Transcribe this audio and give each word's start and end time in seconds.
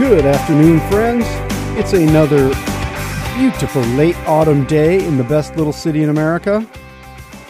Good 0.00 0.24
afternoon, 0.24 0.80
friends. 0.88 1.26
It's 1.78 1.92
another 1.92 2.48
beautiful 3.36 3.82
late 3.98 4.16
autumn 4.26 4.64
day 4.64 5.04
in 5.04 5.18
the 5.18 5.24
best 5.24 5.56
little 5.56 5.74
city 5.74 6.02
in 6.02 6.08
America. 6.08 6.66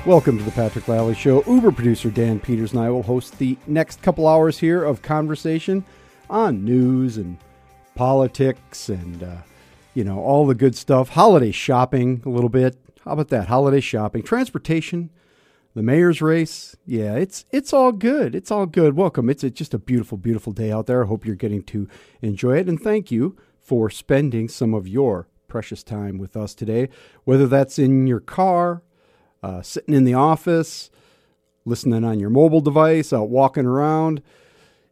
Welcome 0.05 0.37
to 0.37 0.43
the 0.43 0.51
Patrick 0.51 0.89
Lally 0.89 1.15
Show. 1.15 1.45
Uber 1.45 1.71
producer 1.71 2.11
Dan 2.11 2.41
Peters 2.41 2.73
and 2.73 2.81
I 2.81 2.91
will 2.91 3.05
host 3.05 3.39
the 3.39 3.57
next 3.69 4.03
couple 4.03 4.27
hours 4.27 4.59
here 4.59 4.83
of 4.83 5.01
conversation 5.01 5.85
on 6.29 6.65
news 6.65 7.19
and 7.19 7.39
politics 7.95 8.89
and, 8.89 9.23
uh, 9.23 9.37
you 9.95 10.03
know, 10.03 10.19
all 10.19 10.45
the 10.45 10.57
good 10.57 10.75
stuff. 10.75 11.11
Holiday 11.11 11.53
shopping 11.53 12.21
a 12.27 12.31
little 12.31 12.51
bit. 12.51 12.77
How 13.05 13.13
about 13.13 13.29
that? 13.29 13.47
Holiday 13.47 13.81
shopping, 13.81 14.25
transportation, 14.25 15.11
the 15.75 15.83
mayor's 15.83 16.21
race. 16.21 16.77
Yeah, 16.85 17.15
it's 17.15 17.45
it's 17.51 17.73
all 17.73 17.93
good. 17.93 18.35
It's 18.35 18.51
all 18.51 18.67
good. 18.67 18.97
Welcome. 18.97 19.31
It's 19.31 19.45
a, 19.45 19.51
just 19.51 19.75
a 19.75 19.79
beautiful, 19.79 20.19
beautiful 20.19 20.53
day 20.53 20.73
out 20.73 20.87
there. 20.87 21.05
I 21.05 21.07
hope 21.07 21.25
you're 21.25 21.37
getting 21.37 21.63
to 21.65 21.89
enjoy 22.23 22.59
it, 22.59 22.69
and 22.69 22.81
thank 22.81 23.11
you 23.11 23.37
for 23.59 23.91
spending 23.91 24.49
some 24.49 24.75
of 24.75 24.89
your 24.89 25.29
precious 25.49 25.83
time 25.83 26.19
with 26.19 26.37
us 26.37 26.55
today. 26.55 26.89
Whether 27.25 27.47
that's 27.47 27.79
in 27.79 28.07
your 28.07 28.21
car, 28.21 28.83
uh, 29.43 29.63
sitting 29.63 29.95
in 29.95 30.05
the 30.05 30.15
office, 30.15 30.91
listening 31.65 32.05
on 32.05 32.19
your 32.19 32.31
mobile 32.31 32.61
device, 32.61 33.13
out 33.13 33.31
walking 33.31 33.67
around. 33.67 34.23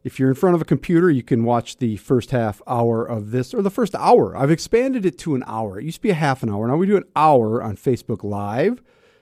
If 0.01 0.17
you're 0.17 0.29
in 0.29 0.35
front 0.35 0.55
of 0.55 0.61
a 0.61 0.65
computer, 0.65 1.11
you 1.11 1.23
can 1.23 1.43
watch 1.43 1.77
the 1.77 1.97
first 1.97 2.31
half 2.31 2.61
hour 2.65 3.05
of 3.05 3.31
this, 3.31 3.53
or 3.53 3.61
the 3.61 3.69
first 3.69 3.93
hour. 3.95 4.35
I've 4.35 4.49
expanded 4.49 5.05
it 5.05 5.17
to 5.19 5.35
an 5.35 5.43
hour. 5.45 5.77
It 5.77 5.83
used 5.83 5.97
to 5.97 6.01
be 6.01 6.09
a 6.09 6.13
half 6.13 6.41
an 6.41 6.49
hour. 6.49 6.67
Now 6.67 6.77
we 6.77 6.87
do 6.87 6.95
an 6.95 7.03
hour 7.17 7.61
on 7.61 7.75
Facebook 7.75 8.23
Live 8.23 8.81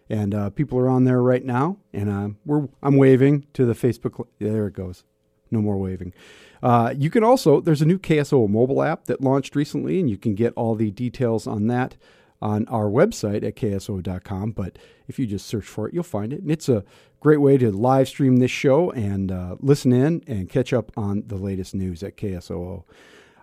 and 0.10 0.34
uh, 0.34 0.50
people 0.50 0.80
are 0.80 0.90
on 0.90 1.04
there 1.04 1.22
right 1.22 1.44
now, 1.44 1.78
and 1.94 2.10
uh, 2.10 2.30
we're 2.46 2.68
I'm 2.82 2.98
waving 2.98 3.48
to 3.54 3.66
the 3.66 3.74
Facebook. 3.74 4.26
There 4.40 4.68
it 4.68 4.74
goes. 4.74 5.04
No 5.52 5.62
more 5.62 5.78
waving. 5.78 6.14
Uh, 6.62 6.94
you 6.98 7.10
can 7.10 7.24
also 7.24 7.62
there's 7.62 7.82
a 7.82 7.86
new 7.86 8.00
KSO 8.00 8.50
mobile 8.50 8.82
app 8.82 9.06
that 9.06 9.22
launched 9.22 9.56
recently, 9.56 10.00
and 10.00 10.10
you 10.10 10.18
can 10.18 10.36
get 10.36 10.54
all 10.56 10.76
the 10.76 10.92
details 10.92 11.48
on 11.48 11.68
that 11.68 11.98
on 12.42 12.68
our 12.68 12.86
website 12.86 13.44
at 13.44 13.56
ksoo.com. 13.56 14.52
But 14.52 14.78
if 15.08 15.18
you 15.18 15.26
just 15.26 15.48
search 15.48 15.66
for 15.66 15.88
it, 15.88 15.94
you'll 15.94 16.04
find 16.04 16.34
it, 16.34 16.42
and 16.42 16.52
it's 16.52 16.70
a 16.70 16.84
great 17.20 17.42
way 17.42 17.58
to 17.58 17.72
live 17.72 18.08
stream 18.08 18.38
this 18.38 18.52
show 18.52 18.92
and 18.92 19.32
uh, 19.32 19.56
listen 19.60 19.92
in 19.92 20.24
and 20.28 20.50
catch 20.50 20.72
up 20.72 20.92
on 20.96 21.24
the 21.28 21.36
latest 21.36 21.74
news 21.74 22.04
at 22.04 22.18
KSOO. 22.18 22.84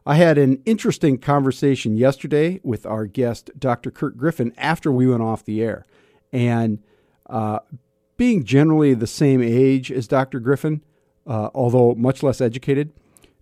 I 0.07 0.17
had 0.17 0.37
an 0.37 0.63
interesting 0.67 1.17
conversation 1.17 1.97
yesterday 1.97 2.61
with 2.63 2.85
our 2.85 3.07
guest, 3.07 3.51
Dr. 3.59 3.91
Kurt 3.91 4.19
Griffin, 4.19 4.53
after 4.59 4.93
we 4.93 5.07
went 5.07 5.23
off 5.23 5.45
the 5.45 5.63
air. 5.63 5.87
And 6.35 6.83
uh, 7.31 7.61
being 8.17 8.45
generally 8.45 8.93
the 8.93 9.07
same 9.07 9.41
age 9.41 9.91
as 9.93 10.09
Dr. 10.09 10.41
Griffin, 10.41 10.83
uh, 11.27 11.49
although 11.55 11.95
much 11.95 12.25
less 12.25 12.41
educated, 12.41 12.93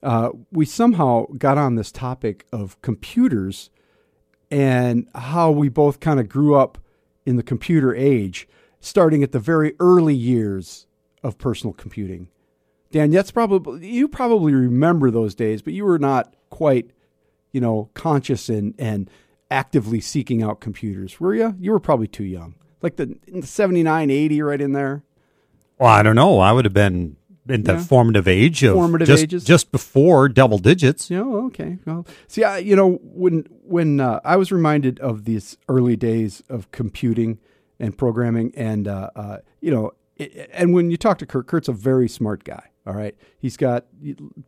uh, 0.02 0.28
we 0.52 0.66
somehow 0.66 1.24
got 1.38 1.56
on 1.56 1.74
this 1.74 1.90
topic 1.90 2.46
of 2.52 2.80
computers 2.82 3.70
and 4.50 5.08
how 5.14 5.50
we 5.50 5.70
both 5.70 6.00
kind 6.00 6.20
of 6.20 6.28
grew 6.28 6.54
up 6.54 6.76
in 7.24 7.36
the 7.36 7.42
computer 7.42 7.94
age, 7.94 8.46
starting 8.78 9.22
at 9.22 9.32
the 9.32 9.38
very 9.38 9.74
early 9.80 10.14
years 10.14 10.86
of 11.22 11.38
personal 11.38 11.72
computing. 11.72 12.28
Dan, 12.90 13.10
that's 13.10 13.30
probably 13.30 13.88
you 13.88 14.06
probably 14.06 14.52
remember 14.52 15.10
those 15.10 15.34
days, 15.34 15.62
but 15.62 15.72
you 15.72 15.86
were 15.86 15.98
not 15.98 16.34
quite, 16.50 16.90
you 17.52 17.60
know, 17.60 17.88
conscious 17.94 18.50
and 18.50 18.74
and 18.78 19.08
actively 19.50 20.00
seeking 20.00 20.42
out 20.42 20.60
computers, 20.60 21.18
were 21.18 21.34
you? 21.34 21.54
You 21.58 21.72
were 21.72 21.80
probably 21.80 22.08
too 22.08 22.24
young 22.24 22.54
like 22.82 22.96
the, 22.96 23.16
the 23.26 23.46
79, 23.46 24.10
80 24.10 24.42
right 24.42 24.60
in 24.60 24.72
there? 24.72 25.02
Well, 25.78 25.90
I 25.90 26.02
don't 26.02 26.16
know. 26.16 26.38
I 26.38 26.52
would 26.52 26.64
have 26.64 26.74
been 26.74 27.16
in 27.48 27.64
the 27.64 27.74
yeah. 27.74 27.82
formative 27.82 28.28
age 28.28 28.62
of 28.62 28.74
formative 28.74 29.08
just, 29.08 29.22
ages, 29.24 29.44
just 29.44 29.72
before 29.72 30.28
double 30.28 30.58
digits. 30.58 31.10
Yeah, 31.10 31.22
oh, 31.24 31.46
okay. 31.46 31.78
Well, 31.84 32.06
see, 32.28 32.44
I, 32.44 32.58
you 32.58 32.76
know, 32.76 33.00
when 33.02 33.46
when 33.62 34.00
uh, 34.00 34.20
I 34.24 34.36
was 34.36 34.52
reminded 34.52 35.00
of 35.00 35.24
these 35.24 35.56
early 35.68 35.96
days 35.96 36.42
of 36.48 36.70
computing 36.70 37.38
and 37.80 37.96
programming, 37.96 38.52
and 38.56 38.86
uh, 38.86 39.10
uh, 39.16 39.38
you 39.60 39.70
know, 39.70 39.92
it, 40.16 40.50
and 40.52 40.72
when 40.72 40.90
you 40.90 40.96
talk 40.96 41.18
to 41.18 41.26
Kurt, 41.26 41.46
Kurt's 41.46 41.68
a 41.68 41.72
very 41.72 42.08
smart 42.08 42.44
guy. 42.44 42.68
All 42.86 42.94
right, 42.94 43.16
he's 43.38 43.56
got 43.56 43.86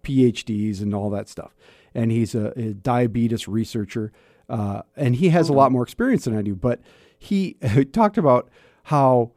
PhDs 0.03 0.81
and 0.81 0.95
all 0.95 1.11
that 1.11 1.29
stuff, 1.29 1.55
and 1.95 2.11
he's 2.11 2.35
a, 2.35 2.53
a 2.59 2.75
diabetes 2.75 3.49
researcher, 3.49 4.13
uh, 4.49 4.83
and 4.97 5.17
he 5.17 5.31
has 5.31 5.49
a 5.49 5.53
lot 5.53 5.73
more 5.73 5.83
experience 5.83 6.25
than 6.25 6.37
I 6.37 6.43
do, 6.43 6.55
but 6.55 6.81
he 7.29 7.57
talked 7.93 8.19
about 8.19 8.51
how 8.85 9.33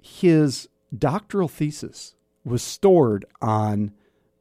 his 0.00 0.68
doctoral 0.96 1.48
thesis 1.48 2.14
was 2.44 2.62
stored 2.62 3.24
on 3.40 3.92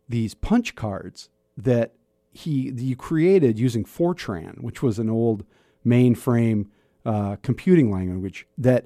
these 0.07 0.33
punch 0.35 0.75
cards 0.75 1.29
that 1.57 1.93
he 2.31 2.71
you 2.71 2.95
created 2.95 3.57
using 3.57 3.83
Fortran, 3.83 4.61
which 4.61 4.83
was 4.83 4.99
an 4.99 5.09
old 5.09 5.45
mainframe 5.85 6.67
uh, 7.05 7.37
computing 7.41 7.91
language 7.91 8.47
that 8.57 8.85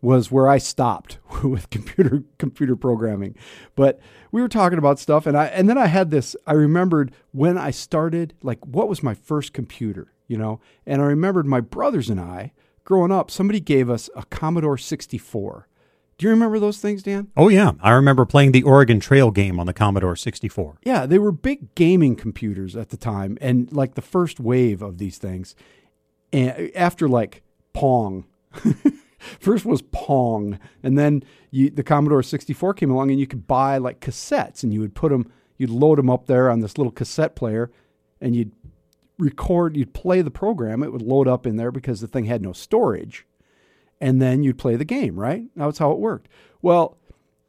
was 0.00 0.30
where 0.30 0.48
I 0.48 0.58
stopped 0.58 1.18
with 1.42 1.70
computer 1.70 2.22
computer 2.38 2.76
programming. 2.76 3.34
But 3.74 3.98
we 4.30 4.40
were 4.40 4.48
talking 4.48 4.78
about 4.78 5.00
stuff, 5.00 5.26
and 5.26 5.36
I 5.36 5.46
and 5.46 5.68
then 5.68 5.78
I 5.78 5.86
had 5.86 6.12
this. 6.12 6.36
I 6.46 6.52
remembered 6.52 7.12
when 7.32 7.58
I 7.58 7.72
started, 7.72 8.34
like 8.42 8.64
what 8.64 8.88
was 8.88 9.02
my 9.02 9.14
first 9.14 9.52
computer, 9.52 10.12
you 10.28 10.38
know, 10.38 10.60
and 10.86 11.02
I 11.02 11.06
remembered 11.06 11.46
my 11.46 11.60
brothers 11.60 12.08
and 12.08 12.20
I 12.20 12.52
growing 12.86 13.12
up, 13.12 13.30
somebody 13.30 13.60
gave 13.60 13.90
us 13.90 14.08
a 14.16 14.24
Commodore 14.26 14.78
64. 14.78 15.68
Do 16.16 16.24
you 16.24 16.30
remember 16.30 16.58
those 16.58 16.78
things, 16.78 17.02
Dan? 17.02 17.28
Oh, 17.36 17.50
yeah. 17.50 17.72
I 17.82 17.90
remember 17.90 18.24
playing 18.24 18.52
the 18.52 18.62
Oregon 18.62 19.00
Trail 19.00 19.30
game 19.30 19.60
on 19.60 19.66
the 19.66 19.74
Commodore 19.74 20.16
64. 20.16 20.78
Yeah, 20.82 21.04
they 21.04 21.18
were 21.18 21.32
big 21.32 21.74
gaming 21.74 22.16
computers 22.16 22.74
at 22.74 22.88
the 22.88 22.96
time 22.96 23.36
and 23.42 23.70
like 23.70 23.96
the 23.96 24.02
first 24.02 24.40
wave 24.40 24.80
of 24.80 24.96
these 24.96 25.18
things. 25.18 25.54
And 26.32 26.70
after 26.74 27.06
like 27.06 27.42
Pong. 27.74 28.24
first 29.40 29.66
was 29.66 29.82
Pong. 29.82 30.58
And 30.82 30.96
then 30.96 31.22
you, 31.50 31.68
the 31.68 31.82
Commodore 31.82 32.22
64 32.22 32.72
came 32.74 32.90
along 32.90 33.10
and 33.10 33.20
you 33.20 33.26
could 33.26 33.46
buy 33.46 33.76
like 33.76 34.00
cassettes 34.00 34.62
and 34.62 34.72
you 34.72 34.80
would 34.80 34.94
put 34.94 35.10
them, 35.10 35.30
you'd 35.58 35.68
load 35.68 35.98
them 35.98 36.08
up 36.08 36.26
there 36.26 36.48
on 36.50 36.60
this 36.60 36.78
little 36.78 36.92
cassette 36.92 37.36
player 37.36 37.70
and 38.22 38.34
you'd 38.34 38.52
record, 39.18 39.76
you'd 39.76 39.94
play 39.94 40.22
the 40.22 40.30
program, 40.30 40.82
it 40.82 40.92
would 40.92 41.02
load 41.02 41.28
up 41.28 41.46
in 41.46 41.56
there 41.56 41.70
because 41.70 42.00
the 42.00 42.06
thing 42.06 42.24
had 42.24 42.42
no 42.42 42.52
storage. 42.52 43.26
And 44.00 44.20
then 44.20 44.42
you'd 44.42 44.58
play 44.58 44.76
the 44.76 44.84
game, 44.84 45.18
right? 45.18 45.44
That's 45.56 45.78
how 45.78 45.90
it 45.92 45.98
worked. 45.98 46.28
Well, 46.60 46.98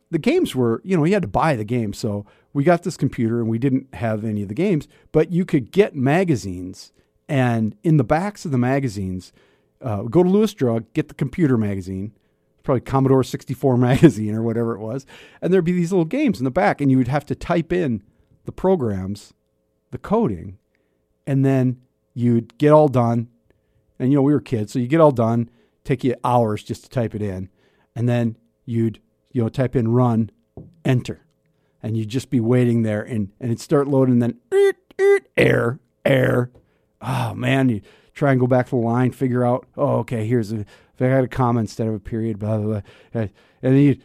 the 0.09 0.19
games 0.19 0.55
were, 0.55 0.81
you 0.85 0.95
know, 0.95 1.03
you 1.03 1.13
had 1.13 1.23
to 1.23 1.27
buy 1.27 1.55
the 1.55 1.65
game. 1.65 1.91
So 1.91 2.25
we 2.53 2.63
got 2.63 2.83
this 2.83 2.95
computer 2.95 3.39
and 3.39 3.49
we 3.49 3.59
didn't 3.59 3.93
have 3.95 4.23
any 4.23 4.43
of 4.43 4.47
the 4.47 4.53
games, 4.53 4.87
but 5.11 5.31
you 5.31 5.45
could 5.45 5.71
get 5.71 5.95
magazines. 5.95 6.93
And 7.27 7.75
in 7.83 7.97
the 7.97 8.05
backs 8.05 8.45
of 8.45 8.51
the 8.51 8.57
magazines, 8.57 9.33
uh, 9.81 10.03
go 10.03 10.23
to 10.23 10.29
Lewis 10.29 10.53
Drug, 10.53 10.85
get 10.93 11.09
the 11.09 11.13
computer 11.13 11.57
magazine, 11.57 12.13
probably 12.63 12.81
Commodore 12.81 13.23
64 13.23 13.77
magazine 13.77 14.33
or 14.33 14.41
whatever 14.41 14.73
it 14.73 14.79
was. 14.79 15.05
And 15.41 15.53
there'd 15.53 15.65
be 15.65 15.73
these 15.73 15.91
little 15.91 16.05
games 16.05 16.39
in 16.39 16.45
the 16.45 16.51
back, 16.51 16.79
and 16.79 16.89
you 16.89 16.97
would 16.97 17.09
have 17.09 17.25
to 17.25 17.35
type 17.35 17.73
in 17.73 18.03
the 18.45 18.51
programs, 18.53 19.33
the 19.91 19.97
coding, 19.97 20.57
and 21.27 21.45
then 21.45 21.81
you'd 22.13 22.57
get 22.57 22.71
all 22.71 22.87
done. 22.87 23.27
And 23.99 24.09
you 24.09 24.15
know, 24.15 24.21
we 24.23 24.33
were 24.33 24.39
kids, 24.39 24.71
so 24.71 24.79
you 24.79 24.87
get 24.87 25.01
all 25.01 25.11
done, 25.11 25.49
take 25.83 26.03
you 26.03 26.15
hours 26.23 26.63
just 26.63 26.83
to 26.83 26.89
type 26.89 27.13
it 27.13 27.21
in, 27.21 27.49
and 27.95 28.07
then 28.07 28.37
you'd 28.65 28.99
you 29.31 29.43
know 29.43 29.49
type 29.49 29.75
in 29.75 29.89
run, 29.89 30.31
enter, 30.85 31.25
and 31.83 31.97
you'd 31.97 32.09
just 32.09 32.29
be 32.29 32.39
waiting 32.39 32.83
there, 32.83 33.01
and 33.01 33.31
and 33.39 33.51
it'd 33.51 33.59
start 33.59 33.87
loading, 33.87 34.21
and 34.21 34.21
then 34.21 34.73
error, 35.35 35.79
error. 36.05 36.51
Oh 37.01 37.33
man, 37.33 37.69
you 37.69 37.81
try 38.13 38.31
and 38.31 38.39
go 38.39 38.47
back 38.47 38.67
to 38.67 38.71
the 38.71 38.77
line, 38.77 39.11
figure 39.11 39.43
out, 39.43 39.65
oh 39.75 39.97
okay, 39.99 40.27
here's 40.27 40.51
a 40.51 40.59
if 40.59 41.01
I 41.01 41.05
had 41.05 41.23
a 41.23 41.27
comma 41.27 41.59
instead 41.59 41.87
of 41.87 41.95
a 41.95 41.99
period, 41.99 42.37
blah 42.37 42.57
blah 42.57 42.67
blah, 42.67 43.21
and 43.21 43.31
then 43.61 43.77
you 43.77 43.97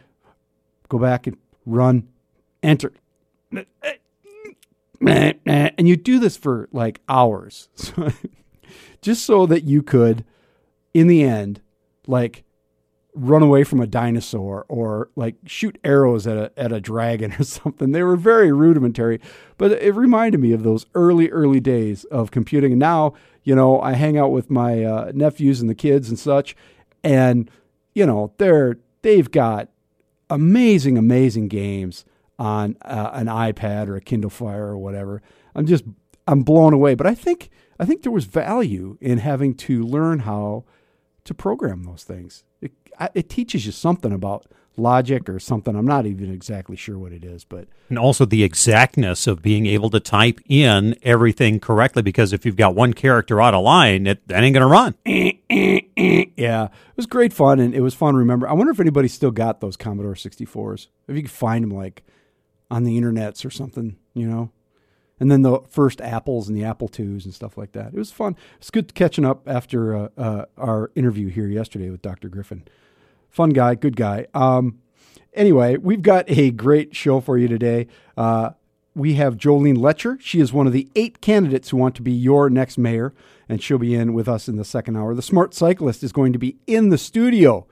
go 0.89 0.97
back 0.97 1.27
and 1.27 1.37
run, 1.67 2.07
enter 2.63 2.93
and 5.07 5.87
you 5.87 5.95
do 5.95 6.19
this 6.19 6.37
for 6.37 6.69
like 6.71 7.01
hours. 7.07 7.69
Just 9.01 9.25
so 9.25 9.45
that 9.45 9.65
you 9.65 9.81
could 9.81 10.23
in 10.93 11.07
the 11.07 11.23
end 11.23 11.61
like 12.07 12.43
run 13.15 13.43
away 13.43 13.63
from 13.63 13.79
a 13.79 13.85
dinosaur 13.85 14.65
or 14.69 15.09
like 15.15 15.35
shoot 15.45 15.77
arrows 15.83 16.25
at 16.25 16.37
a 16.37 16.51
at 16.57 16.71
a 16.71 16.81
dragon 16.81 17.33
or 17.39 17.43
something. 17.43 17.91
They 17.91 18.03
were 18.03 18.15
very 18.15 18.51
rudimentary 18.51 19.19
but 19.57 19.71
it 19.71 19.93
reminded 19.93 20.39
me 20.39 20.51
of 20.51 20.63
those 20.63 20.85
early 20.95 21.29
early 21.29 21.59
days 21.59 22.05
of 22.05 22.31
computing. 22.31 22.73
And 22.73 22.79
now 22.79 23.13
you 23.43 23.55
know 23.55 23.79
i 23.81 23.93
hang 23.93 24.17
out 24.17 24.31
with 24.31 24.49
my 24.49 24.83
uh, 24.83 25.11
nephews 25.13 25.61
and 25.61 25.69
the 25.69 25.75
kids 25.75 26.09
and 26.09 26.17
such 26.17 26.55
and 27.03 27.49
you 27.93 28.05
know 28.05 28.33
they're 28.37 28.77
they've 29.01 29.29
got 29.29 29.69
amazing 30.29 30.97
amazing 30.97 31.47
games 31.47 32.05
on 32.39 32.77
uh, 32.81 33.11
an 33.13 33.27
iPad 33.27 33.87
or 33.87 33.95
a 33.95 34.01
Kindle 34.01 34.29
Fire 34.29 34.67
or 34.67 34.77
whatever. 34.77 35.21
I'm 35.55 35.65
just 35.65 35.83
I'm 36.27 36.43
blown 36.43 36.73
away. 36.73 36.95
But 36.95 37.07
I 37.07 37.15
think 37.15 37.49
I 37.79 37.85
think 37.85 38.03
there 38.03 38.11
was 38.11 38.25
value 38.25 38.97
in 39.01 39.19
having 39.19 39.55
to 39.55 39.83
learn 39.83 40.19
how 40.19 40.65
to 41.25 41.33
program 41.33 41.83
those 41.83 42.03
things. 42.03 42.43
It, 42.61 42.71
it 43.13 43.29
teaches 43.29 43.65
you 43.65 43.71
something 43.71 44.11
about 44.11 44.45
logic 44.75 45.29
or 45.29 45.39
something. 45.39 45.75
I'm 45.75 45.85
not 45.85 46.05
even 46.05 46.31
exactly 46.31 46.75
sure 46.75 46.97
what 46.97 47.11
it 47.11 47.23
is, 47.23 47.43
but 47.43 47.67
and 47.89 47.99
also 47.99 48.25
the 48.25 48.43
exactness 48.43 49.27
of 49.27 49.41
being 49.41 49.65
able 49.65 49.89
to 49.91 49.99
type 49.99 50.39
in 50.47 50.95
everything 51.03 51.59
correctly. 51.59 52.01
Because 52.01 52.33
if 52.33 52.45
you've 52.45 52.55
got 52.55 52.75
one 52.75 52.93
character 52.93 53.41
out 53.41 53.53
of 53.53 53.63
line, 53.63 54.07
it 54.07 54.27
that 54.27 54.43
ain't 54.43 54.53
gonna 54.53 54.67
run. 54.67 54.95
yeah, 55.05 56.65
it 56.65 56.97
was 56.97 57.05
great 57.05 57.33
fun, 57.33 57.59
and 57.59 57.75
it 57.75 57.81
was 57.81 57.93
fun. 57.93 58.15
Remember, 58.15 58.47
I 58.47 58.53
wonder 58.53 58.71
if 58.71 58.79
anybody 58.79 59.07
still 59.07 59.31
got 59.31 59.61
those 59.61 59.77
Commodore 59.77 60.15
64s. 60.15 60.87
If 61.07 61.15
you 61.15 61.21
could 61.23 61.31
find 61.31 61.63
them 61.63 61.71
like 61.71 62.03
on 62.73 62.83
the 62.83 62.99
internets 62.99 63.45
or 63.45 63.49
something, 63.49 63.97
you 64.13 64.27
know. 64.27 64.51
And 65.19 65.31
then 65.31 65.41
the 65.41 65.61
first 65.69 66.01
apples 66.01 66.49
and 66.49 66.57
the 66.57 66.63
Apple 66.63 66.89
IIs 66.89 67.23
and 67.25 67.33
stuff 67.33 67.57
like 67.57 67.71
that. 67.73 67.93
It 67.93 67.97
was 67.97 68.11
fun. 68.11 68.35
It's 68.57 68.69
good 68.69 68.93
catching 68.93 69.23
up 69.23 69.47
after 69.47 69.95
uh, 69.95 70.09
uh, 70.17 70.45
our 70.57 70.91
interview 70.95 71.29
here 71.29 71.47
yesterday 71.47 71.89
with 71.89 72.01
Dr. 72.01 72.29
Griffin 72.29 72.63
fun 73.33 73.49
guy, 73.49 73.75
good 73.75 73.95
guy. 73.97 74.27
Um, 74.33 74.79
anyway, 75.33 75.75
we've 75.77 76.03
got 76.03 76.25
a 76.29 76.51
great 76.51 76.95
show 76.95 77.19
for 77.19 77.37
you 77.37 77.47
today. 77.47 77.87
Uh, 78.15 78.51
we 78.95 79.15
have 79.15 79.37
Jolene 79.37 79.77
Loetscher. 79.77 80.21
She 80.21 80.39
is 80.39 80.53
one 80.53 80.67
of 80.67 80.73
the 80.73 80.87
eight 80.95 81.19
candidates 81.19 81.69
who 81.69 81.77
want 81.77 81.95
to 81.95 82.03
be 82.03 82.11
your 82.11 82.49
next 82.51 82.77
mayor, 82.77 83.11
and 83.49 83.61
she'll 83.61 83.79
be 83.79 83.95
in 83.95 84.13
with 84.13 84.29
us 84.29 84.47
in 84.47 84.55
the 84.55 84.63
second 84.63 84.95
hour. 84.95 85.15
The 85.15 85.23
Smart 85.23 85.55
Cyclist 85.55 86.03
is 86.03 86.11
going 86.11 86.31
to 86.31 86.39
be 86.39 86.57
in 86.67 86.89
the 86.89 86.97
studio 86.99 87.65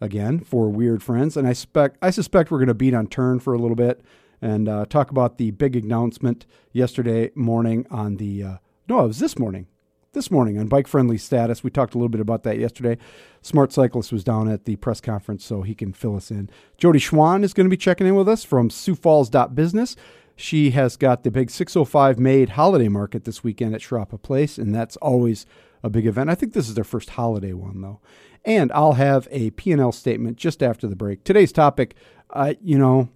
again 0.00 0.38
for 0.38 0.68
Weird 0.68 1.02
Friends, 1.02 1.36
and 1.36 1.48
I 1.48 1.52
suspect 1.52 1.98
I 2.00 2.10
suspect 2.10 2.52
we're 2.52 2.58
going 2.58 2.68
to 2.68 2.74
beat 2.74 2.94
on 2.94 3.08
turn 3.08 3.40
for 3.40 3.54
a 3.54 3.58
little 3.58 3.76
bit 3.76 4.02
and 4.42 4.68
uh, 4.68 4.84
talk 4.84 5.10
about 5.10 5.38
the 5.38 5.52
big 5.52 5.76
announcement 5.76 6.44
yesterday 6.72 7.30
morning 7.34 7.86
on 7.90 8.16
the. 8.16 8.42
Uh, 8.42 8.56
no, 8.88 9.04
it 9.04 9.08
was 9.08 9.20
this 9.20 9.38
morning 9.38 9.68
this 10.12 10.30
morning 10.30 10.58
on 10.58 10.66
bike 10.66 10.86
friendly 10.86 11.16
status. 11.16 11.64
We 11.64 11.70
talked 11.70 11.94
a 11.94 11.98
little 11.98 12.08
bit 12.08 12.20
about 12.20 12.42
that 12.42 12.58
yesterday. 12.58 12.98
Smart 13.40 13.72
Cyclist 13.72 14.12
was 14.12 14.24
down 14.24 14.48
at 14.48 14.64
the 14.64 14.76
press 14.76 15.00
conference, 15.00 15.44
so 15.44 15.62
he 15.62 15.74
can 15.74 15.92
fill 15.92 16.16
us 16.16 16.30
in. 16.30 16.50
Jody 16.76 16.98
Schwan 16.98 17.42
is 17.42 17.54
going 17.54 17.64
to 17.64 17.70
be 17.70 17.76
checking 17.76 18.06
in 18.06 18.14
with 18.14 18.28
us 18.28 18.44
from 18.44 18.70
Sioux 18.70 18.94
Falls 18.94 19.30
Business. 19.30 19.96
She 20.36 20.70
has 20.70 20.96
got 20.96 21.22
the 21.22 21.30
big 21.30 21.50
605 21.50 22.18
made 22.18 22.50
holiday 22.50 22.88
market 22.88 23.24
this 23.24 23.44
weekend 23.44 23.74
at 23.74 23.80
Cherapa 23.80 24.20
Place, 24.20 24.58
and 24.58 24.74
that's 24.74 24.96
always 24.98 25.46
a 25.82 25.90
big 25.90 26.06
event. 26.06 26.30
I 26.30 26.34
think 26.34 26.52
this 26.52 26.68
is 26.68 26.74
their 26.74 26.84
first 26.84 27.10
holiday 27.10 27.52
one, 27.52 27.80
though. 27.80 28.00
And 28.44 28.72
I'll 28.72 28.94
have 28.94 29.28
a 29.30 29.50
P&L 29.50 29.92
statement 29.92 30.36
just 30.36 30.62
after 30.62 30.86
the 30.86 30.96
break. 30.96 31.24
Today's 31.24 31.52
topic, 31.52 31.94
uh, 32.30 32.54
you 32.60 32.78
know, 32.78 33.08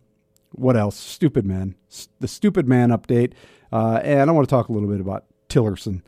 what 0.52 0.76
else? 0.76 0.96
Stupid 0.96 1.44
man. 1.44 1.75
The 2.20 2.28
stupid 2.28 2.69
man 2.69 2.90
update. 2.90 3.32
Uh, 3.72 4.00
and 4.02 4.31
I 4.31 4.32
want 4.32 4.48
to 4.48 4.50
talk 4.50 4.69
a 4.69 4.72
little 4.72 4.88
bit 4.88 5.00
about 5.00 5.25
Tillerson. 5.48 6.02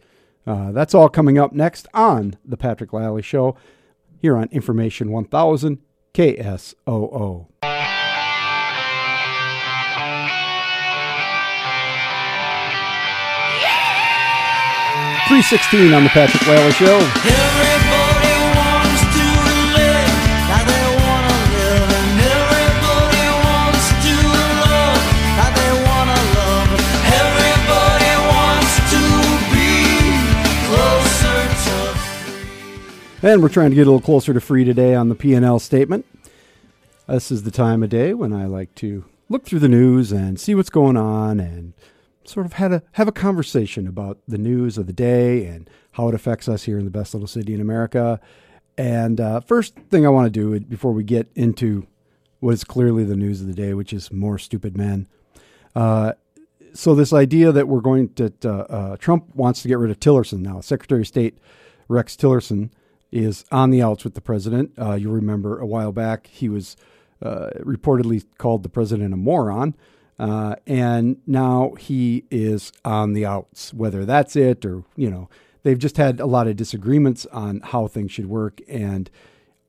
Uh, 0.46 0.72
that's 0.72 0.94
all 0.94 1.08
coming 1.08 1.38
up 1.38 1.52
next 1.52 1.86
on 1.92 2.36
The 2.44 2.56
Patrick 2.56 2.92
Lally 2.92 3.22
Show 3.22 3.56
here 4.20 4.36
on 4.36 4.48
Information 4.50 5.10
1000 5.10 5.78
KSOO. 6.14 7.46
316 15.28 15.92
on 15.92 16.04
The 16.04 16.08
Patrick 16.08 16.46
Lally 16.46 16.72
Show. 16.72 17.67
And 33.20 33.42
we're 33.42 33.48
trying 33.48 33.70
to 33.70 33.74
get 33.74 33.88
a 33.88 33.90
little 33.90 34.00
closer 34.00 34.32
to 34.32 34.40
free 34.40 34.62
today 34.62 34.94
on 34.94 35.08
the 35.08 35.16
P&L 35.16 35.58
statement. 35.58 36.06
This 37.08 37.32
is 37.32 37.42
the 37.42 37.50
time 37.50 37.82
of 37.82 37.90
day 37.90 38.14
when 38.14 38.32
I 38.32 38.46
like 38.46 38.72
to 38.76 39.06
look 39.28 39.44
through 39.44 39.58
the 39.58 39.68
news 39.68 40.12
and 40.12 40.38
see 40.38 40.54
what's 40.54 40.70
going 40.70 40.96
on 40.96 41.40
and 41.40 41.72
sort 42.22 42.46
of 42.46 42.52
had 42.52 42.72
a, 42.72 42.82
have 42.92 43.08
a 43.08 43.12
conversation 43.12 43.88
about 43.88 44.18
the 44.28 44.38
news 44.38 44.78
of 44.78 44.86
the 44.86 44.92
day 44.92 45.46
and 45.46 45.68
how 45.92 46.06
it 46.06 46.14
affects 46.14 46.48
us 46.48 46.62
here 46.62 46.78
in 46.78 46.84
the 46.84 46.92
best 46.92 47.12
little 47.12 47.26
city 47.26 47.52
in 47.52 47.60
America. 47.60 48.20
And 48.76 49.20
uh, 49.20 49.40
first 49.40 49.74
thing 49.90 50.06
I 50.06 50.10
want 50.10 50.32
to 50.32 50.40
do 50.40 50.60
before 50.60 50.92
we 50.92 51.02
get 51.02 51.28
into 51.34 51.88
what 52.38 52.54
is 52.54 52.62
clearly 52.62 53.02
the 53.02 53.16
news 53.16 53.40
of 53.40 53.48
the 53.48 53.52
day, 53.52 53.74
which 53.74 53.92
is 53.92 54.12
more 54.12 54.38
stupid 54.38 54.76
men. 54.76 55.08
Uh, 55.74 56.12
so 56.72 56.94
this 56.94 57.12
idea 57.12 57.50
that 57.50 57.66
we're 57.66 57.80
going 57.80 58.14
to 58.14 58.32
uh, 58.44 58.48
uh 58.48 58.96
Trump 58.98 59.34
wants 59.34 59.62
to 59.62 59.68
get 59.68 59.78
rid 59.78 59.90
of 59.90 59.98
Tillerson 59.98 60.38
now, 60.38 60.60
Secretary 60.60 61.00
of 61.00 61.08
State 61.08 61.36
Rex 61.88 62.14
Tillerson 62.14 62.70
is 63.10 63.44
on 63.50 63.70
the 63.70 63.82
outs 63.82 64.04
with 64.04 64.14
the 64.14 64.20
president. 64.20 64.72
Uh, 64.78 64.94
you 64.94 65.10
remember 65.10 65.58
a 65.58 65.66
while 65.66 65.92
back 65.92 66.26
he 66.28 66.48
was 66.48 66.76
uh, 67.22 67.50
reportedly 67.60 68.24
called 68.38 68.62
the 68.62 68.68
president 68.68 69.14
a 69.14 69.16
moron, 69.16 69.74
uh, 70.18 70.56
and 70.66 71.16
now 71.26 71.72
he 71.78 72.24
is 72.30 72.72
on 72.84 73.12
the 73.12 73.26
outs. 73.26 73.72
Whether 73.72 74.04
that's 74.04 74.36
it 74.36 74.64
or 74.64 74.84
you 74.96 75.10
know 75.10 75.28
they've 75.62 75.78
just 75.78 75.96
had 75.96 76.20
a 76.20 76.26
lot 76.26 76.46
of 76.46 76.56
disagreements 76.56 77.26
on 77.26 77.60
how 77.60 77.86
things 77.88 78.12
should 78.12 78.26
work, 78.26 78.60
and 78.68 79.10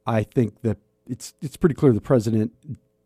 I 0.05 0.23
think 0.23 0.61
that 0.61 0.77
it's 1.07 1.33
it's 1.41 1.57
pretty 1.57 1.75
clear 1.75 1.93
the 1.93 2.01
president 2.01 2.53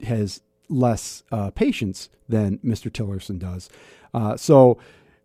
has 0.01 0.41
less 0.69 1.23
uh, 1.31 1.51
patience 1.51 2.09
than 2.27 2.57
Mr. 2.59 2.91
Tillerson 2.91 3.39
does. 3.39 3.69
Uh, 4.13 4.35
so 4.35 4.77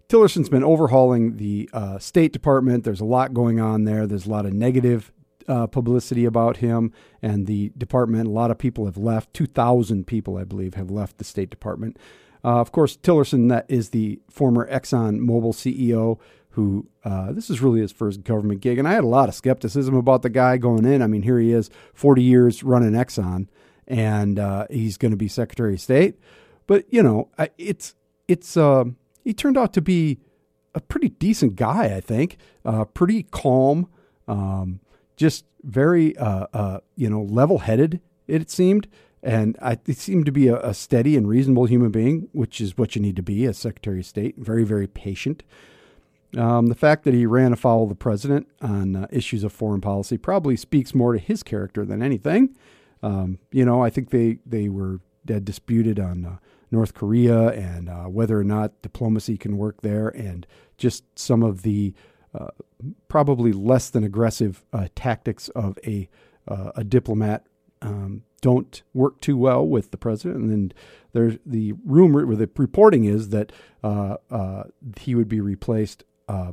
Tillerson's 0.08 0.48
been 0.48 0.64
overhauling 0.64 1.36
the 1.36 1.68
uh, 1.72 1.98
State 1.98 2.32
Department. 2.32 2.84
There's 2.84 3.00
a 3.00 3.04
lot 3.04 3.34
going 3.34 3.60
on 3.60 3.84
there. 3.84 4.06
There's 4.06 4.26
a 4.26 4.30
lot 4.30 4.46
of 4.46 4.54
negative 4.54 5.12
uh, 5.46 5.66
publicity 5.66 6.24
about 6.24 6.58
him 6.58 6.92
and 7.20 7.46
the 7.46 7.72
department. 7.76 8.26
A 8.26 8.30
lot 8.30 8.50
of 8.50 8.58
people 8.58 8.86
have 8.86 8.96
left. 8.96 9.34
2,000 9.34 10.06
people, 10.06 10.38
I 10.38 10.44
believe, 10.44 10.74
have 10.74 10.90
left 10.90 11.18
the 11.18 11.24
State 11.24 11.50
Department. 11.50 11.98
Uh, 12.42 12.60
of 12.60 12.72
course, 12.72 12.96
Tillerson 12.96 13.48
that 13.50 13.66
is 13.68 13.90
the 13.90 14.20
former 14.30 14.70
Exxon 14.70 15.20
Mobil 15.20 15.52
CEO 15.52 16.18
who 16.50 16.88
uh, 17.04 17.30
this 17.30 17.50
is 17.50 17.60
really 17.60 17.80
his 17.80 17.92
first 17.92 18.24
government 18.24 18.60
gig. 18.60 18.78
And 18.78 18.88
I 18.88 18.92
had 18.92 19.04
a 19.04 19.08
lot 19.08 19.28
of 19.28 19.34
skepticism 19.36 19.94
about 19.94 20.22
the 20.22 20.30
guy 20.30 20.56
going 20.56 20.84
in. 20.84 21.02
I 21.02 21.06
mean, 21.06 21.22
here 21.22 21.38
he 21.38 21.52
is, 21.52 21.70
40 21.94 22.20
years 22.20 22.64
running 22.64 22.92
Exxon, 22.92 23.46
and 23.86 24.40
uh, 24.40 24.66
he's 24.68 24.96
going 24.96 25.12
to 25.12 25.16
be 25.16 25.28
Secretary 25.28 25.74
of 25.74 25.80
State. 25.80 26.18
But, 26.66 26.84
you 26.92 27.00
know, 27.00 27.28
it's, 27.58 27.94
it's, 28.26 28.56
um, 28.56 28.96
he 29.28 29.34
turned 29.34 29.58
out 29.58 29.74
to 29.74 29.82
be 29.82 30.20
a 30.74 30.80
pretty 30.80 31.10
decent 31.10 31.54
guy, 31.54 31.94
I 31.94 32.00
think. 32.00 32.38
Uh, 32.64 32.86
pretty 32.86 33.24
calm, 33.24 33.86
um, 34.26 34.80
just 35.18 35.44
very 35.62 36.16
uh, 36.16 36.46
uh, 36.54 36.80
you 36.96 37.10
know 37.10 37.20
level 37.20 37.58
headed. 37.58 38.00
It 38.26 38.50
seemed, 38.50 38.88
and 39.22 39.58
I, 39.60 39.76
it 39.86 39.98
seemed 39.98 40.24
to 40.24 40.32
be 40.32 40.48
a, 40.48 40.58
a, 40.60 40.72
steady 40.72 41.14
and 41.14 41.28
reasonable 41.28 41.66
human 41.66 41.90
being, 41.90 42.30
which 42.32 42.58
is 42.58 42.78
what 42.78 42.96
you 42.96 43.02
need 43.02 43.16
to 43.16 43.22
be 43.22 43.44
as 43.44 43.58
Secretary 43.58 43.98
of 43.98 44.06
State. 44.06 44.36
Very 44.38 44.64
very 44.64 44.86
patient. 44.86 45.42
Um, 46.34 46.68
the 46.68 46.74
fact 46.74 47.04
that 47.04 47.12
he 47.12 47.26
ran 47.26 47.52
afoul 47.52 47.82
of 47.82 47.90
the 47.90 47.96
president 47.96 48.48
on 48.62 48.96
uh, 48.96 49.08
issues 49.10 49.44
of 49.44 49.52
foreign 49.52 49.82
policy 49.82 50.16
probably 50.16 50.56
speaks 50.56 50.94
more 50.94 51.12
to 51.12 51.18
his 51.18 51.42
character 51.42 51.84
than 51.84 52.02
anything. 52.02 52.56
Um, 53.02 53.40
you 53.52 53.66
know, 53.66 53.84
I 53.84 53.90
think 53.90 54.08
they 54.08 54.38
they 54.46 54.70
were 54.70 55.00
dead 55.26 55.44
disputed 55.44 56.00
on 56.00 56.24
uh, 56.24 56.36
North 56.70 56.94
Korea 56.94 57.48
and 57.48 57.88
uh, 57.88 58.04
whether 58.04 58.38
or 58.38 58.44
not 58.44 58.80
diplomacy 58.82 59.36
can 59.36 59.56
work 59.56 59.80
there, 59.82 60.08
and 60.08 60.46
just 60.76 61.04
some 61.18 61.42
of 61.42 61.62
the 61.62 61.94
uh, 62.38 62.48
probably 63.08 63.52
less 63.52 63.90
than 63.90 64.04
aggressive 64.04 64.64
uh, 64.72 64.88
tactics 64.94 65.48
of 65.50 65.78
a 65.86 66.08
uh, 66.46 66.72
a 66.76 66.84
diplomat 66.84 67.46
um, 67.82 68.22
don't 68.40 68.82
work 68.94 69.20
too 69.20 69.36
well 69.36 69.66
with 69.66 69.90
the 69.90 69.96
president. 69.96 70.40
And 70.40 70.50
then 70.50 70.72
there's 71.12 71.38
the 71.44 71.74
rumor, 71.84 72.26
or 72.26 72.36
the 72.36 72.48
reporting 72.56 73.04
is 73.04 73.30
that 73.30 73.52
uh, 73.84 74.16
uh, 74.30 74.64
he 74.98 75.14
would 75.14 75.28
be 75.28 75.40
replaced 75.40 76.04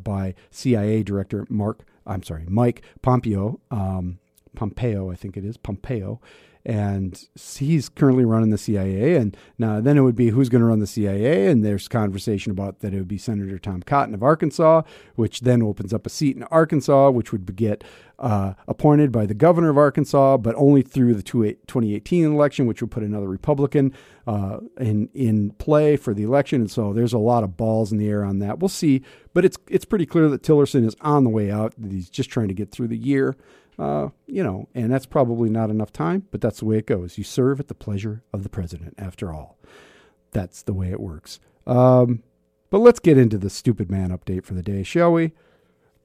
by 0.04 0.36
CIA 0.52 1.04
Director 1.04 1.46
Mark. 1.50 1.84
I'm 2.06 2.24
sorry, 2.24 2.46
Mike 2.48 2.84
Pompeo. 3.02 3.60
Um, 3.72 4.20
Pompeo, 4.56 5.12
I 5.12 5.16
think 5.16 5.38
it 5.38 5.46
is 5.46 5.58
Pompeo, 5.58 6.22
and 6.66 7.28
he's 7.36 7.90
currently 7.90 8.26
running 8.26 8.50
the 8.50 8.58
CIA. 8.58 9.16
And 9.16 9.38
now 9.58 9.80
then 9.80 9.98
it 9.98 10.02
would 10.02 10.16
be 10.16 10.30
who's 10.30 10.50
going 10.50 10.62
to 10.62 10.68
run 10.68 10.80
the 10.80 10.88
CIA, 10.88 11.48
and 11.48 11.64
there's 11.64 11.88
conversation 11.88 12.52
about 12.52 12.80
that 12.80 12.94
it 12.94 12.98
would 12.98 13.08
be 13.08 13.18
Senator 13.18 13.60
Tom 13.60 13.84
Cotton 13.84 14.14
of 14.14 14.24
Arkansas, 14.24 14.82
which 15.16 15.42
then 15.42 15.62
opens 15.62 15.94
up 15.94 16.06
a 16.06 16.10
seat 16.10 16.36
in 16.36 16.44
Arkansas, 16.44 17.12
which 17.12 17.32
would 17.32 17.56
get 17.56 17.84
uh, 18.18 18.54
appointed 18.68 19.12
by 19.12 19.26
the 19.26 19.34
governor 19.34 19.70
of 19.70 19.78
Arkansas, 19.78 20.38
but 20.38 20.56
only 20.56 20.82
through 20.82 21.14
the 21.14 21.24
2018 21.24 22.26
election, 22.26 22.66
which 22.66 22.82
would 22.82 22.92
put 22.92 23.04
another 23.04 23.28
Republican 23.28 23.94
uh, 24.26 24.60
in 24.80 25.10
in 25.14 25.52
play 25.52 25.98
for 25.98 26.14
the 26.14 26.24
election. 26.24 26.62
And 26.62 26.72
so 26.72 26.94
there's 26.94 27.14
a 27.14 27.20
lot 27.20 27.44
of 27.44 27.58
balls 27.58 27.92
in 27.92 27.98
the 27.98 28.08
air 28.08 28.24
on 28.24 28.40
that. 28.40 28.60
We'll 28.60 28.70
see, 28.70 29.04
but 29.34 29.46
it's 29.46 29.58
it's 29.68 29.86
pretty 29.86 30.06
clear 30.06 30.30
that 30.30 30.42
Tillerson 30.42 30.86
is 30.86 30.96
on 31.02 31.24
the 31.24 31.30
way 31.30 31.52
out. 31.52 31.74
That 31.78 31.92
he's 31.92 32.10
just 32.10 32.30
trying 32.30 32.48
to 32.48 32.54
get 32.54 32.72
through 32.72 32.88
the 32.88 32.98
year. 32.98 33.36
Uh, 33.78 34.10
you 34.26 34.44
know, 34.44 34.70
and 34.74 34.92
that's 34.92 35.06
probably 35.06 35.50
not 35.50 35.70
enough 35.70 35.92
time, 35.92 36.26
but 36.32 36.40
that's 36.40 36.60
the 36.60 36.66
way 36.66 36.78
it 36.78 36.86
goes. 36.86 37.18
You 37.18 37.24
serve 37.24 37.60
at 37.60 37.68
the 37.68 37.74
pleasure 37.74 38.24
of 38.32 38.44
the 38.44 38.50
president, 38.50 38.96
after 38.98 39.34
all. 39.34 39.58
That's 40.32 40.62
the 40.62 40.74
way 40.74 40.92
it 40.92 41.00
works. 41.00 41.40
Um, 41.68 42.24
but 42.70 42.80
let's 42.80 43.00
get 43.00 43.18
into 43.18 43.38
the 43.38 43.50
stupid 43.50 43.92
man 43.92 44.18
update 44.18 44.46
for 44.46 44.54
the 44.54 44.62
day, 44.62 44.84
shall 44.84 45.12
we? 45.12 45.34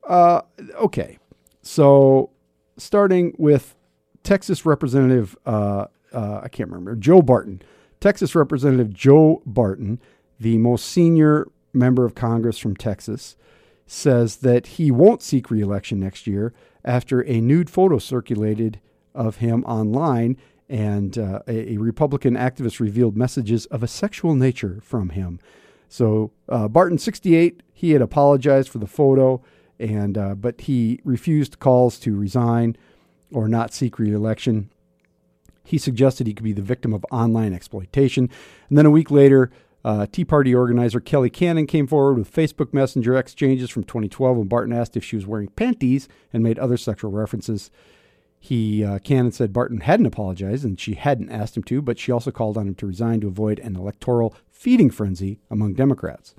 Uh, 0.08 0.42
okay. 0.74 1.18
So, 1.62 2.30
starting 2.76 3.34
with 3.38 3.76
Texas 4.22 4.66
Representative, 4.66 5.36
uh, 5.46 5.86
uh, 6.12 6.40
I 6.42 6.48
can't 6.48 6.70
remember, 6.70 6.96
Joe 6.96 7.22
Barton. 7.22 7.62
Texas 8.00 8.34
Representative 8.34 8.92
Joe 8.92 9.42
Barton, 9.44 10.00
the 10.38 10.58
most 10.58 10.86
senior 10.86 11.48
member 11.72 12.04
of 12.04 12.14
Congress 12.14 12.58
from 12.58 12.74
Texas, 12.74 13.36
says 13.86 14.36
that 14.36 14.66
he 14.66 14.90
won't 14.90 15.22
seek 15.22 15.50
reelection 15.50 16.00
next 16.00 16.26
year 16.26 16.54
after 16.84 17.20
a 17.26 17.40
nude 17.40 17.70
photo 17.70 17.98
circulated 17.98 18.80
of 19.14 19.36
him 19.36 19.64
online 19.64 20.36
and 20.68 21.18
uh, 21.18 21.40
a, 21.48 21.74
a, 21.74 21.76
Republican 21.78 22.34
activist 22.34 22.78
revealed 22.78 23.16
messages 23.16 23.66
of 23.66 23.82
a 23.82 23.88
sexual 23.88 24.36
nature 24.36 24.78
from 24.82 25.10
him. 25.10 25.40
So 25.88 26.30
uh, 26.48 26.68
Barton, 26.68 26.96
68, 26.96 27.62
he 27.72 27.90
had 27.90 28.00
apologized 28.00 28.68
for 28.68 28.78
the 28.78 28.86
photo, 28.86 29.42
and 29.80 30.16
uh, 30.16 30.36
but 30.36 30.60
he 30.62 31.00
refused 31.04 31.58
calls 31.58 31.98
to 32.00 32.16
resign 32.16 32.76
or 33.32 33.48
not 33.48 33.74
seek 33.74 33.98
reelection. 33.98 34.70
He 35.64 35.76
suggested 35.76 36.28
he 36.28 36.34
could 36.34 36.44
be 36.44 36.52
the 36.52 36.62
victim 36.62 36.94
of 36.94 37.04
online 37.10 37.52
exploitation, 37.52 38.30
and 38.68 38.78
then 38.78 38.86
a 38.86 38.90
week 38.90 39.10
later. 39.10 39.50
Uh, 39.84 40.06
Tea 40.10 40.24
Party 40.24 40.54
organizer 40.54 41.00
Kelly 41.00 41.30
Cannon 41.30 41.66
came 41.66 41.86
forward 41.86 42.18
with 42.18 42.32
Facebook 42.32 42.74
Messenger 42.74 43.16
exchanges 43.16 43.70
from 43.70 43.84
2012 43.84 44.36
when 44.36 44.48
Barton 44.48 44.74
asked 44.74 44.96
if 44.96 45.04
she 45.04 45.16
was 45.16 45.26
wearing 45.26 45.48
panties 45.48 46.08
and 46.32 46.42
made 46.42 46.58
other 46.58 46.76
sexual 46.76 47.10
references. 47.10 47.70
He 48.38 48.84
uh, 48.84 48.98
Cannon 49.00 49.32
said 49.32 49.52
Barton 49.52 49.80
hadn't 49.80 50.06
apologized 50.06 50.64
and 50.64 50.80
she 50.80 50.94
hadn't 50.94 51.30
asked 51.30 51.56
him 51.56 51.62
to, 51.64 51.82
but 51.82 51.98
she 51.98 52.12
also 52.12 52.30
called 52.30 52.56
on 52.56 52.68
him 52.68 52.74
to 52.76 52.86
resign 52.86 53.20
to 53.20 53.28
avoid 53.28 53.58
an 53.58 53.76
electoral 53.76 54.34
feeding 54.50 54.90
frenzy 54.90 55.40
among 55.50 55.74
Democrats. 55.74 56.34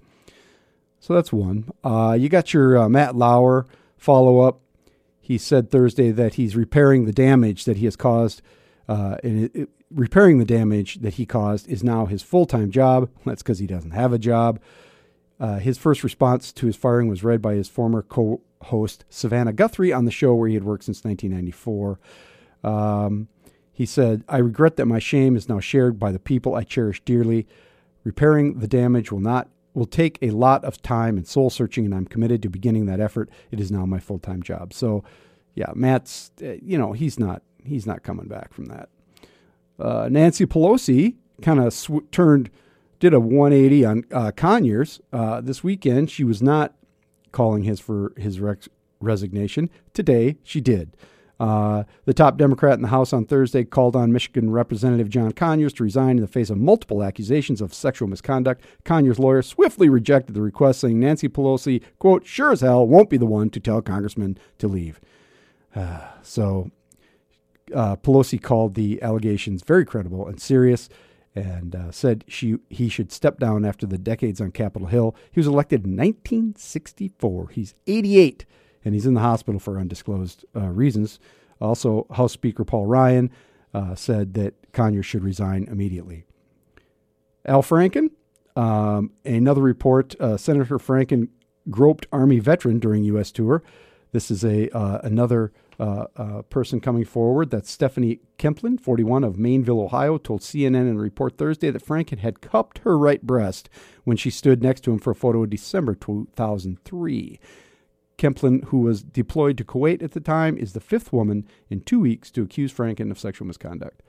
So 1.00 1.16
that's 1.16 1.34
one. 1.34 1.70
Uh, 1.84 2.16
you 2.20 2.30
got 2.30 2.54
your 2.54 2.78
uh, 2.78 2.90
Matt 2.90 3.16
Lauer 3.16 3.68
follow 3.98 4.40
up. 4.40 4.62
He 5.20 5.38
said 5.38 5.70
Thursday 5.70 6.12
that 6.12 6.36
he's 6.36 6.56
repairing 6.56 7.06
the 7.06 7.12
damage 7.12 7.66
that 7.66 7.78
he 7.78 7.86
has 7.86 7.96
caused, 7.96 8.42
uh, 8.88 9.18
repairing 9.94 10.40
the 10.40 10.46
damage 10.46 11.02
that 11.02 11.16
he 11.16 11.26
caused 11.26 11.68
is 11.68 11.84
now 11.84 12.06
his 12.06 12.22
full 12.22 12.46
time 12.46 12.72
job. 12.72 13.10
That's 13.26 13.44
because 13.44 13.60
he 13.60 13.68
doesn't 13.68 13.92
have 13.92 14.14
a 14.14 14.20
job. 14.20 14.60
Uh, 15.40 15.58
his 15.58 15.78
first 15.78 16.04
response 16.04 16.52
to 16.54 16.68
his 16.68 16.76
firing 16.76 17.08
was 17.08 17.24
read 17.24 17.42
by 17.42 17.56
his 17.56 17.68
former 17.68 18.02
co 18.02 18.42
host 18.66 19.06
Savannah 19.10 19.54
Guthrie 19.54 19.92
on 19.92 20.06
the 20.06 20.12
show 20.12 20.36
where 20.36 20.48
he 20.48 20.54
had 20.54 20.64
worked 20.64 20.84
since 20.84 21.04
1994. 21.04 22.00
Um, 22.64 23.28
he 23.72 23.86
said, 23.88 24.24
I 24.30 24.38
regret 24.38 24.76
that 24.76 24.86
my 24.86 25.00
shame 25.00 25.36
is 25.36 25.50
now 25.50 25.60
shared 25.60 25.98
by 25.98 26.12
the 26.12 26.20
people 26.20 26.54
I 26.54 26.64
cherish 26.64 27.02
dearly. 27.04 27.48
Repairing 28.04 28.60
the 28.60 28.68
damage 28.68 29.12
will 29.12 29.20
not 29.20 29.50
will 29.74 29.86
take 29.86 30.20
a 30.22 30.32
lot 30.32 30.64
of 30.66 30.82
time 30.82 31.18
and 31.18 31.26
soul 31.28 31.50
searching, 31.50 31.86
and 31.86 31.96
I'm 31.96 32.06
committed 32.06 32.44
to 32.44 32.50
beginning 32.50 32.86
that 32.88 33.00
effort. 33.00 33.30
It 33.52 33.60
is 33.60 33.72
now 33.72 33.86
my 33.86 34.00
full 34.00 34.20
time 34.20 34.44
job. 34.44 34.74
So, 34.74 35.04
yeah, 35.56 35.72
Matt's, 35.74 36.32
uh, 36.44 36.54
you 36.62 36.78
know, 36.78 36.92
he's 36.94 37.20
not 37.20 37.42
he's 37.64 37.88
not 37.88 38.04
coming 38.04 38.28
back 38.28 38.54
from 38.54 38.66
that. 38.66 38.90
Uh, 39.82 40.10
Nancy 40.10 40.46
Pelosi 40.46 41.16
kind 41.42 41.60
of 41.60 41.74
sw- 41.74 42.06
turned, 42.12 42.50
did 43.00 43.14
a 43.14 43.20
180 43.20 43.86
on 43.86 44.04
uh, 44.12 44.32
Conyers 44.32 45.02
uh, 45.12 45.42
this 45.42 45.64
weekend. 45.64 46.12
She 46.12 46.24
was 46.24 46.42
not 46.42 46.76
calling 47.32 47.64
his 47.64 47.80
for 47.80 48.14
his 48.18 48.40
rex- 48.40 48.70
resignation. 49.00 49.70
Today, 49.94 50.38
she 50.44 50.62
did. 50.62 50.96
Uh, 51.40 51.86
the 52.06 52.14
top 52.14 52.38
Democrat 52.38 52.76
in 52.76 52.84
the 52.84 52.90
House 52.90 53.12
on 53.14 53.26
Thursday 53.26 53.64
called 53.64 53.96
on 53.96 54.12
Michigan 54.12 54.52
Representative 54.52 55.10
John 55.10 55.32
Conyers 55.32 55.74
to 55.74 55.84
resign 55.84 56.18
in 56.18 56.22
the 56.22 56.28
face 56.28 56.52
of 56.52 56.58
multiple 56.58 57.02
accusations 57.02 57.62
of 57.62 57.74
sexual 57.74 58.08
misconduct. 58.08 58.64
Conyers' 58.86 59.18
lawyer 59.18 59.42
swiftly 59.42 59.90
rejected 59.90 60.36
the 60.36 60.42
request, 60.44 60.82
saying 60.82 61.00
Nancy 61.00 61.28
Pelosi, 61.28 61.82
quote, 61.98 62.28
sure 62.28 62.52
as 62.52 62.62
hell 62.62 62.88
won't 62.88 63.10
be 63.10 63.18
the 63.18 63.26
one 63.26 63.50
to 63.50 63.60
tell 63.60 63.82
Congressman 63.82 64.38
to 64.60 64.68
leave. 64.68 65.02
Uh, 65.76 66.02
so 66.22 66.70
uh, 67.74 67.96
Pelosi 67.98 68.42
called 68.42 68.76
the 68.76 69.02
allegations 69.02 69.64
very 69.64 69.86
credible 69.86 70.28
and 70.28 70.40
serious 70.42 70.90
and 71.36 71.76
uh, 71.76 71.92
said 71.92 72.26
she 72.28 72.58
he 72.70 72.90
should 72.90 73.12
step 73.12 73.40
down 73.40 73.64
after 73.64 73.86
the 73.86 73.98
decades 73.98 74.42
on 74.42 74.52
Capitol 74.52 74.88
Hill. 74.88 75.16
He 75.32 75.40
was 75.40 75.48
elected 75.48 75.86
in 75.86 75.96
1964. 75.96 77.50
He's 77.50 77.74
88, 77.88 78.46
and 78.84 78.94
he's 78.94 79.06
in 79.06 79.14
the 79.14 79.22
hospital 79.22 79.60
for 79.60 79.80
undisclosed 79.80 80.46
uh, 80.56 80.68
reasons. 80.70 81.20
Also, 81.60 82.08
House 82.12 82.34
Speaker 82.34 82.66
Paul 82.66 82.86
Ryan 82.86 83.32
uh, 83.74 83.96
said 83.96 84.34
that 84.34 84.56
Conyers 84.74 85.06
should 85.06 85.24
resign 85.24 85.68
immediately. 85.72 86.26
Al 87.46 87.64
Franken, 87.64 88.10
um, 88.56 89.12
another 89.24 89.62
report. 89.62 90.20
Uh, 90.20 90.38
Senator 90.38 90.78
Franken 90.78 91.30
groped 91.70 92.08
Army 92.12 92.40
veteran 92.40 92.80
during 92.80 93.04
U.S. 93.06 93.32
tour. 93.32 93.64
This 94.12 94.30
is 94.30 94.44
a 94.44 94.70
uh, 94.76 95.00
another 95.04 95.54
uh, 95.82 96.06
uh, 96.16 96.42
person 96.44 96.80
coming 96.80 97.04
forward. 97.04 97.50
That's 97.50 97.72
Stephanie 97.72 98.20
Kemplin, 98.38 98.80
41 98.80 99.24
of 99.24 99.36
Maineville, 99.36 99.84
Ohio, 99.84 100.20
told 100.20 100.42
CNN 100.42 100.88
in 100.88 100.96
a 100.96 101.00
report 101.00 101.40
Thursday 101.40 101.72
that 101.72 101.84
Franken 101.84 102.20
had 102.20 102.40
cupped 102.40 102.80
her 102.80 102.96
right 102.96 103.22
breast 103.24 103.68
when 104.04 104.16
she 104.16 104.30
stood 104.30 104.62
next 104.62 104.82
to 104.82 104.92
him 104.92 105.00
for 105.00 105.10
a 105.10 105.16
photo 105.16 105.42
in 105.42 105.50
December 105.50 105.96
2003. 105.96 107.40
Kemplin, 108.20 108.64
who 108.66 108.82
was 108.82 109.02
deployed 109.02 109.58
to 109.58 109.64
Kuwait 109.64 110.04
at 110.04 110.12
the 110.12 110.20
time, 110.20 110.56
is 110.56 110.74
the 110.74 110.80
fifth 110.80 111.12
woman 111.12 111.48
in 111.72 111.82
two 111.82 112.00
weeks 112.00 112.30
to 112.30 112.44
accuse 112.44 112.72
Franken 112.72 113.10
of 113.10 113.18
sexual 113.18 113.48
misconduct. 113.48 114.04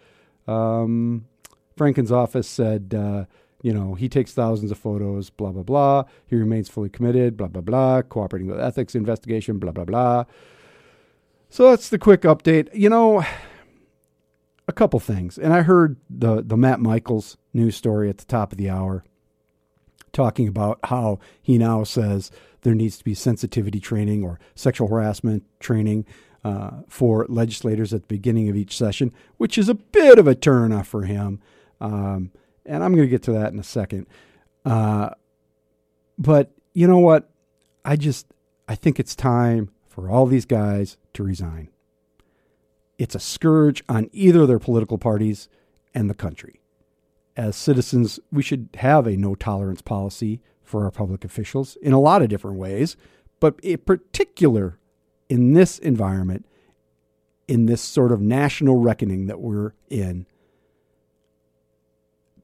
Um, 0.47 1.25
Franken's 1.75 2.13
office 2.13 2.47
said, 2.47 2.95
uh, 2.95 3.25
you 3.63 3.73
know, 3.73 3.95
he 3.95 4.11
takes 4.11 4.35
thousands 4.35 4.71
of 4.71 4.77
photos, 4.77 5.31
blah, 5.31 5.53
blah, 5.53 5.63
blah. 5.63 6.05
He 6.27 6.37
remains 6.37 6.69
fully 6.69 6.91
committed, 6.91 7.39
blah, 7.39 7.49
blah, 7.49 7.63
blah, 7.63 8.03
cooperating 8.03 8.51
with 8.51 8.61
ethics 8.61 8.95
investigation, 8.95 9.59
blah, 9.59 9.73
blah, 9.73 9.85
blah. 9.85 10.25
So 11.53 11.69
that's 11.69 11.91
the 11.91 11.99
quick 11.99 12.23
update. 12.23 12.71
You 12.73 12.89
know, 12.89 13.23
a 14.69 14.73
couple 14.73 14.99
things. 15.01 15.37
And 15.37 15.53
I 15.53 15.61
heard 15.61 15.99
the, 16.09 16.43
the 16.43 16.57
Matt 16.57 16.81
Michels 16.81 17.37
news 17.53 17.77
story 17.77 18.09
at 18.09 18.17
the 18.17 18.25
top 18.25 18.53
of 18.53 18.59
the 18.59 18.71
hour 18.71 19.05
talking 20.13 20.49
about 20.49 20.79
how 20.85 21.19
he 21.43 21.59
now 21.59 21.85
says 21.85 22.31
there 22.63 22.75
needs 22.75 22.97
to 22.97 23.05
be 23.05 23.13
sensitivity 23.13 23.81
training 23.81 24.25
or 24.25 24.41
sexual 24.55 24.89
harassment 24.89 25.45
training 25.61 26.07
uh, 26.43 26.71
for 26.89 27.27
legislators 27.29 27.93
at 27.93 28.01
the 28.01 28.09
beginning 28.09 28.49
of 28.49 28.57
each 28.57 28.75
session, 28.75 29.13
which 29.37 29.59
is 29.59 29.69
a 29.69 29.75
bit 29.75 30.19
of 30.19 30.27
a 30.27 30.35
turnoff 30.35 30.87
for 30.87 31.03
him. 31.03 31.39
Um, 31.83 32.31
and 32.65 32.83
I'm 32.83 32.95
going 32.95 33.07
to 33.07 33.11
get 33.11 33.25
to 33.25 33.33
that 33.33 33.53
in 33.53 33.59
a 33.59 33.65
second. 33.65 34.07
Uh, 34.65 35.11
but 36.17 36.51
you 36.73 36.87
know 36.87 37.01
what? 37.01 37.29
I 37.85 37.97
just 37.97 38.27
I 38.67 38.75
think 38.75 38.99
it's 38.99 39.15
time 39.15 39.71
for 39.87 40.09
all 40.09 40.25
these 40.25 40.47
guys 40.47 40.97
to 41.15 41.23
resign. 41.23 41.69
It's 42.99 43.15
a 43.15 43.21
scourge 43.21 43.83
on 43.89 44.09
either 44.13 44.47
their 44.47 44.59
political 44.59 44.99
parties 44.99 45.49
and 45.95 46.09
the 46.09 46.15
country. 46.15 46.61
As 47.37 47.57
citizens, 47.57 48.21
we 48.31 48.43
should 48.43 48.69
have 48.77 49.07
a 49.07 49.17
no 49.17 49.35
tolerance 49.35 49.83
policy 49.83 50.41
for 50.63 50.85
our 50.85 50.91
public 50.91 51.25
officials 51.25 51.77
in 51.83 51.93
a 51.93 52.01
lot 52.01 52.23
of 52.23 52.29
different 52.29 52.59
ways, 52.59 52.97
but 53.41 53.59
in 53.63 53.79
particular 53.79 54.79
in 55.29 55.55
this 55.55 55.79
environment, 55.79 56.47
in 57.49 57.67
this 57.67 57.81
sort 57.81 58.13
of 58.13 58.21
national 58.21 58.77
reckoning 58.77 59.27
that 59.27 59.41
we're 59.41 59.73
in, 59.89 60.27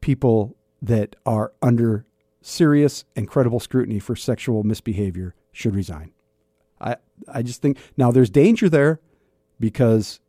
people 0.01 0.57
that 0.81 1.17
are 1.27 1.53
under 1.61 2.07
serious 2.41 3.05
and 3.15 3.29
credible 3.29 3.61
scrutiny 3.61 3.99
for 3.99 4.17
sexual 4.17 4.63
misbehavior 4.63 5.35
should 5.53 5.75
resign. 5.75 6.13
I 7.27 7.43
just 7.43 7.63
think 7.63 7.79
now 7.97 8.11
there's 8.11 8.31
danger 8.31 8.69
there 8.69 9.01
because 9.59 10.21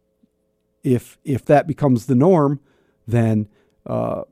if 0.84 1.17
if 1.24 1.46
that 1.46 1.67
becomes 1.67 2.05
the 2.05 2.15
norm, 2.15 2.60
then 3.08 3.48
uh, 3.86 4.24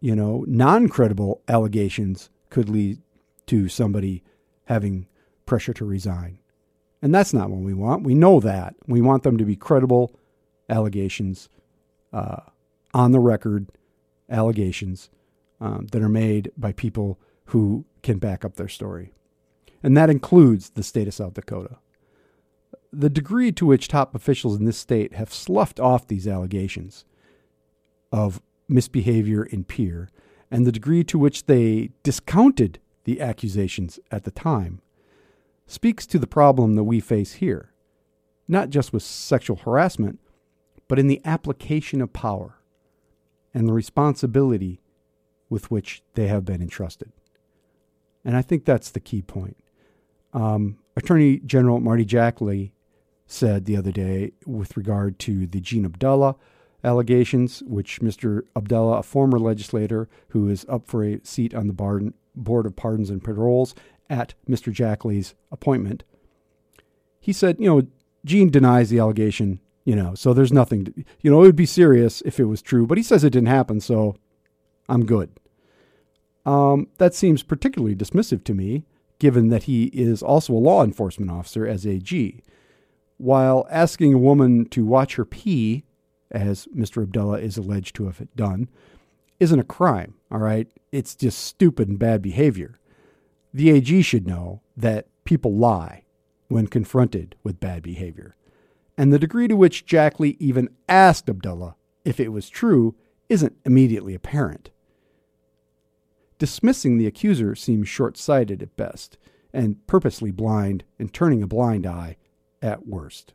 you 0.00 0.14
know 0.14 0.44
non 0.46 0.88
credible 0.88 1.42
allegations 1.48 2.30
could 2.50 2.68
lead 2.68 3.00
to 3.46 3.68
somebody 3.68 4.22
having 4.64 5.06
pressure 5.46 5.72
to 5.74 5.84
resign, 5.84 6.38
and 7.02 7.14
that's 7.14 7.34
not 7.34 7.50
what 7.50 7.60
we 7.60 7.74
want. 7.74 8.04
We 8.04 8.14
know 8.14 8.40
that 8.40 8.74
we 8.86 9.00
want 9.00 9.22
them 9.22 9.38
to 9.38 9.44
be 9.44 9.56
credible 9.56 10.14
allegations, 10.68 11.48
uh, 12.12 12.40
on 12.92 13.12
the 13.12 13.20
record 13.20 13.68
allegations 14.28 15.08
um, 15.60 15.86
that 15.92 16.02
are 16.02 16.08
made 16.08 16.52
by 16.56 16.72
people 16.72 17.18
who 17.46 17.86
can 18.02 18.18
back 18.18 18.44
up 18.44 18.56
their 18.56 18.68
story 18.68 19.12
and 19.82 19.96
that 19.96 20.10
includes 20.10 20.70
the 20.70 20.82
state 20.82 21.08
of 21.08 21.14
South 21.14 21.34
Dakota. 21.34 21.78
The 22.92 23.10
degree 23.10 23.52
to 23.52 23.66
which 23.66 23.88
top 23.88 24.14
officials 24.14 24.56
in 24.56 24.64
this 24.64 24.78
state 24.78 25.14
have 25.14 25.32
sloughed 25.32 25.78
off 25.78 26.06
these 26.06 26.26
allegations 26.26 27.04
of 28.10 28.40
misbehavior 28.68 29.44
in 29.44 29.64
Pierre 29.64 30.08
and 30.50 30.66
the 30.66 30.72
degree 30.72 31.04
to 31.04 31.18
which 31.18 31.46
they 31.46 31.90
discounted 32.02 32.78
the 33.04 33.20
accusations 33.20 33.98
at 34.10 34.24
the 34.24 34.30
time, 34.30 34.80
speaks 35.66 36.06
to 36.06 36.18
the 36.18 36.26
problem 36.26 36.74
that 36.74 36.84
we 36.84 37.00
face 37.00 37.34
here, 37.34 37.72
not 38.46 38.70
just 38.70 38.92
with 38.92 39.02
sexual 39.02 39.56
harassment, 39.56 40.18
but 40.88 40.98
in 40.98 41.06
the 41.06 41.20
application 41.24 42.00
of 42.00 42.12
power 42.12 42.58
and 43.54 43.68
the 43.68 43.72
responsibility 43.72 44.80
with 45.50 45.70
which 45.70 46.02
they 46.14 46.26
have 46.26 46.44
been 46.44 46.62
entrusted. 46.62 47.12
And 48.24 48.36
I 48.36 48.42
think 48.42 48.64
that's 48.64 48.90
the 48.90 49.00
key 49.00 49.22
point. 49.22 49.56
Um, 50.32 50.78
Attorney 50.98 51.38
General 51.38 51.80
Marty 51.80 52.04
Jackley 52.04 52.72
said 53.26 53.64
the 53.64 53.76
other 53.76 53.92
day 53.92 54.32
with 54.46 54.76
regard 54.76 55.18
to 55.20 55.46
the 55.46 55.60
Gene 55.60 55.84
Abdallah 55.84 56.34
allegations, 56.82 57.62
which 57.66 58.00
Mr. 58.00 58.42
Abdallah, 58.56 58.98
a 58.98 59.02
former 59.02 59.38
legislator 59.38 60.08
who 60.30 60.48
is 60.48 60.66
up 60.68 60.86
for 60.86 61.04
a 61.04 61.20
seat 61.22 61.54
on 61.54 61.68
the 61.68 62.12
Board 62.34 62.66
of 62.66 62.76
Pardons 62.76 63.10
and 63.10 63.22
Paroles 63.22 63.74
at 64.10 64.34
Mr. 64.48 64.72
Jackley's 64.72 65.34
appointment, 65.52 66.02
he 67.20 67.32
said, 67.32 67.56
you 67.60 67.66
know, 67.66 67.86
Gene 68.24 68.50
denies 68.50 68.90
the 68.90 68.98
allegation, 68.98 69.60
you 69.84 69.94
know, 69.94 70.14
so 70.14 70.34
there's 70.34 70.52
nothing, 70.52 70.84
to, 70.84 71.04
you 71.20 71.30
know, 71.30 71.42
it 71.42 71.46
would 71.46 71.56
be 71.56 71.66
serious 71.66 72.22
if 72.22 72.40
it 72.40 72.46
was 72.46 72.60
true, 72.60 72.86
but 72.86 72.98
he 72.98 73.04
says 73.04 73.22
it 73.22 73.30
didn't 73.30 73.48
happen, 73.48 73.80
so 73.80 74.16
I'm 74.88 75.06
good. 75.06 75.30
Um, 76.44 76.88
that 76.98 77.14
seems 77.14 77.42
particularly 77.42 77.94
dismissive 77.94 78.42
to 78.44 78.54
me, 78.54 78.84
given 79.18 79.48
that 79.48 79.64
he 79.64 79.84
is 79.86 80.22
also 80.22 80.52
a 80.52 80.54
law 80.54 80.84
enforcement 80.84 81.30
officer 81.30 81.66
as 81.66 81.86
AG. 81.86 82.42
While 83.16 83.66
asking 83.70 84.14
a 84.14 84.18
woman 84.18 84.66
to 84.66 84.84
watch 84.84 85.16
her 85.16 85.24
pee, 85.24 85.84
as 86.30 86.66
Mr. 86.74 87.02
Abdallah 87.02 87.40
is 87.40 87.56
alleged 87.56 87.96
to 87.96 88.06
have 88.06 88.22
done, 88.36 88.68
isn't 89.40 89.58
a 89.58 89.64
crime, 89.64 90.14
all 90.30 90.38
right? 90.38 90.68
It's 90.92 91.14
just 91.14 91.38
stupid 91.38 91.88
and 91.88 91.98
bad 91.98 92.22
behavior. 92.22 92.78
The 93.52 93.70
AG 93.70 94.02
should 94.02 94.26
know 94.26 94.60
that 94.76 95.08
people 95.24 95.54
lie 95.54 96.04
when 96.48 96.66
confronted 96.66 97.34
with 97.42 97.60
bad 97.60 97.82
behavior. 97.82 98.36
And 98.96 99.12
the 99.12 99.18
degree 99.18 99.48
to 99.48 99.56
which 99.56 99.86
Jackley 99.86 100.36
even 100.38 100.70
asked 100.88 101.28
Abdallah 101.28 101.76
if 102.04 102.18
it 102.18 102.28
was 102.28 102.48
true 102.48 102.94
isn't 103.28 103.56
immediately 103.64 104.14
apparent. 104.14 104.70
Dismissing 106.38 106.98
the 106.98 107.06
accuser 107.06 107.54
seems 107.54 107.88
short 107.88 108.16
sighted 108.16 108.62
at 108.62 108.76
best, 108.76 109.18
and 109.52 109.84
purposely 109.86 110.30
blind 110.30 110.84
and 110.98 111.12
turning 111.12 111.42
a 111.42 111.46
blind 111.46 111.86
eye 111.86 112.16
at 112.62 112.86
worst. 112.86 113.32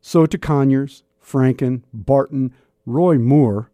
So 0.00 0.26
to 0.26 0.38
Conyers, 0.38 1.02
Franken, 1.22 1.82
Barton, 1.92 2.54
Roy 2.86 3.18
Moore, 3.18 3.70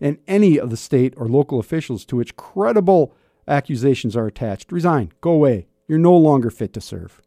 and 0.00 0.18
any 0.28 0.58
of 0.58 0.70
the 0.70 0.76
state 0.76 1.14
or 1.16 1.28
local 1.28 1.58
officials 1.58 2.04
to 2.06 2.16
which 2.16 2.36
credible 2.36 3.14
accusations 3.48 4.16
are 4.16 4.26
attached, 4.26 4.72
resign, 4.72 5.12
go 5.20 5.32
away. 5.32 5.66
You're 5.88 5.98
no 5.98 6.16
longer 6.16 6.50
fit 6.50 6.72
to 6.74 6.80
serve. 6.80 7.20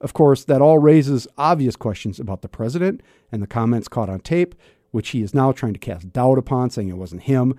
Of 0.00 0.12
course, 0.12 0.44
that 0.44 0.60
all 0.60 0.78
raises 0.78 1.26
obvious 1.38 1.76
questions 1.76 2.20
about 2.20 2.42
the 2.42 2.48
president 2.48 3.00
and 3.32 3.42
the 3.42 3.46
comments 3.46 3.88
caught 3.88 4.10
on 4.10 4.20
tape, 4.20 4.54
which 4.90 5.10
he 5.10 5.22
is 5.22 5.34
now 5.34 5.50
trying 5.50 5.72
to 5.72 5.78
cast 5.78 6.12
doubt 6.12 6.38
upon, 6.38 6.70
saying 6.70 6.88
it 6.88 6.98
wasn't 6.98 7.22
him. 7.22 7.58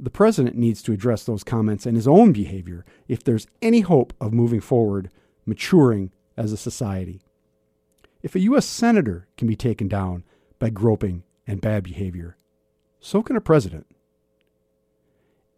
The 0.00 0.10
president 0.10 0.56
needs 0.56 0.82
to 0.82 0.92
address 0.92 1.24
those 1.24 1.42
comments 1.42 1.84
and 1.84 1.96
his 1.96 2.06
own 2.06 2.32
behavior 2.32 2.84
if 3.08 3.24
there's 3.24 3.46
any 3.60 3.80
hope 3.80 4.12
of 4.20 4.32
moving 4.32 4.60
forward, 4.60 5.10
maturing 5.44 6.12
as 6.36 6.52
a 6.52 6.56
society. 6.56 7.20
If 8.22 8.34
a 8.34 8.40
U.S. 8.40 8.66
senator 8.66 9.26
can 9.36 9.48
be 9.48 9.56
taken 9.56 9.88
down 9.88 10.24
by 10.58 10.70
groping 10.70 11.24
and 11.46 11.60
bad 11.60 11.82
behavior, 11.82 12.36
so 13.00 13.22
can 13.22 13.36
a 13.36 13.40
president. 13.40 13.86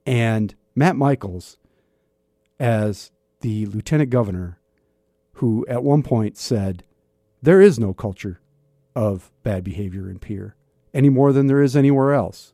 And 0.07 0.55
Matt 0.75 0.97
Michels, 0.97 1.59
as 2.59 3.11
the 3.41 3.67
lieutenant 3.67 4.11
governor, 4.11 4.59
who 5.35 5.67
at 5.69 5.83
one 5.83 6.03
point 6.03 6.37
said, 6.37 6.85
There 7.43 7.61
is 7.61 7.79
no 7.79 7.93
culture 7.93 8.41
of 8.95 9.31
bad 9.43 9.65
behavior 9.65 10.11
in 10.11 10.19
Pierre 10.19 10.57
any 10.93 11.09
more 11.09 11.33
than 11.33 11.47
there 11.47 11.63
is 11.63 11.77
anywhere 11.77 12.13
else. 12.13 12.53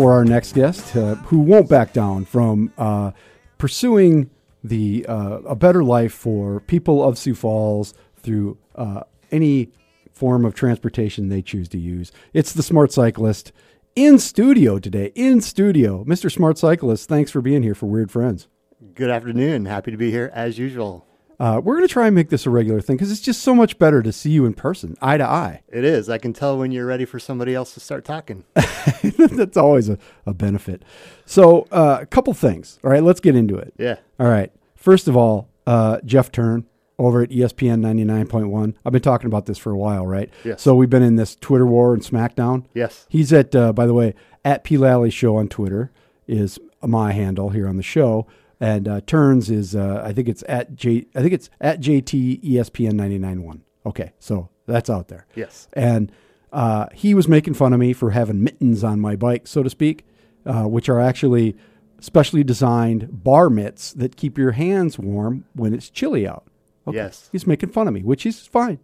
For 0.00 0.14
our 0.14 0.24
next 0.24 0.54
guest, 0.54 0.96
uh, 0.96 1.16
who 1.16 1.40
won't 1.40 1.68
back 1.68 1.92
down 1.92 2.24
from 2.24 2.72
uh, 2.78 3.10
pursuing 3.58 4.30
the 4.64 5.04
uh, 5.06 5.40
a 5.44 5.54
better 5.54 5.84
life 5.84 6.14
for 6.14 6.60
people 6.60 7.04
of 7.04 7.18
Sioux 7.18 7.34
Falls 7.34 7.92
through 8.16 8.56
uh, 8.76 9.02
any 9.30 9.68
form 10.10 10.46
of 10.46 10.54
transportation 10.54 11.28
they 11.28 11.42
choose 11.42 11.68
to 11.68 11.78
use. 11.78 12.12
It's 12.32 12.54
the 12.54 12.62
Smart 12.62 12.92
Cyclist 12.92 13.52
in 13.94 14.18
studio 14.18 14.78
today. 14.78 15.12
In 15.14 15.42
studio, 15.42 16.02
Mr. 16.04 16.32
Smart 16.32 16.56
Cyclist. 16.56 17.06
Thanks 17.06 17.30
for 17.30 17.42
being 17.42 17.62
here 17.62 17.74
for 17.74 17.84
Weird 17.84 18.10
Friends. 18.10 18.48
Good 18.94 19.10
afternoon. 19.10 19.66
Happy 19.66 19.90
to 19.90 19.98
be 19.98 20.10
here 20.10 20.30
as 20.32 20.56
usual. 20.56 21.09
Uh, 21.40 21.58
we're 21.58 21.76
going 21.76 21.88
to 21.88 21.92
try 21.92 22.06
and 22.06 22.14
make 22.14 22.28
this 22.28 22.44
a 22.44 22.50
regular 22.50 22.82
thing 22.82 22.96
because 22.96 23.10
it's 23.10 23.20
just 23.20 23.40
so 23.40 23.54
much 23.54 23.78
better 23.78 24.02
to 24.02 24.12
see 24.12 24.30
you 24.30 24.44
in 24.44 24.52
person, 24.52 24.94
eye 25.00 25.16
to 25.16 25.24
eye. 25.24 25.62
It 25.68 25.84
is. 25.84 26.10
I 26.10 26.18
can 26.18 26.34
tell 26.34 26.58
when 26.58 26.70
you're 26.70 26.84
ready 26.84 27.06
for 27.06 27.18
somebody 27.18 27.54
else 27.54 27.72
to 27.74 27.80
start 27.80 28.04
talking. 28.04 28.44
That's 29.02 29.56
always 29.56 29.88
a, 29.88 29.96
a 30.26 30.34
benefit. 30.34 30.82
So, 31.24 31.66
uh, 31.72 31.98
a 32.02 32.06
couple 32.06 32.34
things. 32.34 32.78
All 32.84 32.90
right, 32.90 33.02
let's 33.02 33.20
get 33.20 33.34
into 33.34 33.56
it. 33.56 33.72
Yeah. 33.78 33.96
All 34.18 34.28
right. 34.28 34.52
First 34.76 35.08
of 35.08 35.16
all, 35.16 35.48
uh, 35.66 36.00
Jeff 36.04 36.30
Turn, 36.30 36.66
over 36.98 37.22
at 37.22 37.30
ESPN 37.30 37.80
99.1. 37.80 38.74
I've 38.84 38.92
been 38.92 39.00
talking 39.00 39.26
about 39.26 39.46
this 39.46 39.56
for 39.56 39.72
a 39.72 39.78
while, 39.78 40.06
right? 40.06 40.28
Yes. 40.44 40.60
So 40.60 40.74
we've 40.74 40.90
been 40.90 41.02
in 41.02 41.16
this 41.16 41.34
Twitter 41.34 41.64
war 41.64 41.94
and 41.94 42.02
SmackDown. 42.02 42.66
Yes. 42.74 43.06
He's 43.08 43.32
at, 43.32 43.56
uh, 43.56 43.72
by 43.72 43.86
the 43.86 43.94
way, 43.94 44.14
at 44.44 44.64
P. 44.64 44.76
Lally 44.76 45.08
Show 45.08 45.36
on 45.36 45.48
Twitter 45.48 45.90
is 46.28 46.58
my 46.82 47.12
handle 47.12 47.48
here 47.48 47.66
on 47.66 47.78
the 47.78 47.82
show. 47.82 48.26
And 48.60 48.86
uh, 48.86 49.00
Turns 49.06 49.50
is, 49.50 49.74
uh, 49.74 50.02
I 50.04 50.12
think 50.12 50.28
it's 50.28 50.44
at 50.48 50.76
J, 50.76 51.06
I 51.14 51.20
think 51.22 51.32
it's 51.32 51.48
at 51.60 51.80
JT 51.80 52.44
ESPN 52.44 52.92
99.1. 52.92 53.60
Okay. 53.86 54.12
So 54.18 54.50
that's 54.66 54.90
out 54.90 55.08
there. 55.08 55.26
Yes. 55.34 55.66
And 55.72 56.12
uh, 56.52 56.86
he 56.92 57.14
was 57.14 57.26
making 57.26 57.54
fun 57.54 57.72
of 57.72 57.80
me 57.80 57.92
for 57.92 58.10
having 58.10 58.44
mittens 58.44 58.84
on 58.84 59.00
my 59.00 59.16
bike, 59.16 59.46
so 59.46 59.62
to 59.62 59.70
speak, 59.70 60.04
uh, 60.44 60.64
which 60.64 60.88
are 60.88 61.00
actually 61.00 61.56
specially 62.00 62.44
designed 62.44 63.08
bar 63.24 63.48
mitts 63.48 63.92
that 63.92 64.16
keep 64.16 64.36
your 64.36 64.52
hands 64.52 64.98
warm 64.98 65.44
when 65.54 65.72
it's 65.72 65.88
chilly 65.88 66.26
out. 66.26 66.46
Okay. 66.86 66.96
Yes. 66.96 67.28
He's 67.32 67.46
making 67.46 67.70
fun 67.70 67.88
of 67.88 67.94
me, 67.94 68.02
which 68.02 68.26
is 68.26 68.46
fine. 68.46 68.78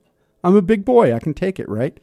I'm 0.45 0.57
a 0.57 0.63
big 0.63 0.85
boy. 0.85 1.15
I 1.15 1.19
can 1.19 1.35
take 1.35 1.59
it, 1.59 1.69
right? 1.69 1.99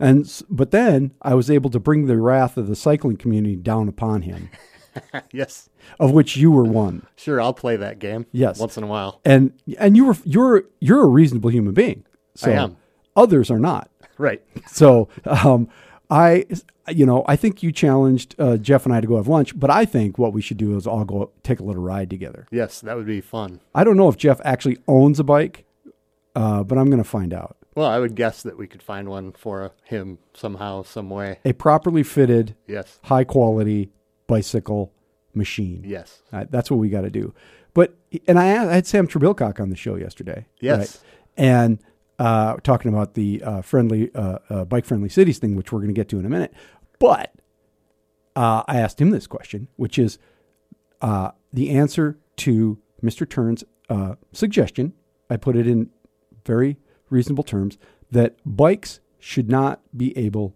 And 0.00 0.42
but 0.48 0.70
then 0.70 1.12
I 1.22 1.34
was 1.34 1.50
able 1.50 1.70
to 1.70 1.78
bring 1.78 2.06
the 2.06 2.16
wrath 2.16 2.56
of 2.56 2.66
the 2.66 2.76
cycling 2.76 3.16
community 3.16 3.56
down 3.56 3.88
upon 3.88 4.22
him. 4.22 4.50
yes. 5.32 5.68
Of 5.98 6.12
which 6.12 6.36
you 6.36 6.50
were 6.50 6.64
one. 6.64 7.06
Sure, 7.16 7.40
I'll 7.40 7.54
play 7.54 7.76
that 7.76 7.98
game. 7.98 8.26
Yes. 8.32 8.58
Once 8.58 8.76
in 8.76 8.84
a 8.84 8.86
while. 8.86 9.20
And 9.24 9.52
and 9.78 9.96
you 9.96 10.04
were 10.06 10.16
you're 10.24 10.64
you're 10.80 11.02
a 11.02 11.06
reasonable 11.08 11.50
human 11.50 11.74
being. 11.74 12.04
So 12.34 12.50
I 12.50 12.54
am. 12.54 12.76
Others 13.16 13.50
are 13.50 13.58
not. 13.58 13.90
Right. 14.16 14.42
So 14.68 15.08
um, 15.24 15.68
I 16.08 16.46
you 16.88 17.04
know 17.04 17.24
I 17.26 17.34
think 17.34 17.64
you 17.64 17.72
challenged 17.72 18.36
uh, 18.38 18.56
Jeff 18.58 18.84
and 18.86 18.94
I 18.94 19.00
to 19.00 19.08
go 19.08 19.16
have 19.16 19.26
lunch, 19.26 19.58
but 19.58 19.70
I 19.70 19.84
think 19.84 20.18
what 20.18 20.32
we 20.32 20.40
should 20.40 20.56
do 20.56 20.76
is 20.76 20.86
all 20.86 21.04
go 21.04 21.32
take 21.42 21.58
a 21.58 21.64
little 21.64 21.82
ride 21.82 22.10
together. 22.10 22.46
Yes, 22.52 22.80
that 22.82 22.96
would 22.96 23.06
be 23.06 23.20
fun. 23.20 23.60
I 23.74 23.82
don't 23.82 23.96
know 23.96 24.08
if 24.08 24.16
Jeff 24.16 24.40
actually 24.44 24.78
owns 24.86 25.18
a 25.18 25.24
bike, 25.24 25.64
uh, 26.36 26.62
but 26.62 26.78
I'm 26.78 26.86
going 26.90 27.02
to 27.02 27.08
find 27.08 27.34
out. 27.34 27.56
Well, 27.74 27.88
I 27.88 27.98
would 27.98 28.14
guess 28.14 28.44
that 28.44 28.56
we 28.56 28.68
could 28.68 28.84
find 28.84 29.08
one 29.08 29.32
for 29.32 29.72
him 29.82 30.18
somehow, 30.32 30.84
some 30.84 31.10
way. 31.10 31.40
A 31.44 31.52
properly 31.54 32.04
fitted, 32.04 32.54
Yes. 32.68 33.00
high 33.04 33.24
quality 33.24 33.90
bicycle 34.26 34.92
machine. 35.34 35.82
Yes. 35.84 36.22
Uh, 36.32 36.44
that's 36.50 36.70
what 36.70 36.78
we 36.78 36.88
got 36.88 37.02
to 37.02 37.10
do. 37.10 37.34
But 37.74 37.96
and 38.28 38.38
I, 38.38 38.70
I 38.70 38.74
had 38.74 38.86
Sam 38.86 39.08
Trebilcock 39.08 39.60
on 39.60 39.70
the 39.70 39.76
show 39.76 39.96
yesterday. 39.96 40.46
Yes. 40.60 41.02
and 41.36 41.78
uh, 42.18 42.56
talking 42.62 42.92
about 42.92 43.14
the 43.14 43.42
uh, 43.42 43.62
friendly 43.62 44.14
uh, 44.14 44.38
uh, 44.48 44.64
bike 44.64 44.84
friendly 44.84 45.08
cities 45.08 45.38
thing, 45.38 45.56
which 45.56 45.72
we're 45.72 45.80
going 45.80 45.88
to 45.88 45.94
get 45.94 46.08
to 46.10 46.18
in 46.18 46.24
a 46.24 46.28
minute. 46.28 46.54
But 46.98 47.34
uh, 48.36 48.62
I 48.66 48.78
asked 48.78 49.00
him 49.00 49.10
this 49.10 49.26
question, 49.26 49.68
which 49.76 49.98
is 49.98 50.18
uh, 51.00 51.32
the 51.52 51.70
answer 51.70 52.18
to 52.36 52.78
Mr. 53.02 53.28
Turn's 53.28 53.64
uh, 53.88 54.14
suggestion. 54.32 54.92
I 55.28 55.36
put 55.36 55.56
it 55.56 55.66
in 55.66 55.90
very 56.44 56.76
reasonable 57.10 57.44
terms 57.44 57.78
that 58.10 58.36
bikes 58.44 59.00
should 59.18 59.48
not 59.48 59.80
be 59.96 60.16
able 60.16 60.54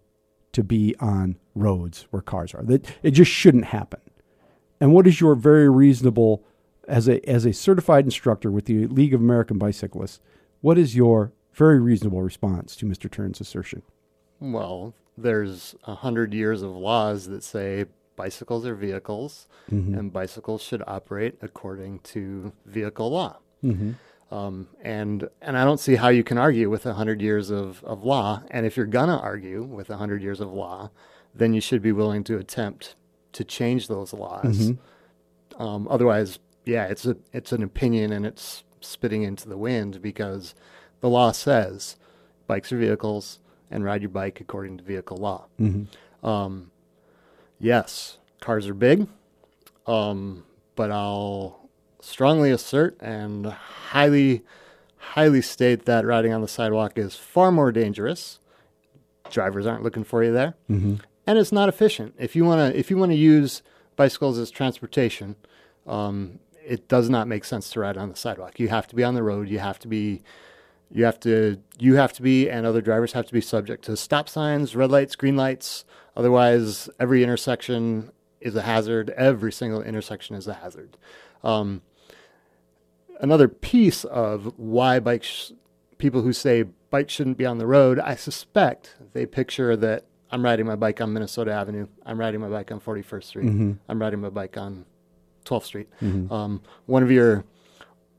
to 0.53 0.63
be 0.63 0.95
on 0.99 1.37
roads 1.59 2.07
where 2.11 2.21
cars 2.21 2.53
are. 2.53 2.63
That 2.63 2.85
it 3.03 3.11
just 3.11 3.31
shouldn't 3.31 3.65
happen. 3.65 4.01
And 4.81 4.93
what 4.93 5.07
is 5.07 5.19
your 5.19 5.35
very 5.35 5.69
reasonable 5.69 6.43
as 6.87 7.07
a 7.07 7.27
as 7.29 7.45
a 7.45 7.53
certified 7.53 8.05
instructor 8.05 8.51
with 8.51 8.65
the 8.65 8.87
League 8.87 9.13
of 9.13 9.21
American 9.21 9.57
Bicyclists? 9.57 10.19
What 10.61 10.77
is 10.77 10.95
your 10.95 11.31
very 11.53 11.79
reasonable 11.79 12.21
response 12.21 12.75
to 12.77 12.85
Mr. 12.85 13.09
Turn's 13.11 13.41
assertion? 13.41 13.81
Well, 14.39 14.93
there's 15.17 15.75
a 15.85 15.95
hundred 15.95 16.33
years 16.33 16.61
of 16.61 16.71
laws 16.71 17.27
that 17.27 17.43
say 17.43 17.85
bicycles 18.15 18.65
are 18.65 18.75
vehicles, 18.75 19.47
and 19.69 20.11
bicycles 20.11 20.61
should 20.61 20.83
operate 20.87 21.37
according 21.41 21.99
to 21.99 22.51
vehicle 22.65 23.09
law. 23.11 23.37
Um, 24.31 24.67
and 24.81 25.27
and 25.41 25.57
I 25.57 25.65
don't 25.65 25.79
see 25.79 25.95
how 25.95 26.09
you 26.09 26.23
can 26.23 26.37
argue 26.37 26.69
with 26.69 26.85
a 26.85 26.93
hundred 26.93 27.21
years 27.21 27.49
of, 27.49 27.83
of 27.83 28.03
law. 28.03 28.43
And 28.51 28.65
if 28.65 28.77
you're 28.77 28.85
gonna 28.85 29.17
argue 29.17 29.63
with 29.63 29.89
a 29.89 29.97
hundred 29.97 30.21
years 30.21 30.39
of 30.39 30.51
law, 30.53 30.91
then 31.39 31.53
you 31.53 31.61
should 31.61 31.81
be 31.81 31.91
willing 31.91 32.23
to 32.25 32.37
attempt 32.37 32.95
to 33.33 33.43
change 33.43 33.87
those 33.87 34.13
laws. 34.13 34.71
Um, 35.57 35.87
otherwise, 35.89 36.39
yeah, 36.65 36.85
it's 36.85 37.05
a 37.05 37.17
it's 37.33 37.51
an 37.51 37.63
opinion 37.63 38.11
and 38.11 38.25
it's 38.25 38.63
spitting 38.81 39.23
into 39.23 39.49
the 39.49 39.57
wind 39.57 40.01
because 40.01 40.55
the 41.01 41.09
law 41.09 41.31
says 41.31 41.95
bikes 42.47 42.71
are 42.71 42.77
vehicles 42.77 43.39
and 43.71 43.83
ride 43.83 44.01
your 44.01 44.09
bike 44.09 44.39
according 44.41 44.77
to 44.77 44.83
vehicle 44.83 45.17
law. 45.17 45.45
Um, 46.23 46.71
yes, 47.59 48.17
cars 48.41 48.67
are 48.67 48.73
big, 48.73 49.07
um, 49.85 50.43
but 50.75 50.91
I'll 50.91 51.69
strongly 52.01 52.51
assert 52.51 52.97
and 53.01 53.45
highly, 53.47 54.43
highly 54.97 55.41
state 55.41 55.85
that 55.85 56.05
riding 56.05 56.33
on 56.33 56.41
the 56.41 56.47
sidewalk 56.47 56.97
is 56.97 57.15
far 57.15 57.51
more 57.51 57.71
dangerous. 57.71 58.39
Drivers 59.29 59.67
aren't 59.67 59.83
looking 59.83 60.03
for 60.03 60.23
you 60.23 60.31
there, 60.33 60.55
and 61.29 61.37
it's 61.37 61.51
not 61.51 61.69
efficient. 61.69 62.15
If 62.17 62.35
you 62.35 62.43
want 62.43 62.73
to, 62.73 62.79
if 62.79 62.89
you 62.89 62.97
want 62.97 63.11
to 63.11 63.15
use 63.15 63.61
bicycles 63.95 64.39
as 64.39 64.49
transportation, 64.49 65.35
um, 65.85 66.39
it 66.65 66.87
does 66.87 67.07
not 67.07 67.27
make 67.27 67.45
sense 67.45 67.69
to 67.69 67.81
ride 67.81 67.97
on 67.97 68.09
the 68.09 68.15
sidewalk. 68.15 68.59
You 68.59 68.69
have 68.69 68.87
to 68.87 68.95
be 68.95 69.03
on 69.03 69.13
the 69.13 69.21
road. 69.21 69.47
You 69.47 69.59
have 69.59 69.77
to 69.79 69.87
be 69.87 70.23
you 70.89 71.05
have 71.05 71.19
to 71.19 71.59
you 71.77 71.97
have 71.97 72.13
to 72.13 72.23
be 72.23 72.49
and 72.49 72.65
other 72.65 72.81
drivers 72.81 73.11
have 73.11 73.27
to 73.27 73.33
be 73.33 73.41
subject 73.41 73.85
to 73.85 73.95
stop 73.95 74.27
signs 74.27 74.75
red 74.75 74.89
lights 74.89 75.15
green 75.15 75.35
lights 75.35 75.85
otherwise 76.17 76.89
every 76.99 77.21
intersection 77.21 78.11
is 78.41 78.55
a 78.55 78.63
hazard 78.63 79.11
every 79.11 79.51
single 79.51 79.83
intersection 79.83 80.35
is 80.35 80.47
a 80.47 80.55
hazard 80.55 80.97
um, 81.43 81.83
another 83.19 83.47
piece 83.47 84.03
of 84.03 84.51
why 84.57 84.99
bikes 84.99 85.53
people 85.99 86.23
who 86.23 86.33
say 86.33 86.63
bikes 86.89 87.13
shouldn't 87.13 87.37
be 87.37 87.45
on 87.45 87.59
the 87.59 87.67
road 87.67 87.99
i 87.99 88.15
suspect 88.15 88.95
they 89.13 89.27
picture 89.27 89.77
that 89.77 90.05
i'm 90.31 90.43
riding 90.43 90.65
my 90.65 90.75
bike 90.75 91.01
on 91.01 91.13
minnesota 91.13 91.51
avenue. 91.51 91.87
I'm 92.05 92.19
riding 92.19 92.39
my 92.41 92.49
bike 92.49 92.71
on 92.71 92.79
41st 92.79 93.23
street. 93.23 93.45
I'm 93.89 93.99
riding 94.01 94.21
my 94.21 94.29
bike 94.29 94.57
on 94.57 94.85
12th 95.45 95.63
street. 95.63 95.87
Um, 96.31 96.61
one 96.85 97.03
of 97.03 97.11
your 97.11 97.45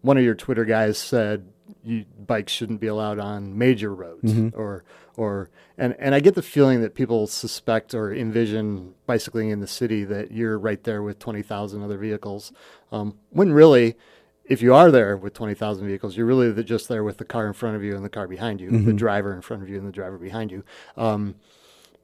one 0.03 0.17
of 0.17 0.25
your 0.25 0.35
Twitter 0.35 0.65
guys 0.65 0.99
said 0.99 1.47
you, 1.85 2.05
bikes 2.27 2.53
shouldn't 2.53 2.81
be 2.81 2.87
allowed 2.89 3.19
on 3.19 3.57
major 3.57 3.95
roads, 3.95 4.33
or 4.55 4.85
or 5.17 5.51
and 5.79 5.95
and 5.99 6.15
I 6.15 6.21
get 6.21 6.35
the 6.35 6.43
feeling 6.43 6.81
that 6.83 6.95
people 6.95 7.27
suspect 7.27 7.95
or 7.95 8.13
envision 8.13 8.95
bicycling 9.07 9.51
in 9.51 9.61
the 9.61 9.67
city 9.67 10.05
that 10.05 10.33
you're 10.33 10.59
right 10.59 10.83
there 10.83 11.03
with 11.03 11.19
twenty 11.19 11.43
thousand 11.43 11.83
other 11.83 11.99
vehicles, 11.99 12.53
um, 12.93 13.19
when 13.31 13.53
really. 13.53 13.97
If 14.45 14.63
you 14.63 14.75
are 14.75 14.91
there 14.91 15.17
with 15.17 15.33
20,000 15.35 15.87
vehicles, 15.87 16.17
you're 16.17 16.27
really 16.27 16.65
just 16.65 16.89
there 16.89 17.05
with 17.05 17.19
the 17.19 17.25
car 17.25 17.47
in 17.47 17.53
front 17.53 17.77
of 17.77 17.85
you 17.85 17.95
and 17.95 18.05
the 18.05 18.09
car 18.09 18.27
behind 18.27 18.61
you, 18.61 18.69
the 18.85 18.93
driver 18.93 19.33
in 19.33 19.43
front 19.43 19.63
of 19.63 19.69
you 19.69 19.79
and 19.79 19.87
the 19.87 19.93
driver 19.93 20.19
behind 20.19 20.51
you. 20.51 20.65
Um, 20.97 21.37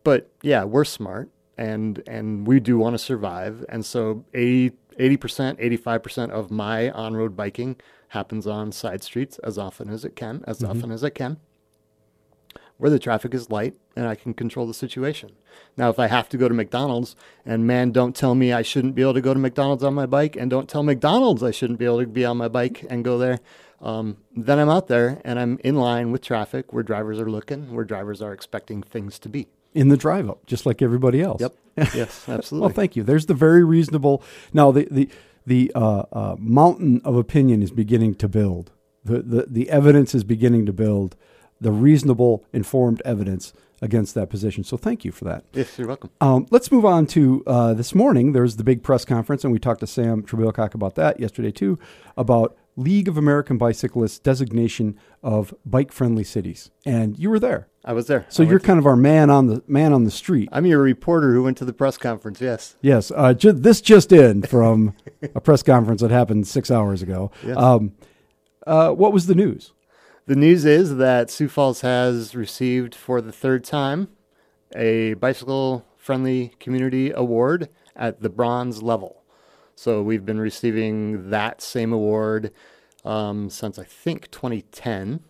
but 0.07 0.31
yeah, 0.41 0.63
we're 0.63 0.85
smart 0.85 1.31
and 1.59 2.01
and 2.07 2.47
we 2.47 2.61
do 2.61 2.79
want 2.79 2.95
to 2.95 2.99
survive. 2.99 3.65
And 3.69 3.85
so 3.85 4.25
80 4.35 4.71
percent, 5.17 5.59
eighty 5.61 5.77
five 5.77 6.05
percent 6.05 6.31
of 6.31 6.49
my 6.49 6.91
on 6.93 7.17
road 7.17 7.37
biking 7.37 7.75
happens 8.11 8.47
on 8.47 8.71
side 8.71 9.03
streets 9.03 9.39
as 9.39 9.59
often 9.59 9.91
as 9.91 10.05
it 10.05 10.15
can, 10.15 10.45
as 10.47 10.63
often 10.63 10.93
as 10.93 11.03
I 11.03 11.11
can, 11.11 11.39
where 12.77 12.89
the 12.89 13.01
traffic 13.01 13.35
is 13.35 13.51
light 13.51 13.75
and 13.97 14.07
I 14.07 14.15
can 14.15 14.33
control 14.33 14.69
the 14.69 14.75
situation. 14.75 15.33
Now, 15.77 15.91
if 15.91 15.99
I 15.99 16.07
have 16.07 16.29
to 16.29 16.37
go 16.37 16.47
to 16.47 16.55
McDonald's 16.55 17.17
and 17.45 17.67
man, 17.67 17.91
don't 17.91 18.15
tell 18.15 18.37
me 18.37 18.53
I 18.53 18.63
shouldn't 18.63 18.95
be 18.95 19.03
able 19.03 19.15
to 19.15 19.21
go 19.21 19.35
to 19.35 19.41
McDonald's 19.41 19.83
on 19.83 19.95
my 19.95 20.07
bike, 20.07 20.37
and 20.37 20.49
don't 20.49 20.69
tell 20.69 20.85
McDonald's 20.85 21.43
I 21.43 21.51
shouldn't 21.51 21.81
be 21.81 21.85
able 21.85 21.99
to 21.99 22.07
be 22.07 22.25
on 22.25 22.37
my 22.37 22.47
bike 22.47 22.87
and 22.89 23.05
go 23.05 23.19
there. 23.19 23.41
Um, 23.81 24.19
then 24.37 24.61
I'm 24.61 24.71
out 24.71 24.87
there 24.87 25.21
and 25.25 25.37
I'm 25.41 25.59
in 25.65 25.75
line 25.75 26.13
with 26.13 26.23
traffic 26.23 26.73
where 26.73 26.85
drivers 26.85 27.19
are 27.19 27.29
looking, 27.29 27.75
where 27.75 27.85
drivers 27.85 28.23
are 28.23 28.33
expecting 28.33 28.85
things 28.85 29.19
to 29.19 29.29
be. 29.29 29.49
In 29.77 29.89
the 29.89 29.97
drive 29.97 30.29
up, 30.31 30.47
just 30.47 30.65
like 30.65 30.81
everybody 30.81 31.21
else. 31.21 31.43
Yep. 31.43 31.55
yes, 31.95 32.27
absolutely. 32.29 32.67
Well, 32.67 32.75
thank 32.75 32.97
you. 32.97 33.03
There's 33.03 33.27
the 33.27 33.35
very 33.35 33.63
reasonable. 33.63 34.23
Now, 34.55 34.73
the 34.73 34.89
the 34.91 35.09
the 35.45 35.71
uh, 35.75 36.05
uh, 36.11 36.37
mountain 36.39 37.03
of 37.05 37.15
opinion 37.15 37.63
is 37.63 37.71
beginning 37.71 38.15
to 38.17 38.29
build. 38.29 38.73
The, 39.05 39.21
the 39.23 39.47
the 39.49 39.71
evidence 39.71 40.15
is 40.15 40.25
beginning 40.25 40.65
to 40.67 40.73
build. 40.73 41.15
The 41.61 41.73
reasonable, 41.73 42.45
informed 42.53 43.01
evidence 43.05 43.53
against 43.83 44.15
that 44.15 44.31
position. 44.31 44.65
So, 44.65 44.79
thank 44.79 45.05
you 45.05 45.13
for 45.13 45.25
that. 45.25 45.45
yes, 45.53 45.79
you're 45.79 45.89
welcome. 45.89 46.11
Um, 46.21 46.47
let's 46.51 46.73
move 46.73 46.87
on 46.87 47.07
to 47.09 47.43
uh, 47.47 47.75
this 47.75 47.95
morning. 47.95 48.33
There's 48.33 48.57
the 48.57 48.65
big 48.65 48.83
press 48.83 49.05
conference, 49.05 49.45
and 49.45 49.53
we 49.53 49.59
talked 49.59 49.81
to 49.81 49.87
Sam 49.87 50.23
Trebilcock 50.23 50.75
about 50.75 50.95
that 50.95 51.21
yesterday 51.21 51.51
too, 51.51 51.79
about 52.17 52.57
League 52.77 53.09
of 53.09 53.17
American 53.17 53.57
Bicyclists 53.57 54.19
designation 54.19 54.99
of 55.23 55.55
bike-friendly 55.65 56.25
cities, 56.25 56.71
and 56.85 57.19
you 57.19 57.31
were 57.31 57.39
there. 57.41 57.69
I 57.85 57.93
was 57.93 58.07
there. 58.07 58.27
So 58.29 58.43
I 58.43 58.47
you're 58.47 58.61
kind 58.61 58.79
of 58.79 58.87
our 58.87 58.97
man 58.97 59.31
on 59.31 59.47
the 59.47 59.63
man 59.67 59.93
on 59.93 60.05
the 60.05 60.11
street. 60.11 60.49
I'm 60.53 60.67
your 60.67 60.83
reporter 60.83 61.33
who 61.33 61.43
went 61.45 61.57
to 61.59 61.65
the 61.65 61.73
press 61.73 61.97
conference. 61.97 62.41
Yes. 62.41 62.77
Yes, 62.83 63.13
uh, 63.15 63.33
ju- 63.33 63.53
this 63.53 63.81
just 63.81 64.13
in 64.13 64.43
from 64.43 64.95
a 65.35 65.41
press 65.41 65.63
conference 65.63 66.03
that 66.03 66.11
happened 66.11 66.47
six 66.47 66.71
hours 66.71 67.01
ago. 67.01 67.31
Yes. 67.45 67.57
Um, 67.57 67.93
uh, 68.67 68.91
what 68.91 69.13
was 69.13 69.27
the 69.27 69.35
news? 69.35 69.73
The 70.27 70.35
news 70.37 70.65
is 70.65 70.97
that 70.97 71.31
Sioux 71.31 71.49
Falls 71.49 71.83
has 71.83 72.35
received 72.35 72.95
for 72.95 73.21
the 73.21 73.31
third 73.33 73.63
time 73.63 74.09
a 74.75 75.15
bicycle 75.15 75.87
friendly 75.97 76.53
community 76.59 77.13
award 77.13 77.69
at 77.95 78.21
the 78.21 78.29
bronze 78.29 78.83
level. 78.83 79.23
So 79.77 80.03
we've 80.03 80.25
been 80.25 80.41
receiving 80.41 81.31
that 81.31 81.61
same 81.61 81.93
award 81.93 82.51
um, 83.05 83.51
since 83.51 83.79
I 83.79 83.85
think 83.85 84.31
2010. 84.31 85.21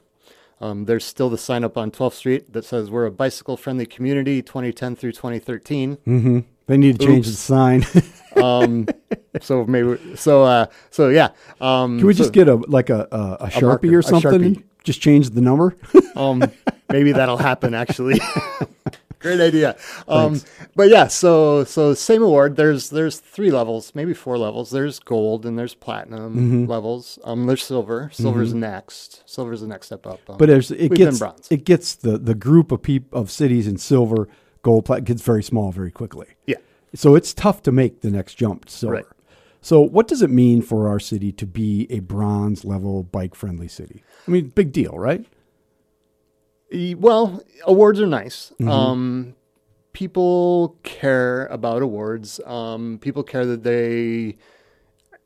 Um, 0.61 0.87
there's 0.87 1.05
still 1.05 1.29
the 1.29 1.37
sign 1.37 1.65
up 1.65 1.77
on 1.77 1.91
12th 1.91 2.15
Street 2.15 2.53
that 2.55 2.65
says 2.65 2.91
we're 2.91 3.05
a 3.05 3.11
bicycle 3.11 3.57
friendly 3.59 3.85
community 3.85 4.41
2010 4.41 4.97
through 4.97 5.13
2013. 5.13 5.97
Mm-hmm. 5.97 6.39
They 6.69 6.77
need 6.77 6.99
to 6.99 7.07
change 7.07 7.27
the 7.27 7.33
sign. 7.33 7.85
Um, 8.37 8.87
so 9.41 9.65
maybe 9.65 9.99
so 10.15 10.43
uh, 10.45 10.67
so 10.91 11.09
yeah. 11.09 11.31
Um, 11.59 11.97
Can 11.97 12.07
we 12.07 12.13
so- 12.13 12.19
just 12.19 12.35
get 12.35 12.49
a 12.49 12.57
like 12.57 12.91
a 12.91 13.09
a, 13.11 13.45
a 13.45 13.47
sharpie 13.47 13.85
marker, 13.85 13.97
or 13.99 14.03
something? 14.03 14.57
Sharpie. 14.57 14.63
Just 14.85 15.01
change 15.01 15.31
the 15.31 15.41
number. 15.41 15.75
Um, 16.15 16.45
maybe 16.91 17.13
that'll 17.13 17.39
happen 17.39 17.73
actually. 17.73 18.21
Great 19.27 19.41
idea. 19.41 19.77
Um, 20.09 20.41
but 20.75 20.89
yeah, 20.89 21.07
so 21.09 21.65
so 21.65 21.95
same 21.95 22.23
award. 22.23 22.57
There's 22.57 22.91
there's 22.91 23.19
three 23.19 23.51
levels, 23.51 23.93
maybe 23.95 24.15
four 24.15 24.39
levels. 24.39 24.71
There's 24.71 24.99
gold 24.99 25.45
and 25.47 25.59
there's 25.59 25.75
platinum 25.75 26.35
Mm-hmm. 26.37 26.65
levels. 26.67 27.19
Um, 27.25 27.47
there's 27.47 27.63
silver. 27.65 28.11
Silver's 28.13 28.55
next. 28.55 29.23
Silver's 29.27 29.61
the 29.61 29.67
next 29.69 29.87
step 29.87 30.07
up. 30.07 30.21
Um, 30.29 30.37
But 30.39 30.49
there's, 30.49 30.71
it 30.71 30.93
gets 30.95 31.19
bronze. 31.19 31.47
it 31.51 31.65
gets 31.65 31.95
the 31.95 32.19
the 32.19 32.35
group 32.35 32.73
of 32.73 32.83
peop, 32.83 33.13
of 33.13 33.31
cities 33.31 33.67
in 33.67 33.77
silver, 33.79 34.29
gold, 34.63 34.85
plat 34.85 35.05
gets 35.05 35.23
very 35.23 35.43
small 35.43 35.73
very 35.73 35.91
quickly. 35.91 36.27
yeah. 36.47 36.57
So 36.95 37.15
it's 37.15 37.35
tough 37.35 37.63
to 37.65 37.73
make 37.73 38.01
the 38.01 38.11
next 38.11 38.35
jump 38.37 38.65
to 38.67 38.73
silver. 38.73 38.95
Right. 38.97 39.05
So 39.61 39.81
what 39.81 40.07
does 40.09 40.23
it 40.23 40.31
mean 40.31 40.63
for 40.63 40.89
our 40.89 41.01
city 41.01 41.33
to 41.33 41.45
be 41.47 41.87
a 41.91 41.99
bronze 41.99 42.65
level 42.65 43.03
bike 43.03 43.35
friendly 43.35 43.69
city? 43.69 44.03
I 44.27 44.31
mean, 44.31 44.49
big 44.55 44.73
deal, 44.73 44.97
right? 44.97 45.27
E- 46.73 46.95
Well, 46.95 47.43
awards 47.67 48.01
are 48.01 48.07
nice. 48.07 48.53
Mm-hmm. 48.61 48.69
Um, 48.69 49.35
people 49.93 50.77
care 50.83 51.47
about 51.47 51.83
awards. 51.83 52.41
Um, 52.45 52.99
people 53.01 53.23
care 53.23 53.47
that 53.47 53.63
they. 53.63 54.37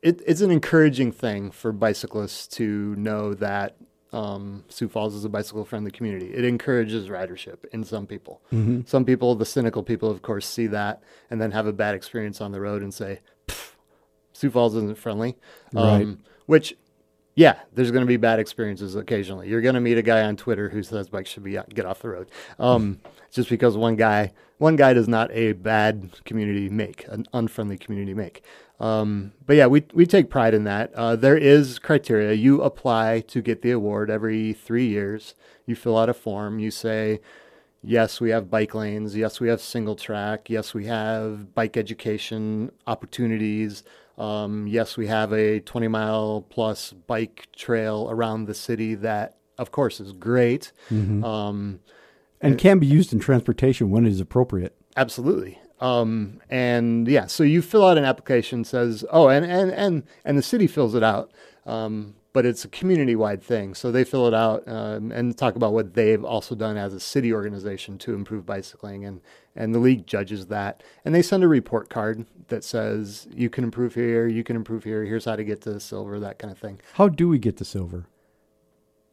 It, 0.01 0.21
it's 0.25 0.41
an 0.41 0.49
encouraging 0.49 1.11
thing 1.11 1.51
for 1.51 1.71
bicyclists 1.71 2.47
to 2.57 2.95
know 2.95 3.35
that 3.35 3.77
um, 4.11 4.63
Sioux 4.67 4.89
Falls 4.89 5.13
is 5.13 5.23
a 5.25 5.29
bicycle 5.29 5.63
friendly 5.63 5.91
community. 5.91 6.33
It 6.33 6.43
encourages 6.43 7.07
ridership 7.07 7.65
in 7.71 7.83
some 7.83 8.07
people. 8.07 8.41
Mm-hmm. 8.51 8.81
Some 8.85 9.05
people, 9.05 9.35
the 9.35 9.45
cynical 9.45 9.83
people, 9.83 10.09
of 10.09 10.21
course, 10.23 10.47
see 10.47 10.67
that 10.67 11.03
and 11.29 11.39
then 11.39 11.51
have 11.51 11.67
a 11.67 11.73
bad 11.73 11.93
experience 11.93 12.41
on 12.41 12.51
the 12.51 12.59
road 12.59 12.81
and 12.81 12.91
say, 12.93 13.19
Sioux 14.33 14.49
Falls 14.49 14.75
isn't 14.75 14.97
friendly. 14.97 15.37
Right. 15.71 16.01
Um, 16.01 16.23
which 16.47 16.75
yeah, 17.35 17.59
there's 17.73 17.91
going 17.91 18.01
to 18.01 18.07
be 18.07 18.17
bad 18.17 18.39
experiences 18.39 18.95
occasionally. 18.95 19.47
You're 19.47 19.61
going 19.61 19.75
to 19.75 19.81
meet 19.81 19.97
a 19.97 20.01
guy 20.01 20.23
on 20.23 20.35
Twitter 20.35 20.69
who 20.69 20.83
says 20.83 21.09
bikes 21.09 21.29
should 21.29 21.43
be 21.43 21.57
get 21.73 21.85
off 21.85 22.01
the 22.01 22.09
road. 22.09 22.29
Um, 22.59 22.99
just 23.31 23.49
because 23.49 23.77
one 23.77 23.95
guy 23.95 24.33
one 24.61 24.75
guy 24.75 24.93
does 24.93 25.07
not 25.07 25.31
a 25.31 25.53
bad 25.53 26.23
community 26.23 26.69
make, 26.69 27.07
an 27.07 27.25
unfriendly 27.33 27.79
community 27.79 28.13
make. 28.13 28.43
Um, 28.79 29.31
but 29.47 29.55
yeah, 29.55 29.65
we 29.65 29.83
we 29.93 30.05
take 30.05 30.29
pride 30.29 30.53
in 30.53 30.65
that. 30.65 30.93
Uh, 30.93 31.15
there 31.15 31.37
is 31.37 31.79
criteria. 31.79 32.33
You 32.33 32.61
apply 32.61 33.21
to 33.21 33.41
get 33.41 33.63
the 33.63 33.71
award 33.71 34.11
every 34.11 34.53
three 34.53 34.87
years. 34.87 35.33
You 35.65 35.75
fill 35.75 35.97
out 35.97 36.09
a 36.09 36.13
form. 36.13 36.59
You 36.59 36.69
say, 36.69 37.21
yes, 37.81 38.21
we 38.21 38.29
have 38.29 38.51
bike 38.51 38.75
lanes. 38.75 39.15
Yes, 39.15 39.39
we 39.39 39.49
have 39.49 39.61
single 39.61 39.95
track. 39.95 40.47
Yes, 40.47 40.75
we 40.75 40.85
have 40.85 41.55
bike 41.55 41.75
education 41.75 42.71
opportunities. 42.85 43.83
Um, 44.17 44.67
yes, 44.67 44.97
we 44.97 45.07
have 45.07 45.33
a 45.33 45.59
20 45.61 45.87
mile 45.87 46.45
plus 46.49 46.93
bike 46.93 47.47
trail 47.55 48.07
around 48.09 48.45
the 48.45 48.53
city 48.53 48.95
that, 48.95 49.37
of 49.57 49.71
course, 49.71 49.99
is 49.99 50.13
great. 50.13 50.71
Mm-hmm. 50.89 51.23
Um, 51.23 51.79
and 52.41 52.57
can 52.57 52.79
be 52.79 52.87
used 52.87 53.13
in 53.13 53.19
transportation 53.19 53.89
when 53.89 54.05
it 54.05 54.09
is 54.09 54.19
appropriate. 54.19 54.75
Absolutely. 54.97 55.59
Um, 55.79 56.41
and 56.49 57.07
yeah, 57.07 57.25
so 57.25 57.43
you 57.43 57.61
fill 57.61 57.85
out 57.85 57.97
an 57.97 58.05
application 58.05 58.63
says, 58.63 59.03
oh, 59.11 59.29
and, 59.29 59.45
and, 59.45 59.71
and, 59.71 60.03
and 60.23 60.37
the 60.37 60.43
city 60.43 60.67
fills 60.67 60.93
it 60.95 61.03
out. 61.03 61.31
Um, 61.65 62.15
but 62.33 62.45
it's 62.45 62.63
a 62.63 62.67
community 62.69 63.15
wide 63.15 63.43
thing. 63.43 63.73
So 63.73 63.91
they 63.91 64.03
fill 64.03 64.27
it 64.27 64.33
out 64.33 64.63
um, 64.67 65.11
and 65.11 65.37
talk 65.37 65.55
about 65.55 65.73
what 65.73 65.93
they've 65.93 66.23
also 66.23 66.55
done 66.55 66.77
as 66.77 66.93
a 66.93 66.99
city 66.99 67.33
organization 67.33 67.97
to 67.99 68.13
improve 68.13 68.45
bicycling. 68.45 69.03
And, 69.05 69.21
and 69.55 69.75
the 69.75 69.79
league 69.79 70.07
judges 70.07 70.47
that. 70.47 70.81
And 71.03 71.13
they 71.13 71.21
send 71.21 71.43
a 71.43 71.47
report 71.47 71.89
card 71.89 72.25
that 72.47 72.63
says, 72.63 73.27
you 73.35 73.49
can 73.49 73.63
improve 73.63 73.95
here, 73.95 74.27
you 74.27 74.43
can 74.43 74.55
improve 74.55 74.85
here, 74.85 75.03
here's 75.03 75.25
how 75.25 75.35
to 75.35 75.43
get 75.43 75.61
to 75.61 75.79
silver, 75.79 76.19
that 76.19 76.39
kind 76.39 76.51
of 76.51 76.57
thing. 76.57 76.79
How 76.93 77.09
do 77.09 77.27
we 77.27 77.37
get 77.37 77.57
to 77.57 77.65
silver? 77.65 78.05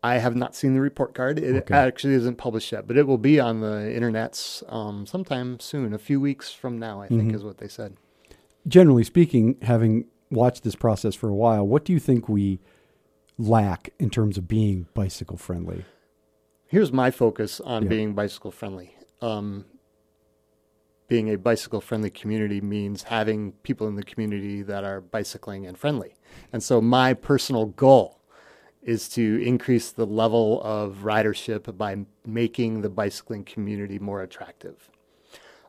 I 0.01 0.19
have 0.19 0.37
not 0.37 0.55
seen 0.55 0.75
the 0.75 0.81
report 0.81 1.13
card. 1.13 1.41
It 1.41 1.57
Okay. 1.63 1.75
actually 1.75 2.15
isn't 2.15 2.37
published 2.37 2.71
yet, 2.71 2.87
but 2.87 2.97
it 2.97 3.09
will 3.09 3.19
be 3.19 3.41
on 3.41 3.61
the 3.61 3.93
internets 3.93 4.63
um, 4.73 5.07
sometime 5.07 5.59
soon, 5.59 5.93
a 5.93 5.99
few 5.99 6.21
weeks 6.21 6.53
from 6.53 6.79
now, 6.79 7.01
I 7.01 7.09
think 7.09 7.33
Mhm. 7.33 7.35
is 7.35 7.43
what 7.43 7.59
they 7.59 7.67
said. 7.67 7.95
Generally 8.69 9.05
speaking, 9.05 9.57
having 9.63 10.05
watched 10.31 10.63
this 10.63 10.77
process 10.77 11.17
for 11.17 11.29
a 11.29 11.35
while, 11.35 11.67
what 11.67 11.85
do 11.85 11.93
you 11.93 11.99
think 11.99 12.29
we 12.29 12.61
lack 13.39 13.91
in 13.99 14.11
terms 14.11 14.37
of 14.37 14.49
being 14.49 14.87
bicycle 14.95 15.37
friendly? 15.37 15.85
Here's 16.67 16.93
my 16.93 17.11
focus 17.11 17.61
on 17.61 17.85
Yeah. 17.85 17.89
being 17.89 18.15
bicycle 18.15 18.51
friendly. 18.51 18.95
Um, 19.23 19.65
being 21.07 21.31
a 21.31 21.37
bicycle 21.39 21.81
friendly 21.81 22.11
community 22.11 22.61
means 22.61 23.05
having 23.05 23.53
people 23.63 23.89
in 23.89 23.95
the 23.95 24.03
community 24.03 24.61
that 24.63 24.85
are 24.85 25.01
bicycling 25.01 25.67
and 25.67 25.79
friendly. 25.79 26.15
And 26.53 26.63
so 26.63 26.81
my 26.83 27.15
personal 27.15 27.67
goal 27.67 28.21
is 28.83 29.09
to 29.11 29.41
increase 29.43 29.91
the 29.91 30.07
level 30.07 30.61
of 30.63 30.99
ridership 31.03 31.77
by 31.79 32.05
making 32.27 32.83
the 32.83 32.91
bicycling 32.91 33.45
community 33.45 33.99
more 33.99 34.23
attractive. 34.23 34.91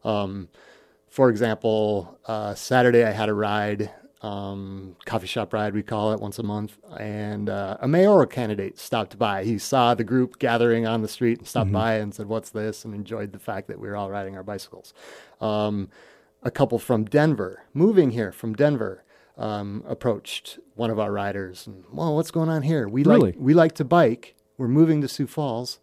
Um, 0.04 0.50
for 1.08 1.30
example, 1.30 2.20
uh, 2.26 2.54
Saturday 2.56 3.04
I 3.04 3.12
had 3.12 3.30
a 3.30 3.34
ride, 3.34 3.92
um, 4.22 4.96
coffee 5.06 5.28
shop 5.28 5.54
ride, 5.54 5.74
we 5.74 5.82
call 5.84 6.12
it 6.14 6.20
once 6.20 6.40
a 6.40 6.44
month, 6.44 6.78
and 7.00 7.50
uh, 7.50 7.78
a 7.80 7.88
mayoral 7.88 8.26
candidate 8.26 8.78
stopped 8.78 9.18
by. 9.18 9.44
He 9.46 9.58
saw 9.58 9.94
the 9.94 10.04
group 10.04 10.40
gathering 10.40 10.86
on 10.86 11.02
the 11.02 11.08
street 11.08 11.38
and 11.40 11.48
stopped 11.48 11.72
by 11.72 11.94
and 11.96 12.14
said, 12.14 12.28
What's 12.28 12.50
this? 12.50 12.84
and 12.84 12.94
enjoyed 12.94 13.32
the 13.32 13.40
fact 13.40 13.68
that 13.70 13.80
we 13.80 13.88
were 13.88 13.96
all 13.96 14.10
riding 14.12 14.36
our 14.36 14.44
bicycles. 14.44 14.94
Um, 15.40 15.90
a 16.44 16.52
couple 16.52 16.80
from 16.80 17.06
Denver, 17.06 17.64
moving 17.74 18.12
here 18.12 18.32
from 18.32 18.54
Denver, 18.54 19.04
um, 19.38 19.84
approached 19.88 20.60
one 20.76 20.90
of 20.90 21.00
our 21.00 21.12
riders 21.14 21.66
and, 21.66 21.86
well, 21.92 22.16
what's 22.16 22.32
going 22.32 22.50
on 22.50 22.62
here? 22.64 22.88
We 22.90 23.04
Really? 23.04 23.32
like 23.32 23.36
we 23.40 23.54
like 23.54 23.74
to 23.76 23.86
bike. 23.86 24.36
We're 24.58 24.68
moving 24.68 25.00
to 25.02 25.08
Sioux 25.08 25.28
Falls. 25.28 25.80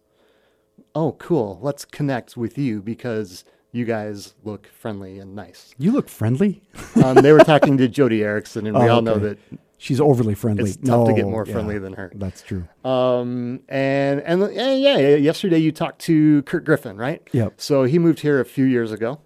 Oh, 0.93 1.13
cool. 1.13 1.59
Let's 1.61 1.85
connect 1.85 2.37
with 2.37 2.57
you 2.57 2.81
because 2.83 3.43
you 3.71 3.85
guys 3.85 4.33
look 4.43 4.67
friendly 4.67 5.19
and 5.19 5.35
nice. 5.35 5.73
You 5.77 5.91
look 5.91 6.09
friendly. 6.09 6.61
Um, 7.03 7.15
they 7.15 7.31
were 7.33 7.39
talking 7.39 7.77
to 7.77 7.87
Jody 7.87 8.23
Erickson, 8.23 8.65
and 8.67 8.75
we 8.77 8.83
Oh, 8.89 8.95
all 8.95 9.01
know 9.01 9.19
that 9.19 9.37
She's 9.79 10.01
overly 10.01 10.33
friendly. 10.33 10.63
it's 10.71 10.77
tough 10.77 11.07
to 11.07 11.13
get 11.13 11.25
No, 11.25 11.29
more 11.31 11.45
yeah, 11.45 11.53
friendly 11.53 11.77
than 11.77 11.93
her. 11.93 12.11
That's 12.15 12.41
true. 12.41 12.67
Um, 12.83 13.59
and 13.69 14.21
and 14.21 14.41
yeah, 14.53 14.73
yeah, 14.73 14.97
yeah, 14.97 15.15
yesterday 15.17 15.59
you 15.59 15.71
talked 15.71 15.99
to 16.05 16.41
Kurt 16.43 16.65
Griffin, 16.65 16.97
right? 16.97 17.21
Yep. 17.31 17.53
So 17.57 17.83
he 17.83 17.99
moved 17.99 18.21
here 18.21 18.39
a 18.39 18.45
few 18.45 18.65
years 18.65 18.91
ago, 18.91 19.19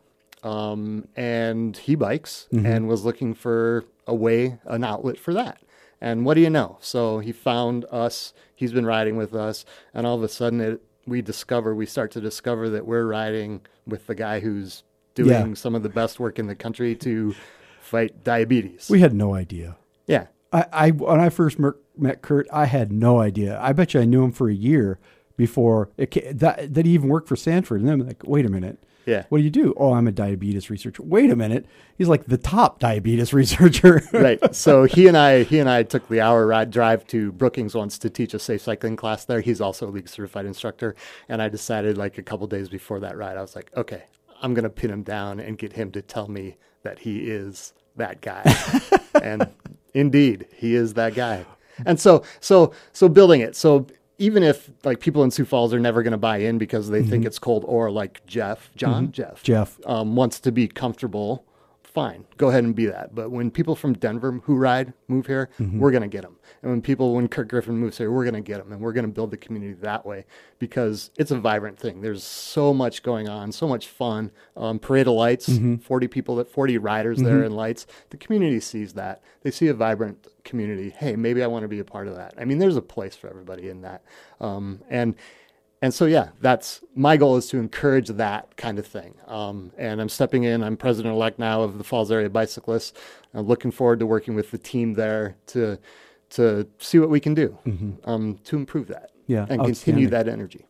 um, 0.44 1.08
and 1.16 1.78
he 1.78 1.96
bikes 1.96 2.48
Mm-hmm. 2.54 2.66
and 2.66 2.88
was 2.90 3.06
looking 3.06 3.34
for 3.34 3.86
a 4.06 4.14
way, 4.16 4.58
an 4.66 4.84
outlet 4.84 5.18
for 5.18 5.34
that. 5.34 5.62
And 6.02 6.26
what 6.26 6.34
do 6.34 6.42
you 6.42 6.50
know? 6.50 6.78
So 6.82 7.20
he 7.20 7.32
found 7.32 7.86
us. 7.92 8.34
He's 8.56 8.74
been 8.74 8.86
riding 8.86 9.16
with 9.16 9.34
us, 9.34 9.64
and 9.94 10.06
all 10.06 10.16
of 10.18 10.24
a 10.24 10.28
sudden, 10.28 10.60
it, 10.60 10.82
we 11.08 11.22
discover, 11.22 11.74
we 11.76 11.86
start 11.86 12.12
to 12.12 12.22
discover 12.22 12.70
that 12.70 12.86
we're 12.86 13.06
riding 13.06 13.62
with 13.88 14.08
the 14.08 14.16
guy 14.16 14.40
who's 14.40 14.84
doing 15.16 15.30
Yeah. 15.30 15.54
some 15.56 15.76
of 15.76 15.84
the 15.84 15.90
best 15.90 16.20
work 16.20 16.40
in 16.40 16.48
the 16.48 16.56
country 16.56 16.96
to 16.98 17.36
fight 17.82 18.24
diabetes. 18.24 18.88
We 18.90 19.00
had 19.02 19.14
no 19.14 19.34
idea. 19.34 19.78
yeah, 20.08 20.28
I, 20.54 20.66
I 20.72 20.90
when 20.92 21.20
I 21.20 21.30
first 21.30 21.58
met 21.98 22.22
Kurt, 22.22 22.48
I 22.52 22.66
had 22.66 22.92
no 22.92 23.20
idea. 23.20 23.60
I 23.62 23.74
bet 23.74 23.94
you 23.94 24.02
I 24.02 24.06
knew 24.06 24.24
him 24.24 24.32
for 24.32 24.50
a 24.50 24.54
year 24.54 25.00
before 25.38 25.90
it 25.98 26.12
that 26.40 26.74
that 26.74 26.86
he 26.86 26.94
even 26.94 27.10
worked 27.10 27.28
for 27.28 27.36
Sanford. 27.36 27.80
And 27.82 27.90
then 27.90 28.02
I'm 28.02 28.08
like, 28.08 28.24
wait 28.26 28.46
a 28.46 28.50
minute, 28.50 28.78
yeah. 29.06 29.26
what 29.30 29.40
do 29.40 29.44
you 29.44 29.50
do? 29.50 29.74
Oh, 29.78 29.94
I'm 29.94 30.08
a 30.08 30.12
diabetes 30.12 30.70
researcher. 30.70 31.04
Wait 31.04 31.30
a 31.30 31.36
minute, 31.36 31.66
he's 31.98 32.08
like 32.08 32.26
the 32.26 32.38
top 32.38 32.80
diabetes 32.80 33.34
researcher. 33.34 34.04
right. 34.14 34.40
So 34.54 34.84
he 34.84 35.08
and 35.08 35.18
I, 35.18 35.44
he 35.44 35.60
and 35.60 35.70
I 35.70 35.84
took 35.84 36.08
the 36.08 36.22
hour 36.22 36.46
ride 36.46 36.72
drive 36.72 37.08
to 37.08 37.32
Brookings 37.32 37.74
once 37.74 37.98
to 38.00 38.10
teach 38.10 38.34
a 38.34 38.40
safe 38.40 38.62
cycling 38.62 38.96
class 38.96 39.26
there. 39.26 39.42
He's 39.42 39.62
also 39.62 39.88
a 39.88 39.92
league 39.92 40.10
certified 40.10 40.46
instructor, 40.46 40.96
and 41.30 41.42
I 41.42 41.50
decided 41.50 41.98
like 41.98 42.18
a 42.18 42.24
couple 42.24 42.48
days 42.48 42.70
before 42.70 43.00
that 43.00 43.18
ride, 43.18 43.38
I 43.38 43.42
was 43.42 43.56
like, 43.56 43.72
okay, 43.76 44.04
I'm 44.42 44.54
gonna 44.54 44.70
pin 44.70 44.92
him 44.92 45.04
down 45.04 45.40
and 45.40 45.58
get 45.58 45.74
him 45.74 45.92
to 45.92 46.02
tell 46.02 46.28
me 46.28 46.58
that 46.84 47.00
he 47.00 47.30
is 47.30 47.74
that 47.96 48.22
guy. 48.22 48.44
and 49.22 49.48
indeed, 49.94 50.48
he 50.56 50.76
is 50.76 50.94
that 50.96 51.14
guy. 51.16 51.46
And 51.86 52.00
so, 52.00 52.24
so, 52.40 52.74
so 52.94 53.10
building 53.10 53.42
it. 53.42 53.56
So 53.56 53.88
even 54.22 54.44
if 54.44 54.70
like 54.84 55.00
people 55.00 55.24
in 55.24 55.32
Sioux 55.32 55.46
Falls 55.46 55.74
are 55.74 55.80
never 55.80 56.04
going 56.04 56.12
to 56.12 56.18
buy 56.18 56.38
in 56.38 56.60
because 56.60 56.90
they 56.90 57.02
think 57.02 57.26
it's 57.26 57.40
cold, 57.40 57.66
or 57.68 57.90
like 57.90 58.24
Jeff, 58.28 58.70
John, 58.76 59.12
Jeff, 59.12 59.42
Jeff. 59.42 59.80
um, 59.88 60.16
wants 60.16 60.40
to 60.42 60.52
be 60.52 60.68
comfortable, 60.68 61.44
fine, 61.94 62.26
go 62.38 62.50
ahead 62.50 62.64
and 62.64 62.74
be 62.74 62.86
that. 62.86 63.14
But 63.14 63.32
when 63.32 63.52
people 63.52 63.76
from 63.76 63.94
Denver 63.94 64.32
who 64.44 64.56
ride 64.56 64.94
move 65.08 65.28
here, 65.28 65.50
we're 65.60 65.92
going 65.92 66.04
to 66.04 66.08
get 66.08 66.22
them. 66.22 66.38
And 66.62 66.72
when 66.72 66.82
people, 66.82 67.16
when 67.16 67.28
Kirk 67.28 67.48
Griffin 67.50 67.78
moves 67.78 67.98
here, 67.98 68.12
we're 68.12 68.24
going 68.24 68.36
to 68.36 68.42
get 68.42 68.58
them, 68.58 68.72
and 68.72 68.82
we're 68.82 68.94
going 68.94 69.06
to 69.06 69.12
build 69.12 69.32
the 69.32 69.38
community 69.38 69.74
that 69.82 70.06
way 70.06 70.26
because 70.60 71.12
it's 71.18 71.32
a 71.32 71.40
vibrant 71.40 71.80
thing. 71.80 72.02
There's 72.02 72.24
so 72.24 72.74
much 72.74 73.04
going 73.04 73.28
on, 73.28 73.52
so 73.52 73.68
much 73.68 73.88
fun. 73.88 74.32
Um, 74.56 74.80
parade 74.80 75.08
of 75.08 75.14
lights, 75.14 75.50
forty 75.82 76.08
people, 76.08 76.36
that 76.38 76.50
forty 76.50 76.78
riders 76.78 77.20
there 77.20 77.44
in 77.44 77.52
lights. 77.54 77.88
The 78.10 78.18
community 78.18 78.60
sees 78.60 78.94
that. 78.94 79.24
They 79.44 79.52
see 79.52 79.68
a 79.68 79.74
vibrant 79.74 80.28
community. 80.44 80.90
Hey, 80.90 81.16
maybe 81.16 81.44
I 81.44 81.48
want 81.48 81.64
to 81.64 81.68
be 81.68 81.80
a 81.80 81.86
part 81.86 82.08
of 82.08 82.16
that. 82.16 82.34
I 82.38 82.46
mean, 82.46 82.58
there's 82.58 82.78
a 82.78 82.82
place 82.82 83.16
for 83.16 83.28
everybody 83.28 83.70
in 83.70 83.82
that. 83.82 84.04
Um, 84.40 84.82
and 84.90 85.16
and 85.82 85.94
so, 85.94 86.06
yeah, 86.06 86.30
that's 86.40 86.82
my 86.96 87.18
goal 87.18 87.38
is 87.38 87.48
to 87.48 87.58
encourage 87.58 88.08
that 88.10 88.56
kind 88.56 88.78
of 88.78 88.86
thing. 88.86 89.16
Um, 89.26 89.72
and 89.78 90.00
I'm 90.00 90.10
stepping 90.10 90.44
in. 90.44 90.64
I'm 90.64 90.78
president 90.78 91.16
elect 91.16 91.40
now 91.40 91.64
of 91.64 91.80
the 91.80 91.84
Falls 91.84 92.12
Area 92.12 92.30
Bicyclists. 92.30 92.94
I'm 93.34 93.48
looking 93.48 93.72
forward 93.72 94.00
to 94.00 94.06
working 94.06 94.36
with 94.36 94.52
the 94.52 94.58
team 94.58 94.94
there 94.94 95.38
to 95.48 95.80
to 96.32 96.66
see 96.78 96.98
what 96.98 97.10
we 97.10 97.20
can 97.20 97.34
do 97.34 97.58
um, 98.06 98.40
to 98.46 98.56
improve 98.56 98.88
that. 98.88 99.12
Yeah, 99.28 99.46
and 99.50 99.66
continue 99.66 100.08
that 100.10 100.28
energy. 100.28 100.66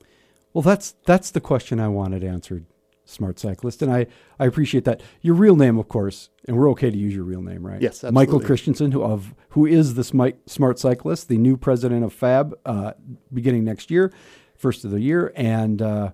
Well, 0.53 0.61
that's 0.61 0.95
that's 1.05 1.31
the 1.31 1.41
question 1.41 1.79
I 1.79 1.87
wanted 1.87 2.23
answered, 2.23 2.65
smart 3.05 3.37
cyclist, 3.37 3.81
and 3.81 3.91
I 3.91 4.07
I 4.39 4.45
appreciate 4.45 4.85
that. 4.85 5.01
Your 5.21 5.35
real 5.35 5.55
name, 5.55 5.77
of 5.77 5.89
course, 5.89 6.29
and 6.47 6.57
we're 6.57 6.69
okay 6.71 6.89
to 6.89 6.97
use 6.97 7.13
your 7.13 7.25
real 7.25 7.41
name, 7.41 7.65
right? 7.65 7.81
Yes, 7.81 8.03
Michael 8.03 8.21
absolutely. 8.21 8.47
Christensen, 8.47 8.91
who 8.91 9.03
of 9.03 9.35
who 9.49 9.65
is 9.65 9.95
the 9.95 10.03
smart 10.03 10.79
cyclist, 10.79 11.27
the 11.27 11.37
new 11.37 11.57
president 11.57 12.03
of 12.03 12.13
FAB, 12.13 12.55
uh, 12.65 12.93
beginning 13.33 13.63
next 13.63 13.91
year, 13.91 14.11
first 14.61 14.85
of 14.85 14.91
the 14.91 15.01
year, 15.01 15.33
and 15.35 15.81
uh, 15.81 16.11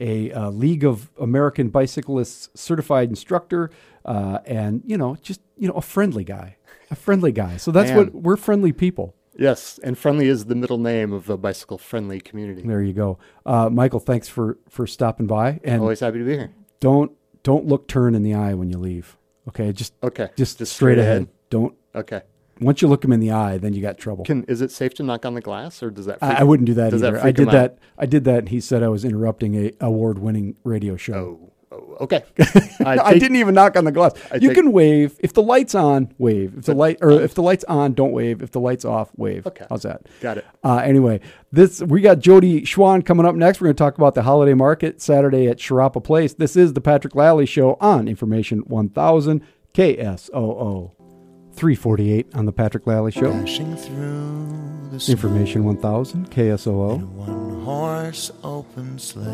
a 0.00 0.32
uh, 0.32 0.50
League 0.50 0.84
of 0.84 1.10
American 1.20 1.68
Bicyclists 1.68 2.48
certified 2.54 3.08
instructor, 3.08 3.70
uh, 4.04 4.38
and 4.44 4.82
you 4.84 4.98
know, 4.98 5.16
just 5.22 5.40
you 5.56 5.68
know, 5.68 5.74
a 5.74 5.82
friendly 5.82 6.24
guy, 6.24 6.56
a 6.90 6.96
friendly 6.96 7.32
guy. 7.32 7.56
So 7.56 7.70
that's 7.70 7.90
Man. 7.90 7.96
what 7.98 8.14
we're 8.14 8.36
friendly 8.36 8.72
people. 8.72 9.14
Yes, 9.36 9.80
and 9.82 9.96
friendly 9.98 10.28
is 10.28 10.44
the 10.46 10.54
middle 10.54 10.78
name 10.78 11.12
of 11.12 11.26
the 11.26 11.36
bicycle 11.36 11.78
friendly 11.78 12.20
community. 12.20 12.62
There 12.62 12.82
you 12.82 12.92
go, 12.92 13.18
uh, 13.46 13.68
Michael. 13.70 14.00
Thanks 14.00 14.28
for 14.28 14.58
for 14.68 14.86
stopping 14.86 15.26
by, 15.26 15.60
and 15.64 15.80
Always 15.80 16.00
happy 16.00 16.18
to 16.18 16.24
be 16.24 16.32
here. 16.32 16.50
don't 16.80 17.12
don't 17.42 17.66
look 17.66 17.86
turn 17.88 18.14
in 18.14 18.22
the 18.22 18.34
eye 18.34 18.54
when 18.54 18.70
you 18.70 18.78
leave. 18.78 19.16
Okay, 19.48 19.72
just 19.72 19.92
Okay, 20.02 20.28
just, 20.36 20.58
just 20.58 20.72
straight, 20.72 20.94
straight 20.94 20.98
ahead. 20.98 21.16
ahead. 21.16 21.28
Don't 21.50 21.74
Okay. 21.94 22.22
Once 22.60 22.82
you 22.82 22.88
look 22.88 23.04
him 23.04 23.12
in 23.12 23.20
the 23.20 23.32
eye, 23.32 23.58
then 23.58 23.72
you 23.72 23.82
got 23.82 23.98
trouble. 23.98 24.24
Can 24.24 24.44
is 24.44 24.60
it 24.60 24.70
safe 24.70 24.94
to 24.94 25.02
knock 25.02 25.26
on 25.26 25.34
the 25.34 25.40
glass, 25.40 25.82
or 25.82 25.90
does 25.90 26.06
that? 26.06 26.18
I, 26.22 26.40
I 26.40 26.42
wouldn't 26.44 26.66
do 26.66 26.74
that 26.74 26.90
does 26.90 27.00
that 27.00 27.14
either. 27.14 27.26
I 27.26 27.32
did 27.32 27.40
him 27.40 27.48
out? 27.48 27.52
that. 27.52 27.78
I 27.98 28.06
did 28.06 28.24
that. 28.24 28.38
And 28.40 28.48
he 28.48 28.60
said 28.60 28.82
I 28.82 28.88
was 28.88 29.04
interrupting 29.04 29.54
a 29.56 29.72
award 29.80 30.18
winning 30.18 30.56
radio 30.62 30.96
show. 30.96 31.14
Oh, 31.14 31.52
oh, 31.72 31.96
okay. 32.02 32.22
I, 32.84 33.18
didn't 33.18 33.36
even 33.36 33.54
knock 33.54 33.76
on 33.76 33.84
the 33.84 33.92
glass. 33.92 34.12
you 34.34 34.48
take- 34.48 34.56
can 34.56 34.72
wave 34.72 35.16
if 35.18 35.32
the 35.32 35.42
light's 35.42 35.74
on. 35.74 36.14
Wave 36.18 36.58
if 36.58 36.66
the 36.66 36.74
light 36.74 36.98
or 37.00 37.10
if 37.10 37.34
the 37.34 37.42
light's 37.42 37.64
on, 37.64 37.92
don't 37.94 38.12
wave. 38.12 38.40
If 38.40 38.52
the 38.52 38.60
light's 38.60 38.84
off, 38.84 39.10
wave. 39.16 39.46
Okay. 39.46 39.66
how's 39.68 39.82
that? 39.82 40.02
Got 40.20 40.38
it. 40.38 40.46
Uh, 40.62 40.76
anyway, 40.76 41.20
this 41.50 41.82
we 41.82 42.00
got 42.02 42.20
Jody 42.20 42.62
Schwan 42.62 43.04
coming 43.04 43.26
up 43.26 43.34
next. 43.34 43.60
We're 43.60 43.66
going 43.66 43.76
to 43.76 43.82
talk 43.82 43.98
about 43.98 44.14
the 44.14 44.22
holiday 44.22 44.54
market 44.54 45.00
Saturday 45.00 45.48
at 45.48 45.58
Cherapa 45.58 46.02
Place. 46.02 46.34
This 46.34 46.56
is 46.56 46.74
the 46.74 46.80
Patrick 46.80 47.16
Lally 47.16 47.46
Show 47.46 47.76
on 47.80 48.06
Information 48.06 48.60
1000 48.60 49.42
KSOO 49.74 51.03
348 51.54 52.34
on 52.34 52.46
the 52.46 52.52
Patrick 52.52 52.86
Lally 52.86 53.10
Show. 53.12 53.32
Dashing 53.32 53.76
through 53.76 54.88
the 54.90 55.00
snow 55.00 55.12
Information 55.12 55.64
1000 55.64 56.30
KSOO. 56.30 57.04
one 57.08 57.60
horse 57.62 58.30
open 58.42 58.98
sleigh. 58.98 59.24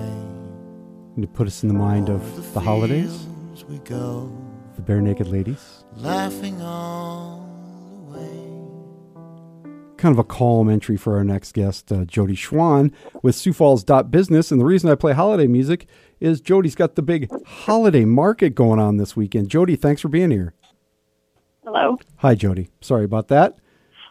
And 1.16 1.22
to 1.22 1.26
put 1.28 1.46
us 1.46 1.62
in 1.62 1.68
the 1.68 1.74
mind 1.74 2.08
of 2.08 2.52
the 2.54 2.60
holidays, 2.60 3.26
we 3.68 3.78
go, 3.78 4.32
the 4.76 4.82
Barenaked 4.82 5.30
Ladies. 5.30 5.84
laughing 5.96 6.60
all 6.62 7.46
the 8.12 8.18
way. 8.18 9.90
kind 9.96 10.12
of 10.12 10.18
a 10.18 10.24
calm 10.24 10.68
entry 10.70 10.96
for 10.96 11.16
our 11.18 11.24
next 11.24 11.52
guest, 11.52 11.92
uh, 11.92 12.04
Jody 12.04 12.34
Schwan 12.34 12.92
with 13.22 13.34
Sioux 13.34 13.52
Falls 13.52 13.84
Dot 13.84 14.10
Business. 14.10 14.50
And 14.50 14.60
the 14.60 14.64
reason 14.64 14.88
I 14.90 14.94
play 14.94 15.12
holiday 15.12 15.46
music 15.46 15.86
is 16.20 16.40
Jody's 16.40 16.74
got 16.74 16.94
the 16.96 17.02
big 17.02 17.28
holiday 17.46 18.04
market 18.06 18.54
going 18.54 18.80
on 18.80 18.96
this 18.96 19.14
weekend. 19.14 19.50
Jody, 19.50 19.76
thanks 19.76 20.00
for 20.00 20.08
being 20.08 20.30
here. 20.30 20.54
Hello. 21.64 21.98
Hi, 22.18 22.34
Jody. 22.34 22.70
Sorry 22.80 23.04
about 23.04 23.28
that. 23.28 23.56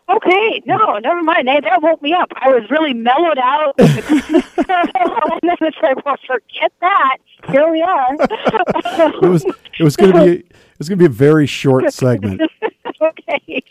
Okay, 0.10 0.62
no, 0.66 0.98
never 0.98 1.22
mind. 1.22 1.48
Hey, 1.48 1.60
that 1.62 1.84
woke 1.84 2.02
me 2.02 2.14
up. 2.14 2.32
I 2.36 2.50
was 2.50 2.70
really 2.72 2.94
mellowed 2.94 3.38
out. 3.38 3.76
with 3.78 3.96
the 3.96 4.02
Christmas 4.02 4.46
carol, 4.66 5.40
and 5.42 5.42
then 5.44 5.58
it's 5.62 5.78
like, 5.84 6.04
well, 6.04 6.16
forget 6.26 6.72
that. 6.82 7.18
Here 7.50 7.72
we 7.72 7.82
are. 7.82 8.16
It 8.20 9.30
was 9.30 9.46
it 9.46 9.84
was 9.84 9.96
going 9.96 10.14
to 10.14 10.26
be 10.26 10.32
it 10.40 10.80
was 10.80 10.90
going 10.90 10.98
to 10.98 11.04
be 11.04 11.06
a 11.06 11.10
very 11.10 11.46
short 11.46 11.94
segment. 11.94 12.42
okay. 13.02 13.64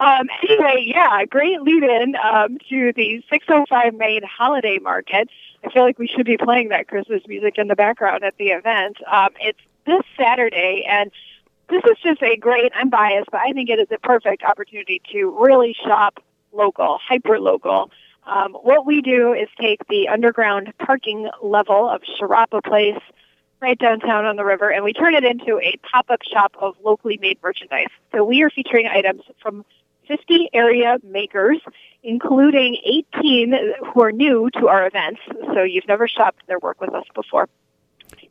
Um, 0.00 0.28
anyway, 0.48 0.84
yeah, 0.86 1.24
great 1.26 1.60
lead-in 1.60 2.16
um, 2.16 2.58
to 2.70 2.92
the 2.94 3.22
605 3.28 3.94
Main 3.94 4.22
Holiday 4.22 4.78
Market. 4.78 5.28
I 5.64 5.70
feel 5.70 5.82
like 5.82 5.98
we 5.98 6.06
should 6.06 6.26
be 6.26 6.36
playing 6.38 6.70
that 6.70 6.88
Christmas 6.88 7.22
music 7.26 7.58
in 7.58 7.68
the 7.68 7.76
background 7.76 8.24
at 8.24 8.36
the 8.38 8.48
event. 8.48 8.98
Um, 9.10 9.30
it's 9.40 9.58
this 9.86 10.02
Saturday, 10.18 10.86
and 10.88 11.10
this 11.68 11.82
is 11.84 11.96
just 12.02 12.22
a 12.22 12.36
great, 12.36 12.72
I'm 12.74 12.90
biased, 12.90 13.30
but 13.30 13.40
I 13.40 13.52
think 13.52 13.70
it 13.70 13.78
is 13.78 13.88
a 13.90 13.98
perfect 13.98 14.42
opportunity 14.42 15.00
to 15.12 15.36
really 15.40 15.74
shop 15.84 16.22
local, 16.52 16.98
hyper 17.06 17.38
local. 17.38 17.90
Um, 18.26 18.52
what 18.52 18.86
we 18.86 19.02
do 19.02 19.32
is 19.32 19.48
take 19.60 19.86
the 19.88 20.08
underground 20.08 20.72
parking 20.78 21.28
level 21.42 21.88
of 21.88 22.02
Cherapa 22.02 22.62
Place 22.64 23.00
right 23.60 23.78
downtown 23.78 24.24
on 24.24 24.36
the 24.36 24.44
river, 24.44 24.70
and 24.70 24.84
we 24.84 24.92
turn 24.92 25.14
it 25.14 25.24
into 25.24 25.58
a 25.58 25.76
pop-up 25.90 26.20
shop 26.22 26.54
of 26.58 26.74
locally 26.82 27.18
made 27.20 27.38
merchandise. 27.42 27.88
So 28.12 28.24
we 28.24 28.42
are 28.42 28.50
featuring 28.50 28.86
items 28.86 29.22
from 29.40 29.64
50 30.06 30.50
area 30.52 30.98
makers, 31.02 31.58
including 32.02 32.76
18 32.84 33.54
who 33.92 34.02
are 34.02 34.12
new 34.12 34.50
to 34.58 34.68
our 34.68 34.86
events. 34.86 35.20
So 35.54 35.62
you've 35.62 35.88
never 35.88 36.06
shopped 36.06 36.46
their 36.46 36.58
work 36.58 36.80
with 36.80 36.94
us 36.94 37.04
before 37.14 37.48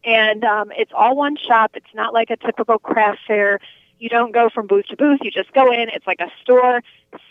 and 0.05 0.43
um, 0.43 0.71
it's 0.75 0.91
all 0.93 1.15
one 1.15 1.37
shop. 1.37 1.71
It's 1.75 1.93
not 1.93 2.13
like 2.13 2.29
a 2.29 2.37
typical 2.37 2.79
craft 2.79 3.19
fair. 3.27 3.59
You 3.99 4.09
don't 4.09 4.33
go 4.33 4.49
from 4.49 4.67
booth 4.67 4.87
to 4.87 4.97
booth. 4.97 5.19
You 5.21 5.31
just 5.31 5.53
go 5.53 5.71
in. 5.71 5.89
It's 5.89 6.05
like 6.05 6.19
a 6.19 6.29
store 6.41 6.81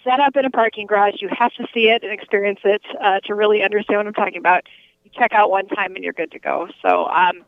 set 0.05 0.21
up 0.21 0.37
in 0.37 0.45
a 0.45 0.51
parking 0.51 0.87
garage. 0.87 1.21
You 1.21 1.29
have 1.31 1.53
to 1.55 1.67
see 1.75 1.91
it 1.91 2.03
and 2.03 2.13
experience 2.13 2.61
it 2.65 2.83
uh, 3.01 3.21
to 3.21 3.35
really 3.35 3.63
understand 3.63 3.99
what 3.99 4.07
I'm 4.07 4.15
talking 4.15 4.39
about. 4.39 4.65
You 5.05 5.11
check 5.13 5.33
out 5.33 5.51
one 5.51 5.69
time 5.69 5.95
and 5.97 6.05
you're 6.05 6.15
good 6.15 6.33
to 6.33 6.39
go. 6.39 6.69
So 6.81 7.07
um, 7.07 7.45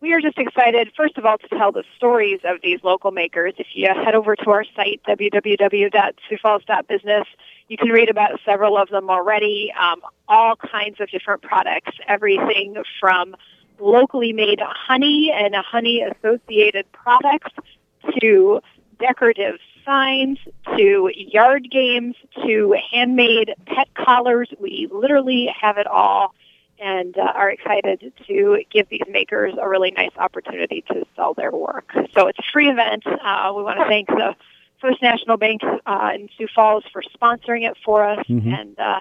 we 0.00 0.12
are 0.12 0.20
just 0.20 0.38
excited, 0.38 0.92
first 0.96 1.18
of 1.18 1.26
all, 1.26 1.38
to 1.38 1.48
tell 1.48 1.72
the 1.72 1.82
stories 1.96 2.38
of 2.44 2.58
these 2.62 2.78
local 2.84 3.10
makers. 3.10 3.54
If 3.58 3.66
you 3.74 3.88
head 3.88 4.14
over 4.14 4.36
to 4.36 4.50
our 4.50 4.62
site, 4.76 5.00
www.siouxfalls.business, 5.08 7.26
you 7.66 7.76
can 7.76 7.88
read 7.88 8.08
about 8.08 8.38
several 8.44 8.78
of 8.78 8.90
them 8.90 9.10
already. 9.10 9.72
Um, 9.78 10.00
all 10.28 10.54
kinds 10.54 11.00
of 11.00 11.10
different 11.10 11.42
products, 11.42 11.98
everything 12.06 12.80
from 13.00 13.34
locally 13.80 14.32
made 14.32 14.60
honey 14.60 15.32
and 15.34 15.54
honey 15.54 16.02
associated 16.02 16.90
products 16.92 17.52
to 18.20 18.60
decorative 19.00 19.56
signs 19.84 20.38
to 20.76 21.10
yard 21.14 21.68
games 21.70 22.14
to 22.44 22.74
handmade 22.90 23.54
pet 23.66 23.88
collars. 23.94 24.48
We 24.60 24.88
literally 24.90 25.52
have 25.60 25.78
it 25.78 25.86
all 25.86 26.34
and 26.80 27.16
uh, 27.18 27.22
are 27.22 27.50
excited 27.50 28.12
to 28.26 28.62
give 28.70 28.88
these 28.88 29.02
makers 29.08 29.54
a 29.60 29.68
really 29.68 29.90
nice 29.90 30.16
opportunity 30.16 30.84
to 30.92 31.04
sell 31.16 31.34
their 31.34 31.50
work. 31.50 31.90
So 32.14 32.28
it's 32.28 32.38
a 32.38 32.44
free 32.52 32.68
event. 32.68 33.04
Uh, 33.06 33.52
we 33.56 33.62
want 33.62 33.78
to 33.78 33.86
thank 33.86 34.08
the 34.08 34.36
First 34.80 35.02
National 35.02 35.36
Bank 35.36 35.62
uh, 35.86 36.10
in 36.14 36.28
Sioux 36.36 36.46
Falls 36.54 36.84
for 36.92 37.02
sponsoring 37.02 37.68
it 37.68 37.76
for 37.84 38.04
us 38.04 38.24
Mhm. 38.28 38.60
and 38.60 38.78
uh, 38.78 39.00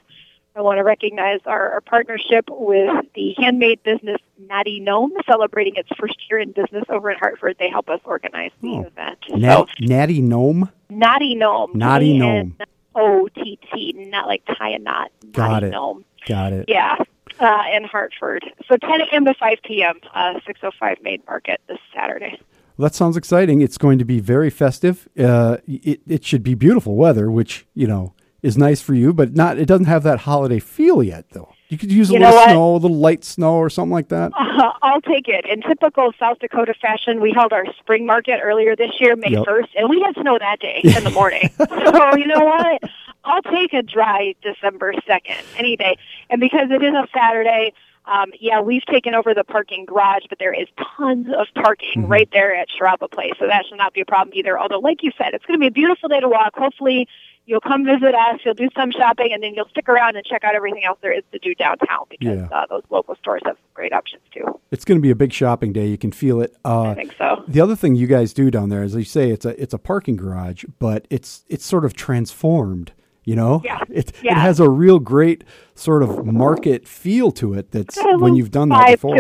I 0.58 0.62
want 0.62 0.78
to 0.80 0.84
recognize 0.84 1.40
our, 1.46 1.74
our 1.74 1.82
partnership 1.82 2.46
with 2.50 3.06
the 3.14 3.36
handmade 3.38 3.84
business 3.84 4.18
Natty 4.50 4.80
Gnome, 4.80 5.12
celebrating 5.28 5.76
its 5.76 5.90
first 6.00 6.16
year 6.30 6.40
in 6.40 6.52
business 6.52 6.84
over 6.90 7.12
in 7.12 7.18
Hartford. 7.20 7.58
They 7.60 7.70
help 7.70 7.90
us 7.90 8.00
organize 8.06 8.52
the 8.62 8.70
Oh. 8.70 8.82
event. 8.82 9.20
Nat, 9.30 9.54
so, 9.56 9.68
Natty 9.82 10.22
Gnome. 10.22 10.70
Natty 10.90 11.36
Gnome. 11.36 11.72
Natty 11.76 12.18
Gnome. 12.18 12.56
O 12.96 13.28
T 13.36 13.60
T, 13.72 13.94
not 14.10 14.26
like 14.26 14.44
tie 14.58 14.70
a 14.70 14.80
knot. 14.80 15.12
Got 15.32 15.52
Natty 15.52 15.68
it. 15.68 15.70
Gnome. 15.70 16.04
Got 16.26 16.54
it. 16.54 16.66
Yeah, 16.68 16.96
uh, 17.40 17.64
in 17.76 17.84
Hartford. 17.84 18.44
So 18.68 18.78
10 18.78 19.02
a.m. 19.02 19.26
to 19.26 19.36
5 19.36 19.58
p.m., 19.64 20.00
uh, 20.16 20.34
605 20.48 20.98
Main 21.04 21.22
Market 21.28 21.62
this 21.68 21.78
Saturday. 21.94 22.40
Well, 22.76 22.90
that 22.90 22.96
sounds 22.96 23.16
exciting. 23.16 23.62
It's 23.62 23.78
going 23.78 24.00
to 24.00 24.06
be 24.06 24.20
very 24.20 24.50
festive. 24.50 25.08
Uh, 25.20 25.58
it, 25.68 26.02
it 26.08 26.26
should 26.26 26.42
be 26.42 26.56
beautiful 26.56 26.96
weather, 26.96 27.30
which, 27.30 27.68
you 27.76 27.86
know, 27.88 28.14
is 28.42 28.58
nice 28.58 28.82
for 28.82 28.94
you, 28.94 29.14
but 29.14 29.34
not. 29.36 29.58
It 29.58 29.66
doesn't 29.66 29.86
have 29.88 30.04
that 30.04 30.20
holiday 30.20 30.60
feel 30.60 31.02
yet, 31.04 31.26
though. 31.32 31.54
You 31.70 31.78
could 31.78 31.92
use 31.92 32.10
a 32.10 32.14
You 32.14 32.20
little 32.20 32.44
snow, 32.44 32.76
a 32.76 32.78
little 32.78 32.98
light 32.98 33.26
snow, 33.26 33.56
or 33.56 33.70
something 33.70 33.92
like 33.92 34.08
that. 34.10 34.32
Uh, 34.34 34.72
I'll 34.82 35.02
take 35.02 35.28
it. 35.28 35.46
In 35.46 35.62
typical 35.62 36.12
South 36.20 36.40
Dakota 36.40 36.74
fashion, 36.82 37.20
we 37.20 37.34
held 37.34 37.52
our 37.52 37.66
spring 37.80 38.06
market 38.06 38.40
earlier 38.42 38.76
this 38.76 38.92
year, 39.00 39.16
May 39.16 39.32
Yep. 39.32 39.46
1st, 39.46 39.68
and 39.78 39.90
we 39.90 40.02
had 40.02 40.16
snow 40.22 40.38
that 40.40 40.60
day 40.60 40.80
in 40.84 41.04
the 41.04 41.10
morning. 41.14 41.50
so, 41.58 42.16
you 42.16 42.28
know 42.28 42.40
what? 42.46 42.82
I'll 43.26 43.42
take 43.42 43.74
a 43.74 43.84
dry 43.84 44.34
December 44.42 44.94
2nd 44.94 45.44
any 45.58 45.76
day. 45.76 45.98
And 46.30 46.40
because 46.40 46.72
it 46.72 46.82
is 46.82 46.94
a 46.94 47.06
Saturday, 47.14 47.74
um, 48.06 48.32
yeah, 48.40 48.62
we've 48.62 48.86
taken 48.86 49.14
over 49.14 49.34
the 49.34 49.44
parking 49.44 49.84
garage, 49.84 50.24
but 50.30 50.40
there 50.40 50.54
is 50.54 50.68
tons 50.96 51.28
of 51.38 51.48
parking 51.62 52.08
right 52.08 52.30
there 52.32 52.56
at 52.56 52.70
Cherapa 52.70 53.12
Place, 53.12 53.34
so 53.38 53.46
that 53.48 53.66
should 53.68 53.78
not 53.78 53.94
be 53.94 54.00
a 54.00 54.06
problem 54.06 54.34
either. 54.34 54.58
Although, 54.58 54.80
like 54.80 55.04
you 55.04 55.12
said, 55.18 55.34
it's 55.34 55.46
going 55.46 55.60
to 55.60 55.62
be 55.62 55.68
a 55.68 55.72
beautiful 55.72 56.08
day 56.08 56.22
to 56.22 56.30
walk. 56.30 56.56
Hopefully, 56.56 57.10
you'll 57.48 57.62
come 57.62 57.84
visit 57.86 58.14
us, 58.14 58.40
you'll 58.46 58.54
do 58.54 58.70
some 58.78 58.92
shopping, 58.92 59.30
and 59.34 59.42
then 59.42 59.56
you'll 59.56 59.68
stick 59.70 59.90
around 59.90 60.16
and 60.18 60.24
check 60.26 60.44
out 60.44 60.54
everything 60.54 60.84
else 60.86 61.00
there 61.02 61.12
is 61.12 61.24
to 61.32 61.40
do 61.40 61.56
downtown 61.56 62.06
because 62.10 62.38
Yeah. 62.42 62.48
uh, 62.56 62.66
those 62.70 62.84
local 62.92 63.16
stores 63.16 63.42
have 63.46 63.58
great 63.74 63.94
options 63.94 64.22
too. 64.34 64.44
It's 64.70 64.86
going 64.86 64.98
to 65.00 65.02
be 65.02 65.10
a 65.10 65.16
big 65.16 65.34
shopping 65.34 65.74
day. 65.74 65.88
You 65.88 65.98
can 65.98 66.12
feel 66.12 66.42
it. 66.42 66.56
Uh, 66.64 66.90
I 66.90 66.94
think 66.94 67.16
so. 67.18 67.44
The 67.48 67.62
other 67.62 67.76
thing 67.76 67.96
you 67.96 68.06
guys 68.06 68.34
do 68.34 68.52
down 68.52 68.70
there, 68.70 68.84
as 68.84 68.94
you 68.94 69.04
say, 69.06 69.32
it's 69.32 69.46
a 69.46 69.60
it's 69.62 69.74
a 69.74 69.80
parking 69.80 70.18
garage, 70.18 70.66
but 70.78 71.08
it's 71.10 71.46
it's 71.50 71.66
sort 71.66 71.86
of 71.86 71.94
transformed. 71.96 72.92
You 73.24 73.36
know, 73.36 73.62
Yeah. 73.66 73.80
it 73.90 74.12
it 74.24 74.34
has 74.34 74.60
a 74.60 74.70
real 74.70 75.00
great 75.00 75.44
sort 75.76 76.02
of 76.04 76.26
market 76.26 76.88
feel 76.88 77.32
to 77.34 77.54
it. 77.56 77.72
That's 77.72 77.98
when 78.20 78.36
you've 78.36 78.52
done 78.52 78.70
that 78.70 78.92
before. 78.92 79.18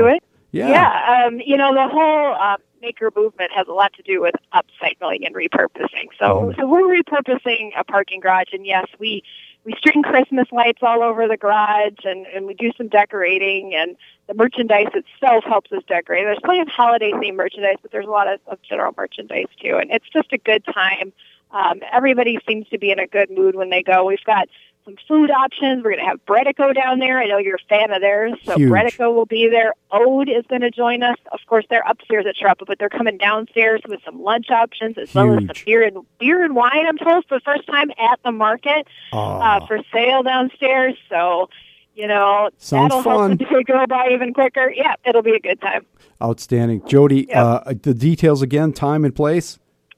Yeah. 0.53 0.69
Yeah, 0.69 1.25
um, 1.27 1.39
you 1.45 1.57
know 1.57 1.73
the 1.73 1.87
whole 1.89 2.35
uh, 2.39 2.55
maker 2.81 3.11
movement 3.15 3.51
has 3.51 3.67
a 3.67 3.73
lot 3.73 3.93
to 3.93 4.03
do 4.03 4.21
with 4.21 4.35
upcycling 4.53 5.25
and 5.25 5.35
repurposing. 5.35 6.09
So, 6.19 6.25
Mhm. 6.25 6.55
so 6.57 6.67
we're 6.67 7.01
repurposing 7.01 7.71
a 7.77 7.83
parking 7.83 8.19
garage, 8.19 8.53
and 8.53 8.65
yes, 8.65 8.87
we 8.99 9.23
we 9.63 9.73
string 9.73 10.01
Christmas 10.01 10.47
lights 10.51 10.79
all 10.81 11.03
over 11.03 11.27
the 11.27 11.37
garage, 11.37 12.05
and 12.05 12.25
and 12.27 12.45
we 12.45 12.53
do 12.53 12.71
some 12.77 12.87
decorating, 12.87 13.75
and 13.75 13.97
the 14.27 14.33
merchandise 14.33 14.87
itself 14.93 15.43
helps 15.43 15.71
us 15.71 15.83
decorate. 15.87 16.25
There's 16.25 16.39
plenty 16.43 16.61
of 16.61 16.67
holiday 16.69 17.11
themed 17.11 17.35
merchandise, 17.35 17.77
but 17.81 17.91
there's 17.91 18.07
a 18.07 18.11
lot 18.11 18.27
of, 18.27 18.39
of 18.47 18.61
general 18.61 18.93
merchandise 18.95 19.47
too, 19.61 19.77
and 19.77 19.91
it's 19.91 20.07
just 20.09 20.31
a 20.31 20.37
good 20.37 20.63
time. 20.65 21.11
Um, 21.51 21.79
everybody 21.93 22.39
seems 22.47 22.67
to 22.69 22.77
be 22.77 22.91
in 22.91 22.99
a 22.99 23.07
good 23.07 23.29
mood 23.31 23.55
when 23.55 23.69
they 23.69 23.81
go. 23.81 24.03
We've 24.05 24.23
got 24.25 24.49
some 24.87 24.95
food 25.07 25.29
options. 25.29 25.83
We're 25.83 25.91
going 25.91 25.99
to 26.03 26.05
have 26.05 26.25
Breadico 26.25 26.73
down 26.73 26.99
there. 26.99 27.19
I 27.19 27.25
know 27.27 27.37
you're 27.37 27.55
a 27.55 27.67
fan 27.69 27.91
of 27.91 28.01
theirs, 28.01 28.33
so 28.45 28.55
Huge. 28.55 28.71
Breadico 28.71 29.13
will 29.13 29.25
be 29.25 29.47
there. 29.49 29.73
Ode 29.91 30.29
is 30.29 30.45
going 30.47 30.61
to 30.61 30.71
join 30.71 31.03
us. 31.03 31.17
Of 31.31 31.39
course, 31.47 31.65
they're 31.69 31.83
upstairs 31.87 32.25
at 32.25 32.35
Cherapa, 32.35 32.65
but 32.65 32.79
they're 32.79 32.89
coming 32.89 33.17
downstairs 33.17 33.81
with 33.87 33.99
some 34.05 34.21
lunch 34.21 34.49
options 34.49 34.97
as 34.97 35.13
well 35.13 35.33
as 35.37 35.45
some 35.45 35.55
beer 35.65 35.83
and 35.83 35.97
beer 36.19 36.43
and 36.43 36.55
wine. 36.55 36.87
I'm 36.87 36.97
told 36.97 37.25
for 37.27 37.37
the 37.37 37.43
first 37.43 37.67
time 37.67 37.91
at 37.91 38.19
the 38.23 38.31
market 38.31 38.87
uh, 39.11 39.65
for 39.67 39.79
sale 39.93 40.23
downstairs. 40.23 40.95
So. 41.09 41.49
You 41.95 42.07
know, 42.07 42.51
Sounds 42.59 42.91
that'll 42.91 43.01
fun. 43.01 43.39
help 43.39 43.51
the 43.51 43.63
go 43.63 43.87
by 43.87 44.09
even 44.11 44.31
quicker. 44.31 44.71
Yeah, 44.71 44.93
it'll 45.03 45.23
be 45.23 45.33
a 45.33 45.39
good 45.39 45.59
time. 45.59 45.83
Outstanding, 46.21 46.87
Jody. 46.87 47.25
Yeah. 47.27 47.43
Uh, 47.43 47.73
the 47.81 47.95
details 47.95 48.43
again, 48.43 48.71
time 48.71 49.03
and 49.03 49.15
place. 49.15 49.57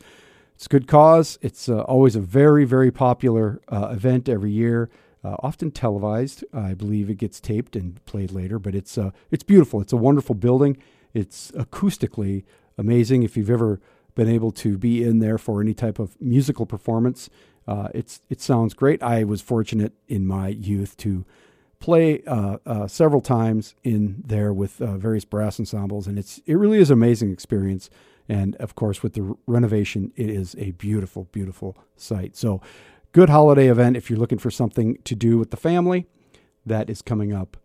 It's 0.62 0.68
good 0.68 0.86
cause. 0.86 1.40
It's 1.42 1.68
uh, 1.68 1.80
always 1.80 2.14
a 2.14 2.20
very, 2.20 2.64
very 2.64 2.92
popular 2.92 3.60
uh, 3.66 3.88
event 3.90 4.28
every 4.28 4.52
year. 4.52 4.90
Uh, 5.24 5.34
often 5.40 5.72
televised. 5.72 6.44
I 6.52 6.72
believe 6.72 7.10
it 7.10 7.16
gets 7.16 7.40
taped 7.40 7.74
and 7.74 7.98
played 8.04 8.30
later, 8.30 8.60
but 8.60 8.72
it's 8.72 8.96
uh, 8.96 9.10
it's 9.32 9.42
beautiful. 9.42 9.80
It's 9.80 9.92
a 9.92 9.96
wonderful 9.96 10.36
building. 10.36 10.76
It's 11.14 11.50
acoustically 11.50 12.44
amazing. 12.78 13.24
If 13.24 13.36
you've 13.36 13.50
ever 13.50 13.80
been 14.14 14.28
able 14.28 14.52
to 14.52 14.78
be 14.78 15.02
in 15.02 15.18
there 15.18 15.36
for 15.36 15.60
any 15.60 15.74
type 15.74 15.98
of 15.98 16.14
musical 16.20 16.64
performance, 16.64 17.28
uh, 17.66 17.88
it's 17.92 18.20
it 18.30 18.40
sounds 18.40 18.72
great. 18.72 19.02
I 19.02 19.24
was 19.24 19.42
fortunate 19.42 19.94
in 20.06 20.28
my 20.28 20.46
youth 20.46 20.96
to 20.98 21.24
play 21.82 22.22
uh, 22.26 22.56
uh, 22.64 22.86
several 22.86 23.20
times 23.20 23.74
in 23.82 24.22
there 24.24 24.52
with 24.52 24.80
uh, 24.80 24.96
various 24.96 25.26
brass 25.26 25.58
ensembles, 25.58 26.06
and 26.06 26.18
it's 26.18 26.40
it 26.46 26.54
really 26.54 26.78
is 26.78 26.90
an 26.90 26.94
amazing 26.94 27.30
experience. 27.30 27.90
And 28.28 28.54
of 28.56 28.76
course, 28.76 29.02
with 29.02 29.14
the 29.14 29.36
renovation, 29.46 30.12
it 30.16 30.30
is 30.30 30.54
a 30.58 30.70
beautiful, 30.70 31.24
beautiful 31.32 31.76
site. 31.96 32.36
So, 32.36 32.62
good 33.10 33.28
holiday 33.28 33.68
event 33.68 33.96
if 33.96 34.08
you're 34.08 34.18
looking 34.18 34.38
for 34.38 34.50
something 34.50 34.96
to 35.04 35.14
do 35.14 35.36
with 35.38 35.50
the 35.50 35.56
family. 35.56 36.06
That 36.64 36.88
is 36.88 37.02
coming 37.02 37.32
up 37.32 37.56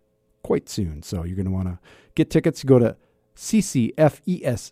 quite 0.42 0.68
soon. 0.70 1.04
So 1.04 1.24
you're 1.24 1.36
going 1.36 1.46
to 1.46 1.52
want 1.52 1.68
to 1.68 1.78
get 2.16 2.32
tickets. 2.32 2.64
Go 2.64 2.80
to 2.80 2.98
ccfesd.org 3.36 4.72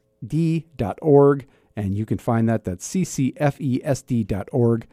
and 1.76 1.94
you 1.94 2.06
can 2.06 2.18
find 2.18 2.50
that. 2.50 2.64
That's 2.64 2.88
ccfesd.org 2.88 4.88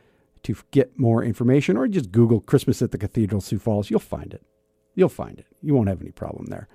to 0.45 0.57
get 0.71 0.99
more 0.99 1.23
information 1.23 1.77
or 1.77 1.87
just 1.89 2.13
Google 2.13 2.41
Christmas 2.41 2.83
at 2.83 2.91
the 2.91 2.99
Cathedral 2.99 3.41
Sioux 3.41 3.59
Falls. 3.59 3.91
You'll 3.91 4.01
find 4.01 4.33
it. 4.35 4.43
You'll 4.95 5.09
find 5.09 5.39
it. 5.39 5.47
You 5.63 5.75
won't 5.75 5.89
have 5.89 6.01
any 6.01 6.11
problem 6.11 6.47
there. 6.47 6.69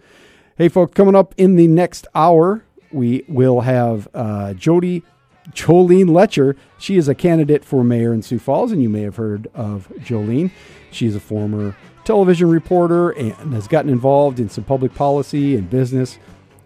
Hey, 0.57 0.70
folks, 0.70 0.93
coming 0.93 1.15
up 1.15 1.36
in 1.38 1.55
the 1.55 1.68
next 1.68 2.07
hour, 2.15 2.63
we 2.91 3.24
will 3.28 3.61
have 3.61 4.07
uh, 4.13 4.53
Jody 4.53 5.03
Jolene 5.51 6.09
Loetscher. 6.09 6.55
She 6.78 6.97
is 6.97 7.07
a 7.07 7.15
candidate 7.15 7.63
for 7.63 7.84
mayor 7.84 8.13
in 8.13 8.22
Sioux 8.22 8.39
Falls, 8.39 8.72
and 8.72 8.82
you 8.82 8.89
may 8.89 9.01
have 9.01 9.15
heard 9.15 9.47
of 9.53 9.88
Jolene. 9.99 10.51
She's 10.91 11.15
a 11.15 11.20
former 11.20 11.76
television 12.05 12.49
reporter 12.49 13.11
and 13.11 13.53
has 13.53 13.68
gotten 13.68 13.91
involved 13.91 14.39
in 14.39 14.49
some 14.49 14.63
public 14.63 14.93
policy 14.95 15.55
and 15.55 15.70
business. 15.70 16.18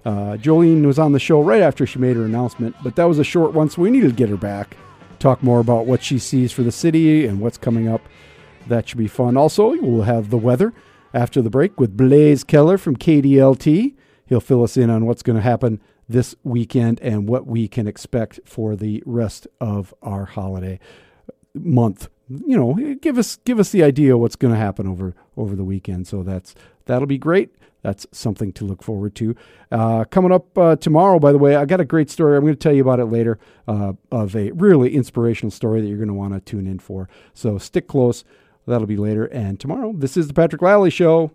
Uh, 0.06 0.38
Jolene 0.38 0.86
was 0.86 0.98
on 0.98 1.12
the 1.12 1.20
show 1.20 1.42
right 1.42 1.62
after 1.62 1.86
she 1.86 2.00
made 2.00 2.16
her 2.16 2.26
announcement, 2.26 2.76
but 2.84 2.96
that 2.96 3.06
was 3.06 3.20
a 3.20 3.24
short 3.24 3.54
one, 3.54 3.70
so 3.70 3.82
we 3.82 3.92
needed 3.92 4.10
to 4.10 4.16
get 4.16 4.30
her 4.30 4.38
back, 4.38 4.76
talk 5.22 5.44
more 5.44 5.60
about 5.60 5.86
what 5.86 6.04
she 6.04 6.20
sees 6.20 6.52
for 6.52 6.64
the 6.64 6.72
city 6.72 7.26
and 7.26 7.40
what's 7.40 7.58
coming 7.58 7.88
up. 7.88 8.02
That 8.68 8.90
should 8.90 8.98
be 8.98 9.08
fun. 9.08 9.38
Also, 9.38 9.70
we'll 9.80 10.04
have 10.04 10.30
the 10.30 10.38
weather 10.38 10.74
after 11.14 11.42
the 11.42 11.50
break 11.50 11.80
with 11.80 11.96
Blaze 11.96 12.44
Keller 12.44 12.78
from 12.78 12.96
KDLT. 12.96 13.96
He'll 14.26 14.40
fill 14.40 14.64
us 14.64 14.78
in 14.78 14.90
on 14.90 15.06
what's 15.06 15.24
going 15.24 15.36
to 15.36 15.42
happen 15.42 15.82
this 16.08 16.36
weekend 16.44 17.00
and 17.02 17.28
what 17.28 17.48
we 17.48 17.68
can 17.68 17.88
expect 17.88 18.40
for 18.46 18.76
the 18.76 19.02
rest 19.06 19.48
of 19.60 19.94
our 20.02 20.26
holiday 20.26 20.80
month. 21.54 22.10
You 22.30 22.58
know, 22.58 22.96
give 23.02 23.18
us 23.18 23.38
give 23.44 23.60
us 23.60 23.72
the 23.72 23.84
idea 23.84 24.18
what's 24.18 24.38
going 24.38 24.54
to 24.54 24.60
happen 24.60 24.88
over 24.88 25.16
over 25.36 25.56
the 25.56 25.66
weekend. 25.66 26.08
So 26.08 26.24
that's 26.24 26.56
that'll 26.86 27.08
be 27.08 27.18
great. 27.18 27.54
That's 27.82 28.06
something 28.12 28.54
to 28.54 28.66
look 28.66 28.84
forward 28.84 29.16
to. 29.16 29.36
Uh, 29.72 30.04
coming 30.06 30.32
up 30.32 30.58
uh, 30.58 30.76
tomorrow, 30.76 31.20
by 31.20 31.32
the 31.32 31.38
way, 31.38 31.56
I 31.56 31.66
got 31.66 31.82
a 31.82 31.86
great 31.86 32.10
story. 32.10 32.38
I'm 32.38 32.44
going 32.44 32.54
to 32.54 32.60
tell 32.60 32.74
you 32.74 32.82
about 32.82 33.00
it 33.00 33.06
later 33.06 33.40
uh, 33.68 33.94
of 34.12 34.36
a 34.36 34.52
really 34.52 34.94
inspirational 34.94 35.52
story 35.52 35.82
that 35.82 35.88
you're 35.88 35.98
going 35.98 36.08
to 36.08 36.14
want 36.14 36.34
to 36.34 36.40
tune 36.42 36.68
in 36.68 36.80
for. 36.80 37.10
So 37.34 37.58
stick 37.58 37.88
close. 37.88 38.24
That'll 38.68 38.88
be 38.88 38.98
later. 38.98 39.26
And 39.26 39.60
tomorrow, 39.60 39.94
this 39.96 40.16
is 40.16 40.28
the 40.28 40.34
Patrick 40.34 40.62
Lally 40.62 40.92
Show. 40.92 41.32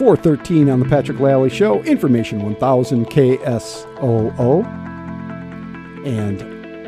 413 0.00 0.70
on 0.70 0.80
the 0.80 0.86
Patrick 0.86 1.18
Lally 1.20 1.50
Show, 1.50 1.82
Information 1.82 2.42
1000 2.42 3.06
KSOO. 3.06 4.64
And, 6.06 6.40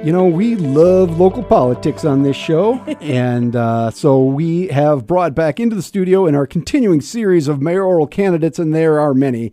you 0.05 0.13
know, 0.13 0.25
we 0.27 0.57
love 0.57 1.19
local 1.21 1.45
politics 1.45 2.05
on 2.05 2.23
this 2.25 2.37
show. 2.37 2.75
and 3.01 3.55
uh, 3.55 3.91
so 3.91 4.25
we 4.25 4.67
have 4.69 5.07
brought 5.07 5.35
back 5.35 5.61
into 5.61 5.77
the 5.77 5.83
studio 5.83 6.27
in 6.27 6.35
our 6.35 6.47
continuing 6.47 7.01
series 7.01 7.47
of 7.47 7.61
mayoral 7.63 8.07
candidates, 8.09 8.59
and 8.59 8.75
there 8.75 8.99
are 8.99 9.15
many. 9.15 9.53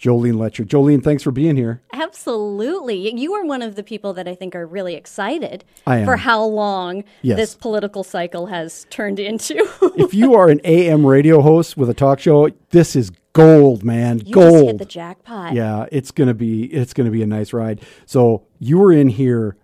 Jolene 0.00 0.34
Loetscher. 0.34 0.66
Jolene, 0.66 1.02
thanks 1.02 1.22
for 1.22 1.30
being 1.30 1.56
here. 1.56 1.80
Absolutely. 1.92 3.14
You 3.18 3.32
are 3.34 3.44
one 3.44 3.62
of 3.62 3.74
the 3.74 3.82
people 3.82 4.12
that 4.14 4.26
I 4.28 4.34
think 4.34 4.54
are 4.54 4.66
really 4.66 4.94
excited 4.96 5.64
I 5.86 5.98
am. 5.98 6.04
for 6.04 6.16
how 6.16 6.44
long 6.44 7.04
Yes. 7.22 7.36
this 7.38 7.54
political 7.54 8.04
cycle 8.04 8.46
has 8.46 8.86
turned 8.90 9.18
into. 9.18 9.54
if 9.96 10.12
you 10.12 10.34
are 10.38 10.48
an 10.48 10.60
AM 10.64 11.06
radio 11.06 11.40
host 11.40 11.76
with 11.76 11.88
a 11.88 11.94
talk 11.94 12.18
show, 12.18 12.50
this 12.70 12.96
is 12.96 13.12
gold, 13.34 13.82
man. 13.84 14.20
you 14.26 14.34
gold. 14.34 14.52
just 14.52 14.66
hit 14.66 14.78
the 14.78 14.84
jackpot. 14.84 15.54
Yeah, 15.54 15.86
it's 15.92 16.10
gonna 16.10 16.34
be 16.34 16.64
it's 16.64 16.92
gonna 16.92 17.10
be 17.10 17.22
a 17.22 17.26
nice 17.26 17.52
ride. 17.52 17.80
So 18.04 18.42
you 18.58 18.78
were 18.78 18.92
in 18.92 19.08
here 19.08 19.56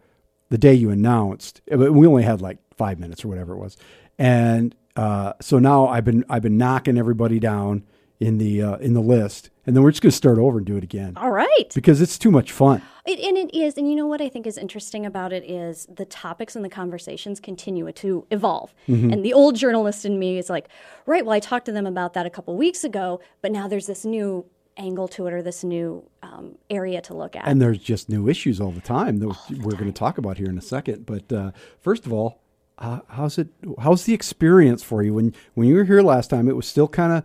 the 0.50 0.58
day 0.58 0.74
you 0.74 0.90
announced. 0.90 1.62
but 1.68 1.92
We 1.92 2.06
only 2.06 2.22
had 2.22 2.40
like 2.40 2.58
five 2.76 2.98
minutes 2.98 3.24
or 3.24 3.28
whatever 3.28 3.54
it 3.54 3.58
was, 3.58 3.76
and 4.18 4.74
uh, 4.96 5.32
so 5.40 5.58
now 5.58 5.88
I've 5.88 6.04
been 6.04 6.24
I've 6.28 6.42
been 6.42 6.58
knocking 6.58 6.98
everybody 6.98 7.38
down 7.40 7.84
in 8.18 8.36
the 8.38 8.62
uh, 8.62 8.76
in 8.76 8.92
the 8.92 9.00
list, 9.00 9.48
and 9.64 9.74
then 9.74 9.82
we're 9.82 9.90
just 9.90 10.02
gonna 10.02 10.12
start 10.12 10.38
over 10.38 10.58
and 10.58 10.66
do 10.66 10.76
it 10.76 10.84
again 10.84 11.14
All 11.16 11.30
right. 11.30 11.72
because 11.74 12.00
it's 12.02 12.18
too 12.18 12.30
much 12.30 12.52
fun. 12.52 12.82
It, 13.06 13.18
and 13.18 13.38
it 13.38 13.54
is. 13.56 13.78
And 13.78 13.88
you 13.88 13.96
know 13.96 14.06
what 14.06 14.20
I 14.20 14.28
think 14.28 14.46
is 14.46 14.58
interesting 14.58 15.06
about 15.06 15.32
it 15.32 15.42
is 15.48 15.86
the 15.92 16.04
topics 16.04 16.54
and 16.54 16.62
the 16.62 16.68
conversations 16.68 17.40
continue 17.40 17.90
to 17.90 18.26
evolve. 18.30 18.74
Mm-hmm. 18.88 19.10
And 19.10 19.24
the 19.24 19.32
old 19.32 19.56
journalist 19.56 20.04
in 20.04 20.18
me 20.18 20.36
is 20.36 20.50
like, 20.50 20.68
right, 21.06 21.24
well, 21.24 21.34
I 21.34 21.40
talked 21.40 21.64
to 21.66 21.72
them 21.72 21.86
about 21.86 22.12
that 22.12 22.26
a 22.26 22.30
couple 22.30 22.54
weeks 22.56 22.84
ago, 22.84 23.20
but 23.40 23.52
now 23.52 23.68
there's 23.68 23.86
this 23.86 24.04
new 24.04 24.44
angle 24.80 25.06
to 25.08 25.26
it 25.26 25.32
or 25.32 25.42
this 25.42 25.62
new 25.62 26.08
um, 26.22 26.56
area 26.68 27.00
to 27.02 27.14
look 27.14 27.36
at. 27.36 27.46
And 27.46 27.60
there's 27.60 27.78
just 27.78 28.08
new 28.08 28.28
issues 28.28 28.60
all 28.60 28.70
the 28.70 28.80
time 28.80 29.18
that 29.18 29.28
we're 29.62 29.76
going 29.76 29.92
to 29.92 29.92
talk 29.92 30.18
about 30.18 30.38
here 30.38 30.48
in 30.48 30.58
a 30.58 30.62
second. 30.62 31.06
But 31.06 31.32
uh, 31.32 31.52
first 31.80 32.06
of 32.06 32.12
all, 32.12 32.40
uh, 32.78 33.00
how's 33.08 33.38
it? 33.38 33.48
How's 33.80 34.04
the 34.04 34.14
experience 34.14 34.82
for 34.82 35.02
you 35.02 35.14
when 35.14 35.34
when 35.54 35.68
you 35.68 35.76
were 35.76 35.84
here 35.84 36.02
last 36.02 36.30
time? 36.30 36.48
It 36.48 36.56
was 36.56 36.66
still 36.66 36.88
kind 36.88 37.12
of 37.12 37.24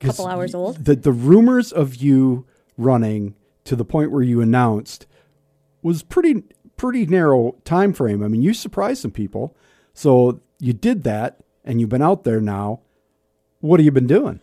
Couple 0.00 0.26
hours 0.26 0.54
old. 0.54 0.84
The 0.84 0.96
the 0.96 1.12
rumors 1.12 1.72
of 1.72 1.96
you 1.96 2.46
running 2.76 3.34
to 3.64 3.76
the 3.76 3.84
point 3.84 4.10
where 4.10 4.22
you 4.22 4.40
announced 4.40 5.06
was 5.82 6.02
pretty 6.02 6.42
pretty 6.76 7.06
narrow 7.06 7.56
time 7.64 7.92
frame. 7.92 8.22
I 8.22 8.28
mean, 8.28 8.42
you 8.42 8.54
surprised 8.54 9.02
some 9.02 9.10
people, 9.10 9.56
so 9.94 10.40
you 10.58 10.72
did 10.72 11.04
that, 11.04 11.38
and 11.64 11.80
you've 11.80 11.90
been 11.90 12.02
out 12.02 12.24
there 12.24 12.40
now. 12.40 12.80
What 13.60 13.78
have 13.78 13.84
you 13.84 13.92
been 13.92 14.08
doing? 14.08 14.40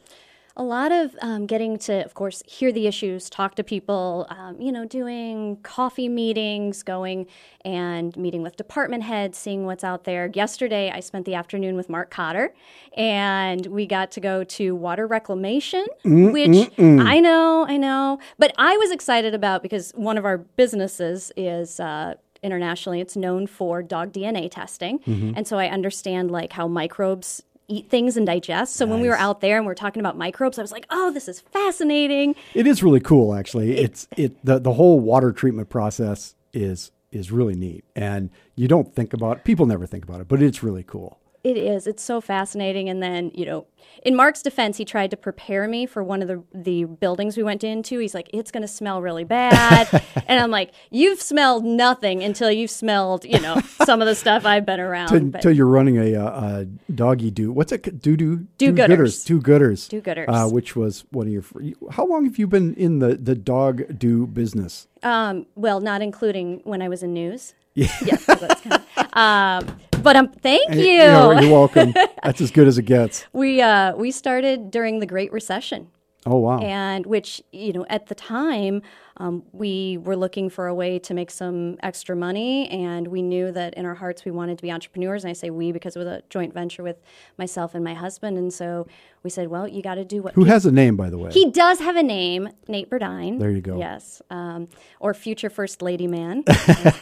A 0.60 0.64
lot 0.64 0.92
of 0.92 1.16
um, 1.22 1.46
getting 1.46 1.78
to, 1.78 2.04
of 2.04 2.14
course, 2.16 2.44
hear 2.46 2.74
the 2.74 2.86
issues, 2.86 3.30
talk 3.30 3.56
to 3.56 3.64
people, 3.64 4.28
um, 4.30 4.60
you 4.60 4.74
know, 4.74 4.84
doing 4.84 5.58
coffee 5.64 6.10
meetings, 6.10 6.84
going 6.84 7.28
and 7.64 8.16
meeting 8.18 8.44
with 8.44 8.58
department 8.58 9.04
heads, 9.04 9.38
seeing 9.38 9.66
what's 9.66 9.86
out 9.86 10.04
there. 10.04 10.30
Yesterday, 10.34 10.92
I 10.94 11.00
spent 11.00 11.26
the 11.26 11.34
afternoon 11.34 11.78
with 11.78 11.88
Mark 11.88 12.10
Cotter, 12.12 12.54
and 12.98 13.66
we 13.68 13.86
got 13.86 14.12
to 14.12 14.20
go 14.20 14.44
to 14.44 14.76
water 14.76 15.08
reclamation, 15.08 15.86
which 16.34 16.70
I 16.78 17.22
know, 17.22 17.66
I 17.66 17.78
know, 17.78 18.20
but 18.38 18.54
I 18.58 18.76
was 18.76 18.92
excited 18.92 19.34
about 19.34 19.64
because 19.64 19.92
one 19.96 20.18
of 20.18 20.26
our 20.26 20.38
businesses 20.38 21.32
is. 21.38 21.80
Uh, 21.80 22.16
internationally 22.42 23.02
it's 23.02 23.18
known 23.18 23.46
for 23.46 23.84
dog 23.84 24.14
dna 24.14 24.50
testing 24.50 25.02
and 25.36 25.46
so 25.46 25.58
i 25.58 25.68
understand 25.68 26.32
like 26.32 26.54
how 26.54 26.70
microbes 26.70 27.44
eat 27.70 27.90
things 27.90 28.18
and 28.18 28.26
digest 28.26 28.76
so 28.76 28.86
when 28.86 29.00
we 29.00 29.08
were 29.08 29.18
out 29.18 29.42
there 29.42 29.58
and 29.58 29.66
we're 29.66 29.74
talking 29.76 30.00
about 30.00 30.18
microbes 30.18 30.58
i 30.58 30.62
was 30.62 30.72
like 30.72 30.86
oh 30.90 31.12
this 31.12 31.28
is 31.28 31.40
fascinating 31.40 32.36
It 32.54 32.68
is 32.68 32.82
really 32.84 33.00
cool, 33.00 33.34
actually. 33.36 33.78
It's 33.78 34.08
it 34.18 34.44
the 34.44 34.60
the 34.60 34.74
whole 34.74 35.00
water 35.00 35.32
treatment 35.32 35.70
process 35.70 36.36
is 36.54 36.92
is 37.12 37.32
really 37.32 37.56
neat, 37.56 37.84
and 37.96 38.30
you 38.56 38.68
don't 38.68 38.94
think 38.94 39.14
about. 39.14 39.44
People 39.44 39.66
never 39.66 39.86
think 39.86 40.04
about 40.04 40.22
it, 40.22 40.28
but 40.28 40.42
it's 40.42 40.62
really 40.64 40.84
cool. 40.84 41.20
It 41.44 41.58
is. 41.58 41.88
It's 41.88 42.04
so 42.04 42.20
fascinating. 42.20 42.90
And 42.90 43.02
then, 43.02 43.32
you 43.34 43.46
know, 43.46 43.66
in 44.04 44.16
Mark's 44.16 44.42
defense, 44.42 44.78
he 44.78 44.84
tried 44.84 45.10
to 45.12 45.18
prepare 45.18 45.68
me 45.68 45.86
for 45.86 46.04
one 46.04 46.22
of 46.22 46.28
the, 46.28 46.44
the 46.54 46.84
buildings 46.84 47.38
we 47.38 47.44
went 47.44 47.64
into. 47.64 47.98
He's 48.00 48.14
like, 48.14 48.30
it's 48.34 48.52
going 48.52 48.62
to 48.62 48.68
smell 48.68 49.02
really 49.02 49.24
bad. 49.24 50.04
and 50.28 50.40
I'm 50.40 50.52
like, 50.52 50.72
you've 50.90 51.22
smelled 51.22 51.64
nothing 51.64 52.24
until 52.24 52.52
you've 52.52 52.72
smelled, 52.72 53.24
you 53.24 53.40
know, 53.40 53.62
some 53.86 54.02
of 54.02 54.08
the 54.08 54.16
stuff 54.16 54.46
I've 54.46 54.66
been 54.66 54.80
around. 54.82 55.12
Until 55.14 55.52
you're 55.52 55.66
running 55.68 55.98
a, 55.98 56.16
uh, 56.16 56.60
a 56.62 56.66
doggy 56.92 57.32
do. 57.32 57.52
What's 57.52 57.72
it? 57.72 58.02
Do 58.02 58.18
do 58.18 58.46
Do-gooders. 58.58 59.26
Do 59.26 59.40
gooders. 59.42 59.88
Do-gooders. 59.90 60.26
Uh, 60.28 60.50
which 60.50 60.76
was 60.76 61.06
one 61.12 61.28
of 61.28 61.34
your. 61.34 61.44
How 61.92 62.06
long 62.06 62.26
have 62.26 62.38
you 62.38 62.48
been 62.48 62.74
in 62.76 63.00
the 63.00 63.16
the 63.16 63.36
dog 63.36 63.98
do 63.98 64.28
business? 64.28 64.88
um, 65.04 65.46
well, 65.56 65.80
not 65.80 66.02
including 66.02 66.62
when 66.64 66.82
I 66.82 66.90
was 66.90 67.04
in 67.04 67.14
news. 67.14 67.54
Yeah. 67.74 67.88
Yes. 68.04 68.26
so 68.26 68.36
that's 68.36 68.62
kind 68.62 68.82
of, 68.98 69.08
um, 69.14 69.80
but 70.04 70.16
um, 70.16 70.30
thank 70.30 70.74
you. 70.76 70.82
You 70.84 70.98
know, 71.00 71.40
you're 71.40 71.52
welcome. 71.52 71.94
That's 72.24 72.42
as 72.42 72.52
good 72.52 72.68
as 72.68 72.78
it 72.78 72.84
gets. 72.84 73.26
we 73.34 73.62
uh, 73.62 73.96
we 73.96 74.12
started 74.12 74.72
during 74.72 75.00
the 75.00 75.06
Great 75.06 75.32
Recession. 75.32 75.88
Oh 76.26 76.36
wow. 76.40 76.60
and 76.60 77.06
which 77.06 77.42
you 77.54 77.72
know 77.72 77.86
at 77.90 78.08
the 78.08 78.14
time 78.14 78.82
um, 79.18 79.42
we 79.54 79.98
were 80.04 80.18
looking 80.18 80.50
for 80.50 80.68
a 80.68 80.74
way 80.76 81.00
to 81.00 81.14
make 81.14 81.32
some 81.32 81.78
extra 81.82 82.14
money 82.14 82.68
and 82.70 83.08
we 83.08 83.22
knew 83.22 83.54
that 83.54 83.74
in 83.76 83.86
our 83.86 83.96
hearts 83.96 84.26
we 84.26 84.32
wanted 84.32 84.58
to 84.58 84.62
be 84.62 84.70
entrepreneurs 84.70 85.24
and 85.24 85.30
i 85.30 85.34
say 85.34 85.50
we 85.50 85.72
because 85.72 85.96
it 85.96 86.00
was 86.00 86.10
a 86.10 86.22
joint 86.30 86.54
venture 86.54 86.84
with 86.84 86.98
myself 87.38 87.74
and 87.74 87.86
my 87.86 87.94
husband 87.94 88.38
and 88.38 88.54
so 88.54 88.86
we 89.24 89.30
said 89.30 89.48
well 89.48 89.66
you 89.66 89.82
got 89.82 89.96
to 89.96 90.04
do 90.04 90.22
what 90.22 90.34
Who 90.36 90.44
has 90.44 90.66
a 90.66 90.72
name, 90.74 90.98
by 90.98 91.10
the 91.10 91.18
way? 91.18 91.32
he 91.32 91.50
does 91.52 91.80
have 91.80 91.96
a 91.96 92.04
name 92.04 92.50
nate 92.68 92.90
burdine 92.90 93.40
There 93.40 93.50
you 93.52 93.62
go. 93.62 93.78
yes 93.80 94.22
um, 94.30 94.68
or 95.00 95.14
future 95.14 95.50
first 95.50 95.82
lady 95.82 96.06
man 96.06 96.44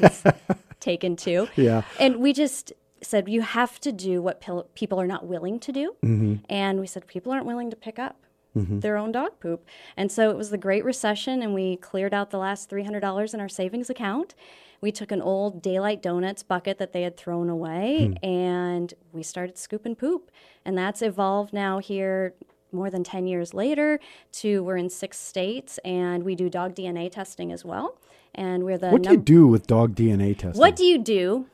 taken 0.79 1.15
to 1.17 1.47
Yeah. 1.55 1.81
and 1.99 2.17
we 2.17 2.33
just 2.33 2.71
said 3.01 3.27
you 3.29 3.41
have 3.41 3.79
to 3.79 3.91
do 3.91 4.21
what 4.21 4.41
pil- 4.41 4.67
people 4.75 4.99
are 4.99 5.07
not 5.07 5.25
willing 5.25 5.59
to 5.59 5.71
do 5.71 5.95
Mm-hmm. 6.03 6.35
and 6.49 6.79
we 6.79 6.87
said 6.87 7.07
people 7.07 7.31
aren't 7.31 7.45
willing 7.45 7.69
to 7.69 7.75
pick 7.75 7.99
up 7.99 8.15
their 8.59 8.97
own 8.97 9.11
dog 9.11 9.39
poop 9.39 9.63
and 9.95 10.11
so 10.11 10.31
it 10.31 10.35
was 10.35 10.49
the 10.49 10.57
great 10.57 10.83
recession 10.83 11.43
and 11.43 11.53
we 11.53 11.75
cleared 11.77 12.11
out 12.11 12.31
the 12.31 12.39
last 12.39 12.71
$300 12.71 13.33
in 13.35 13.39
our 13.39 13.47
savings 13.47 13.87
account 13.87 14.33
we 14.81 14.91
took 14.91 15.11
an 15.11 15.21
old 15.21 15.61
daylight 15.61 16.01
donuts 16.01 16.41
bucket 16.41 16.79
that 16.79 16.91
they 16.91 17.03
had 17.03 17.15
thrown 17.15 17.49
away 17.49 18.07
Hmm. 18.19 18.25
and 18.25 18.93
we 19.13 19.21
started 19.21 19.59
scooping 19.59 19.95
poop 19.95 20.31
and 20.65 20.75
that's 20.75 21.03
evolved 21.03 21.53
now 21.53 21.77
here 21.77 22.33
more 22.71 22.89
than 22.89 23.03
10 23.03 23.27
years 23.27 23.53
later 23.53 23.99
to 24.31 24.63
we're 24.63 24.77
in 24.77 24.89
six 24.89 25.19
states 25.19 25.77
and 25.85 26.23
we 26.23 26.33
do 26.33 26.49
dog 26.49 26.73
dna 26.73 27.11
testing 27.11 27.51
as 27.51 27.63
well 27.63 27.99
and 28.33 28.63
we're 28.63 28.79
the 28.79 28.89
what 28.89 29.03
do 29.03 29.11
you 29.11 29.17
do 29.17 29.45
with 29.47 29.67
dog 29.67 29.93
DNA 29.93 30.35
testing? 30.35 30.59
what 30.59 30.75
do 30.75 30.83
you 30.83 30.97
do? 30.97 31.45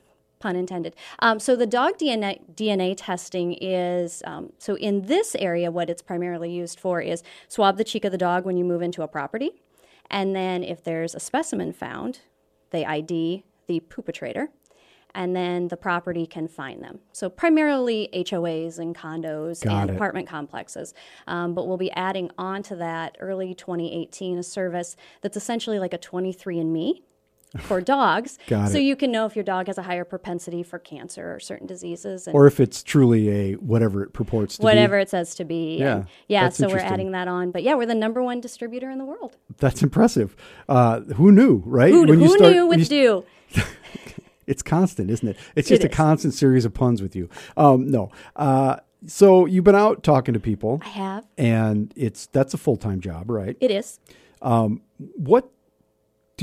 Pun 0.43 0.57
intended. 0.57 0.93
Um, 1.19 1.39
so 1.39 1.55
the 1.55 1.65
dog 1.65 1.97
DNA, 1.97 2.41
DNA 2.53 2.95
testing 2.97 3.53
is 3.61 4.21
um, 4.25 4.51
so 4.57 4.75
in 4.75 5.03
this 5.03 5.35
area, 5.35 5.71
what 5.71 5.89
it's 5.89 6.01
primarily 6.01 6.51
used 6.51 6.81
for 6.81 6.99
is 6.99 7.23
swab 7.47 7.77
the 7.77 7.85
cheek 7.85 8.03
of 8.03 8.11
the 8.11 8.17
dog 8.17 8.43
when 8.43 8.57
you 8.57 8.65
move 8.65 8.81
into 8.81 9.03
a 9.03 9.07
property, 9.07 9.51
and 10.11 10.35
then 10.35 10.61
if 10.61 10.83
there's 10.83 11.15
a 11.15 11.19
specimen 11.21 11.71
found, 11.71 12.19
they 12.71 12.83
ID 12.83 13.45
the 13.67 13.79
perpetrator, 13.79 14.49
and 15.15 15.33
then 15.33 15.69
the 15.69 15.77
property 15.77 16.25
can 16.25 16.49
find 16.49 16.83
them. 16.83 16.99
So 17.13 17.29
primarily 17.29 18.09
HOAs 18.13 18.79
and 18.79 18.93
condos 18.93 19.63
Got 19.63 19.83
and 19.83 19.89
it. 19.91 19.95
apartment 19.95 20.27
complexes. 20.27 20.93
Um, 21.25 21.53
but 21.53 21.69
we'll 21.69 21.77
be 21.77 21.91
adding 21.91 22.31
on 22.37 22.63
to 22.63 22.75
that 22.75 23.15
early 23.21 23.53
2018 23.53 24.39
a 24.39 24.43
service 24.43 24.97
that's 25.21 25.37
essentially 25.37 25.79
like 25.79 25.93
a 25.93 25.97
23andMe 25.97 27.01
for 27.59 27.81
dogs. 27.81 28.37
So 28.47 28.77
it. 28.77 28.83
you 28.83 28.95
can 28.95 29.11
know 29.11 29.25
if 29.25 29.35
your 29.35 29.43
dog 29.43 29.67
has 29.67 29.77
a 29.77 29.83
higher 29.83 30.03
propensity 30.05 30.63
for 30.63 30.79
cancer 30.79 31.33
or 31.33 31.39
certain 31.39 31.67
diseases 31.67 32.27
and 32.27 32.35
or 32.35 32.47
if 32.47 32.59
it's 32.59 32.81
truly 32.83 33.29
a 33.29 33.53
whatever 33.55 34.03
it 34.03 34.13
purports 34.13 34.57
to 34.57 34.63
whatever 34.63 34.97
be. 34.97 35.01
it 35.03 35.09
says 35.09 35.35
to 35.35 35.43
be. 35.45 35.77
Yeah, 35.77 35.95
And 35.97 36.07
yeah. 36.27 36.49
So 36.49 36.67
we're 36.67 36.77
adding 36.77 37.11
that 37.11 37.27
on. 37.27 37.51
But 37.51 37.63
yeah, 37.63 37.75
we're 37.75 37.85
the 37.85 37.95
number 37.95 38.21
one 38.23 38.41
distributor 38.41 38.89
in 38.89 38.97
the 38.97 39.05
world. 39.05 39.37
That's 39.57 39.81
impressive. 39.83 40.35
Uh, 40.69 41.01
who 41.01 41.31
knew, 41.31 41.61
right? 41.65 41.91
Who, 41.91 42.01
When 42.05 42.19
you 42.21 42.27
who 42.27 42.37
start- 42.37 42.53
knew 42.53 42.67
with 42.67 42.79
you- 42.91 43.25
do? 43.55 43.61
It's 44.45 44.61
constant, 44.61 45.09
isn't 45.09 45.25
it? 45.29 45.37
It's 45.55 45.71
It 45.71 45.75
just 45.75 45.83
a 45.85 45.89
constant 45.89 46.33
series 46.33 46.65
of 46.65 46.73
puns 46.73 47.01
with 47.01 47.15
you. 47.15 47.29
Um, 47.55 47.87
no. 47.89 48.11
Uh, 48.35 48.75
so 49.07 49.45
you've 49.45 49.63
been 49.63 49.73
out 49.73 50.03
talking 50.03 50.33
to 50.33 50.39
people, 50.41 50.81
I 50.83 50.89
have. 50.89 51.25
and 51.37 51.93
it's 51.95 52.25
that's 52.27 52.53
a 52.53 52.57
full 52.57 52.75
time 52.75 52.99
job, 52.99 53.29
right? 53.29 53.55
It 53.61 53.71
is. 53.71 54.01
What 54.41 55.49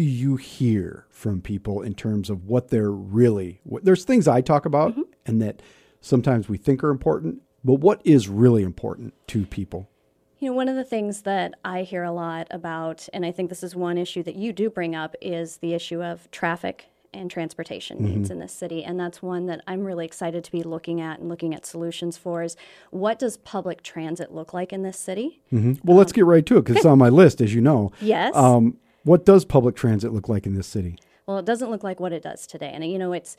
do 0.00 0.06
you 0.06 0.36
hear 0.36 1.04
from 1.10 1.42
people 1.42 1.82
in 1.82 1.92
terms 1.92 2.30
of 2.30 2.46
what 2.46 2.68
they're 2.68 2.90
really? 2.90 3.60
What, 3.64 3.84
there's 3.84 4.02
things 4.02 4.26
I 4.26 4.40
talk 4.40 4.64
about, 4.64 4.92
Mm-hmm. 4.92 5.02
and 5.26 5.42
that 5.42 5.60
sometimes 6.00 6.48
we 6.48 6.56
think 6.56 6.82
are 6.82 6.88
important, 6.88 7.42
but 7.62 7.74
what 7.74 8.00
is 8.02 8.26
really 8.26 8.62
important 8.62 9.12
to 9.26 9.44
people? 9.44 9.90
You 10.38 10.48
know, 10.48 10.54
one 10.56 10.70
of 10.70 10.76
the 10.76 10.84
things 10.84 11.20
that 11.22 11.52
I 11.66 11.82
hear 11.82 12.02
a 12.02 12.12
lot 12.12 12.46
about, 12.50 13.10
and 13.12 13.26
I 13.26 13.30
think 13.30 13.50
this 13.50 13.62
is 13.62 13.76
one 13.76 13.98
issue 13.98 14.22
that 14.22 14.36
you 14.36 14.54
do 14.54 14.70
bring 14.70 14.94
up, 14.94 15.14
is 15.20 15.58
the 15.58 15.74
issue 15.74 16.02
of 16.02 16.30
traffic 16.30 16.86
and 17.12 17.30
transportation 17.30 17.98
Mm-hmm. 17.98 18.06
needs 18.06 18.30
in 18.30 18.38
this 18.38 18.54
city. 18.54 18.82
And 18.82 18.98
that's 18.98 19.20
one 19.20 19.44
that 19.48 19.60
I'm 19.66 19.84
really 19.84 20.06
excited 20.06 20.44
to 20.44 20.50
be 20.50 20.62
looking 20.62 20.98
at 21.02 21.18
and 21.18 21.28
looking 21.28 21.54
at 21.54 21.66
solutions 21.66 22.16
for 22.16 22.42
is 22.42 22.56
what 22.90 23.18
does 23.18 23.36
public 23.36 23.82
transit 23.82 24.32
look 24.32 24.54
like 24.54 24.72
in 24.72 24.80
this 24.82 24.98
city? 24.98 25.42
Well, 25.52 25.98
let's 25.98 26.12
get 26.12 26.24
right 26.24 26.46
to 26.46 26.56
it 26.56 26.62
because 26.62 26.76
it's 26.76 26.86
on 26.86 26.96
my 26.96 27.10
list, 27.10 27.42
as 27.42 27.52
you 27.54 27.60
know. 27.60 27.92
Yes. 28.00 28.34
Um, 28.34 28.78
what 29.04 29.24
does 29.24 29.44
public 29.44 29.76
transit 29.76 30.12
look 30.12 30.28
like 30.28 30.46
in 30.46 30.54
this 30.54 30.66
city? 30.66 30.98
Well, 31.26 31.38
it 31.38 31.44
doesn't 31.44 31.70
look 31.70 31.82
like 31.82 32.00
what 32.00 32.12
it 32.12 32.22
does 32.22 32.46
today. 32.46 32.70
And, 32.72 32.84
you 32.84 32.98
know, 32.98 33.12
it's, 33.12 33.36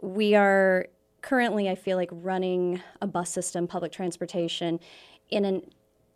we 0.00 0.34
are 0.34 0.86
currently, 1.22 1.68
I 1.68 1.74
feel 1.74 1.96
like, 1.96 2.10
running 2.12 2.82
a 3.00 3.06
bus 3.06 3.30
system, 3.30 3.66
public 3.66 3.92
transportation, 3.92 4.80
in 5.30 5.44
an, 5.44 5.62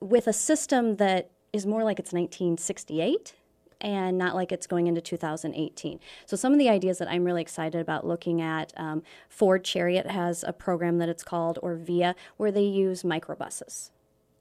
with 0.01 0.27
a 0.27 0.33
system 0.33 0.97
that 0.97 1.31
is 1.53 1.67
more 1.67 1.85
like 1.85 1.99
it's 1.99 2.13
1968 2.13 3.35
and 3.81 4.17
not 4.17 4.35
like 4.35 4.53
it's 4.53 4.67
going 4.67 4.87
into 4.87 5.01
2018. 5.01 6.01
So, 6.27 6.37
some 6.37 6.53
of 6.53 6.59
the 6.59 6.69
ideas 6.69 6.99
that 6.99 7.09
I'm 7.11 7.25
really 7.25 7.43
excited 7.43 7.81
about 7.81 8.07
looking 8.07 8.41
at 8.41 8.73
um, 8.77 9.03
Ford 9.29 9.65
Chariot 9.65 10.07
has 10.07 10.45
a 10.45 10.53
program 10.53 10.99
that 10.99 11.09
it's 11.09 11.25
called, 11.25 11.59
or 11.63 11.75
VIA, 11.75 12.15
where 12.37 12.53
they 12.53 12.63
use 12.63 13.03
microbuses 13.03 13.91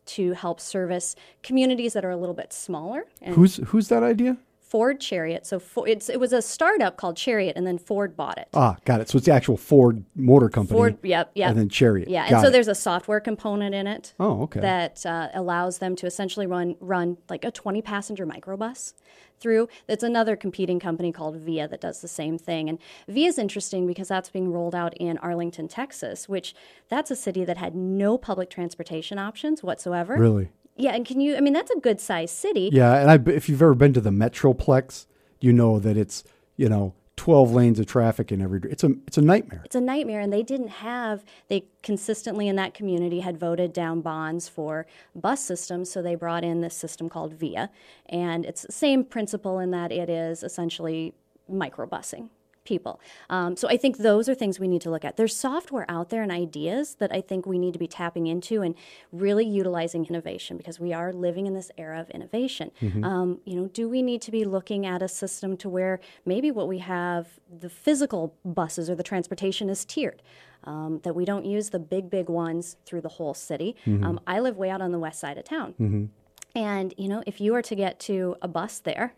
to 0.05 0.33
help 0.33 0.59
service 0.59 1.15
communities 1.43 1.93
that 1.93 2.03
are 2.05 2.11
a 2.11 2.17
little 2.17 2.35
bit 2.35 2.53
smaller. 2.53 3.05
And 3.21 3.35
Who's 3.35 3.57
who's 3.67 3.87
that 3.89 4.03
idea? 4.03 4.37
Ford 4.72 5.01
Chariot. 5.01 5.45
So 5.45 5.59
Fo- 5.59 5.84
it's 5.84 6.07
it 6.07 6.17
was 6.17 6.32
a 6.32 6.41
startup 6.41 6.95
called 6.95 7.17
Chariot, 7.17 7.57
and 7.57 7.67
then 7.67 7.78
Ford 7.78 8.15
bought 8.15 8.38
it. 8.38 8.47
Ah, 8.53 8.78
got 8.86 9.01
it. 9.01 9.09
So 9.09 9.17
it's 9.17 9.26
the 9.26 9.34
actual 9.34 9.57
Ford 9.57 10.05
Motor 10.15 10.47
Company. 10.47 10.78
Ford, 10.78 10.97
yep, 11.03 11.30
yep. 11.36 11.49
And 11.49 11.59
then 11.59 11.67
Chariot. 11.67 12.07
Yeah, 12.07 12.24
and 12.24 12.39
so 12.39 12.47
it. 12.47 12.51
there's 12.51 12.69
a 12.69 12.76
software 12.76 13.19
component 13.19 13.76
in 13.76 13.86
it. 13.86 14.13
Oh, 14.17 14.43
okay. 14.43 14.61
That 14.61 15.05
uh, 15.05 15.28
allows 15.34 15.80
them 15.80 15.97
to 15.97 16.05
essentially 16.05 16.47
run 16.47 16.78
run 16.80 17.17
like 17.30 17.43
a 17.43 17.51
20 17.51 17.82
passenger 17.82 18.26
microbus 18.26 18.93
through. 19.41 19.67
That's 19.88 20.03
another 20.03 20.38
competing 20.38 20.80
company 20.80 21.11
called 21.11 21.36
Via 21.36 21.67
that 21.67 21.82
does 21.82 21.99
the 21.99 22.07
same 22.07 22.38
thing. 22.38 22.69
And 22.69 22.80
Via 23.09 23.28
is 23.28 23.38
interesting 23.38 23.86
because 23.86 24.07
that's 24.07 24.30
being 24.30 24.53
rolled 24.53 24.74
out 24.74 24.93
in 24.95 25.17
Arlington, 25.17 25.67
Texas, 25.67 26.30
which 26.30 26.55
that's 26.88 27.11
a 27.11 27.15
city 27.17 27.43
that 27.43 27.57
had 27.57 27.76
no 27.76 28.17
public 28.17 28.49
transportation 28.49 29.19
options 29.19 29.63
whatsoever. 29.63 30.15
Really? 30.15 30.49
Yeah, 30.82 30.95
and 30.95 31.05
can 31.05 31.21
you? 31.21 31.38
I 31.38 31.41
mean, 31.41 31.53
that's 31.53 31.71
a 31.71 31.79
good 31.79 32.01
sized 32.01 32.36
city. 32.36 32.69
Yeah, 32.73 32.95
and 32.95 33.11
I, 33.11 33.32
if 33.32 33.47
you've 33.47 33.61
ever 33.61 33.75
been 33.75 33.93
to 33.93 34.01
the 34.01 34.09
Metroplex, 34.09 35.05
you 35.39 35.53
know 35.53 35.79
that 35.79 35.95
it's 35.95 36.23
you 36.57 36.69
know 36.69 36.93
twelve 37.15 37.51
lanes 37.51 37.79
of 37.79 37.86
traffic 37.86 38.32
in 38.32 38.41
every. 38.41 38.59
It's 38.63 38.84
a 38.84 38.93
it's 39.05 39.17
a 39.17 39.21
nightmare. 39.21 39.61
it's 39.63 39.75
a 39.75 39.82
nightmare 39.82 40.21
and 40.21 40.34
they 40.34 40.41
didn't 40.41 40.69
have 40.69 41.23
they 41.49 41.65
consistently 41.84 42.47
in 42.47 42.55
that 42.55 42.73
community 42.73 43.19
had 43.19 43.38
voted 43.38 43.73
down 43.73 44.01
bonds 44.01 44.49
for 44.49 44.88
bus 45.13 45.43
systems 45.43 45.91
so 45.91 46.01
they 46.01 46.15
brought 46.15 46.43
in 46.43 46.61
this 46.61 46.75
system 46.75 47.09
called 47.09 47.34
via 47.34 47.69
and 48.07 48.43
it's 48.43 48.63
the 48.63 48.71
same 48.71 49.03
principle 49.03 49.59
in 49.59 49.69
that 49.69 49.91
it 49.91 50.09
is 50.09 50.41
essentially 50.41 51.13
microbusing 51.51 52.29
people. 52.64 52.99
Um, 53.30 53.55
so 53.55 53.68
i 53.68 53.78
think 53.78 53.97
those 53.97 54.30
are 54.30 54.36
things 54.36 54.59
we 54.59 54.68
need 54.68 54.82
to 54.82 54.91
look 54.91 55.03
at. 55.03 55.18
There's 55.18 55.36
software 55.36 55.86
out 55.89 56.09
there 56.09 56.22
and 56.22 56.32
ideas 56.32 56.95
that 56.95 57.12
i 57.14 57.22
think 57.22 57.45
we 57.45 57.57
need 57.57 57.74
to 57.74 57.80
be 57.80 57.88
tapping 57.88 58.28
into 58.28 58.62
and 58.62 58.76
really 59.12 59.45
utilizing 59.45 60.05
innovation 60.05 60.57
because 60.57 60.80
we 60.80 60.93
are 60.93 61.12
living 61.12 61.47
in 61.47 61.53
this 61.53 61.72
era 61.78 61.99
of 61.99 62.09
innovation. 62.12 62.72
Um, 63.03 63.39
you 63.45 63.55
know 63.55 63.68
do 63.68 63.89
we 63.89 64.01
need 64.01 64.22
to 64.24 64.32
be 64.32 64.45
looking 64.45 64.86
at 64.86 65.01
a 65.01 65.07
system 65.07 65.57
to 65.57 65.70
where 65.70 65.99
maybe 66.26 66.51
what 66.51 66.68
we 66.68 66.80
have 66.80 67.39
the 67.66 67.70
physical 67.70 68.36
buses 68.45 68.89
or 68.89 68.95
the 68.95 69.03
transportation 69.03 69.70
is 69.70 69.84
tiered 69.86 70.22
um, 70.64 70.99
that 71.03 71.16
we 71.16 71.26
don't 71.26 71.45
use 71.45 71.72
the 71.72 71.80
big 71.80 72.09
big 72.09 72.30
ones 72.30 72.78
through 72.86 73.01
the 73.01 73.09
whole 73.09 73.34
city? 73.34 73.76
Um, 73.88 74.20
i 74.28 74.39
live 74.39 74.57
way 74.57 74.70
out 74.70 74.82
on 74.82 74.91
the 74.91 74.99
west 74.99 75.20
side 75.20 75.38
of 75.38 75.45
town. 75.45 76.09
And 76.53 76.93
you 76.97 77.07
know 77.07 77.24
if 77.26 77.41
you 77.41 77.55
are 77.55 77.64
to 77.64 77.76
get 77.76 77.99
to 78.01 78.36
a 78.41 78.47
bus 78.47 78.80
there 78.80 79.14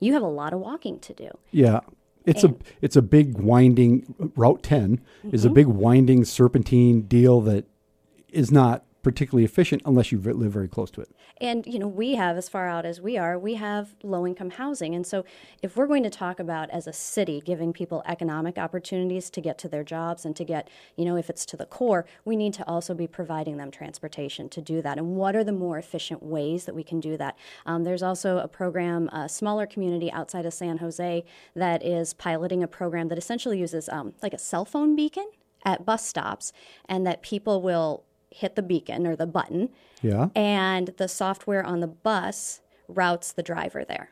you 0.00 0.14
have 0.14 0.22
a 0.22 0.26
lot 0.26 0.52
of 0.52 0.60
walking 0.60 0.98
to 1.00 1.12
do. 1.12 1.30
Yeah, 1.50 1.80
it's 2.30 2.44
a 2.44 2.54
it's 2.80 2.96
a 2.96 3.02
big 3.02 3.38
winding 3.38 4.14
Route 4.36 4.62
10 4.62 5.00
is 5.32 5.42
Mm-hmm. 5.42 5.50
a 5.50 5.54
big 5.54 5.66
winding 5.66 6.24
serpentine 6.24 7.02
deal 7.02 7.40
that 7.42 7.64
is 8.30 8.50
not 8.50 8.84
particularly 9.02 9.44
efficient 9.44 9.82
unless 9.84 10.12
you 10.12 10.18
live 10.18 10.52
very 10.52 10.68
close 10.68 10.90
to 10.90 11.00
it. 11.00 11.10
And 11.40 11.66
you 11.66 11.78
know, 11.78 11.88
we 11.88 12.14
have 12.16 12.36
as 12.36 12.48
far 12.48 12.68
out 12.68 12.84
as 12.84 13.00
we 13.00 13.16
are, 13.16 13.38
we 13.38 13.54
have 13.54 13.94
low 14.02 14.26
income 14.26 14.50
housing. 14.50 14.94
And 14.94 15.06
so 15.06 15.24
if 15.62 15.76
we're 15.76 15.86
going 15.86 16.02
to 16.02 16.10
talk 16.10 16.38
about 16.38 16.70
as 16.70 16.86
a 16.86 16.92
city 16.92 17.40
giving 17.44 17.72
people 17.72 18.02
economic 18.06 18.58
opportunities 18.58 19.30
to 19.30 19.40
get 19.40 19.58
to 19.58 19.68
their 19.68 19.84
jobs 19.84 20.24
and 20.24 20.36
to 20.36 20.44
get, 20.44 20.68
you 20.96 21.04
know, 21.04 21.16
if 21.16 21.30
it's 21.30 21.46
to 21.46 21.56
the 21.56 21.66
core, 21.66 22.04
we 22.24 22.36
need 22.36 22.52
to 22.54 22.68
also 22.68 22.94
be 22.94 23.06
providing 23.06 23.56
them 23.56 23.70
transportation 23.70 24.48
to 24.50 24.60
do 24.60 24.82
that. 24.82 24.98
And 24.98 25.16
what 25.16 25.34
are 25.34 25.44
the 25.44 25.52
more 25.52 25.78
efficient 25.78 26.22
ways 26.22 26.64
that 26.66 26.74
we 26.74 26.84
can 26.84 27.00
do 27.00 27.16
that? 27.16 27.36
Um, 27.66 27.84
there's 27.84 28.02
also 28.02 28.38
a 28.38 28.48
program, 28.48 29.08
a 29.08 29.28
smaller 29.28 29.66
community 29.66 30.10
outside 30.12 30.46
of 30.46 30.52
San 30.52 30.78
Jose 30.78 31.24
that 31.54 31.84
is 31.84 32.12
piloting 32.14 32.62
a 32.62 32.68
program 32.68 33.08
that 33.08 33.18
essentially 33.18 33.58
uses 33.58 33.88
um, 33.88 34.14
like 34.22 34.34
a 34.34 34.38
cell 34.38 34.64
phone 34.64 34.94
beacon 34.94 35.26
at 35.64 35.84
bus 35.84 36.06
stops 36.06 36.52
and 36.88 37.06
that 37.06 37.22
people 37.22 37.62
will 37.62 38.04
hit 38.30 38.54
the 38.56 38.62
beacon 38.62 39.06
or 39.06 39.16
the 39.16 39.26
button 39.26 39.68
Yeah. 40.02 40.28
and 40.34 40.88
the 40.98 41.08
software 41.08 41.64
on 41.64 41.80
the 41.80 41.86
bus 41.86 42.60
routes 42.88 43.32
the 43.32 43.42
driver 43.42 43.84
there. 43.84 44.10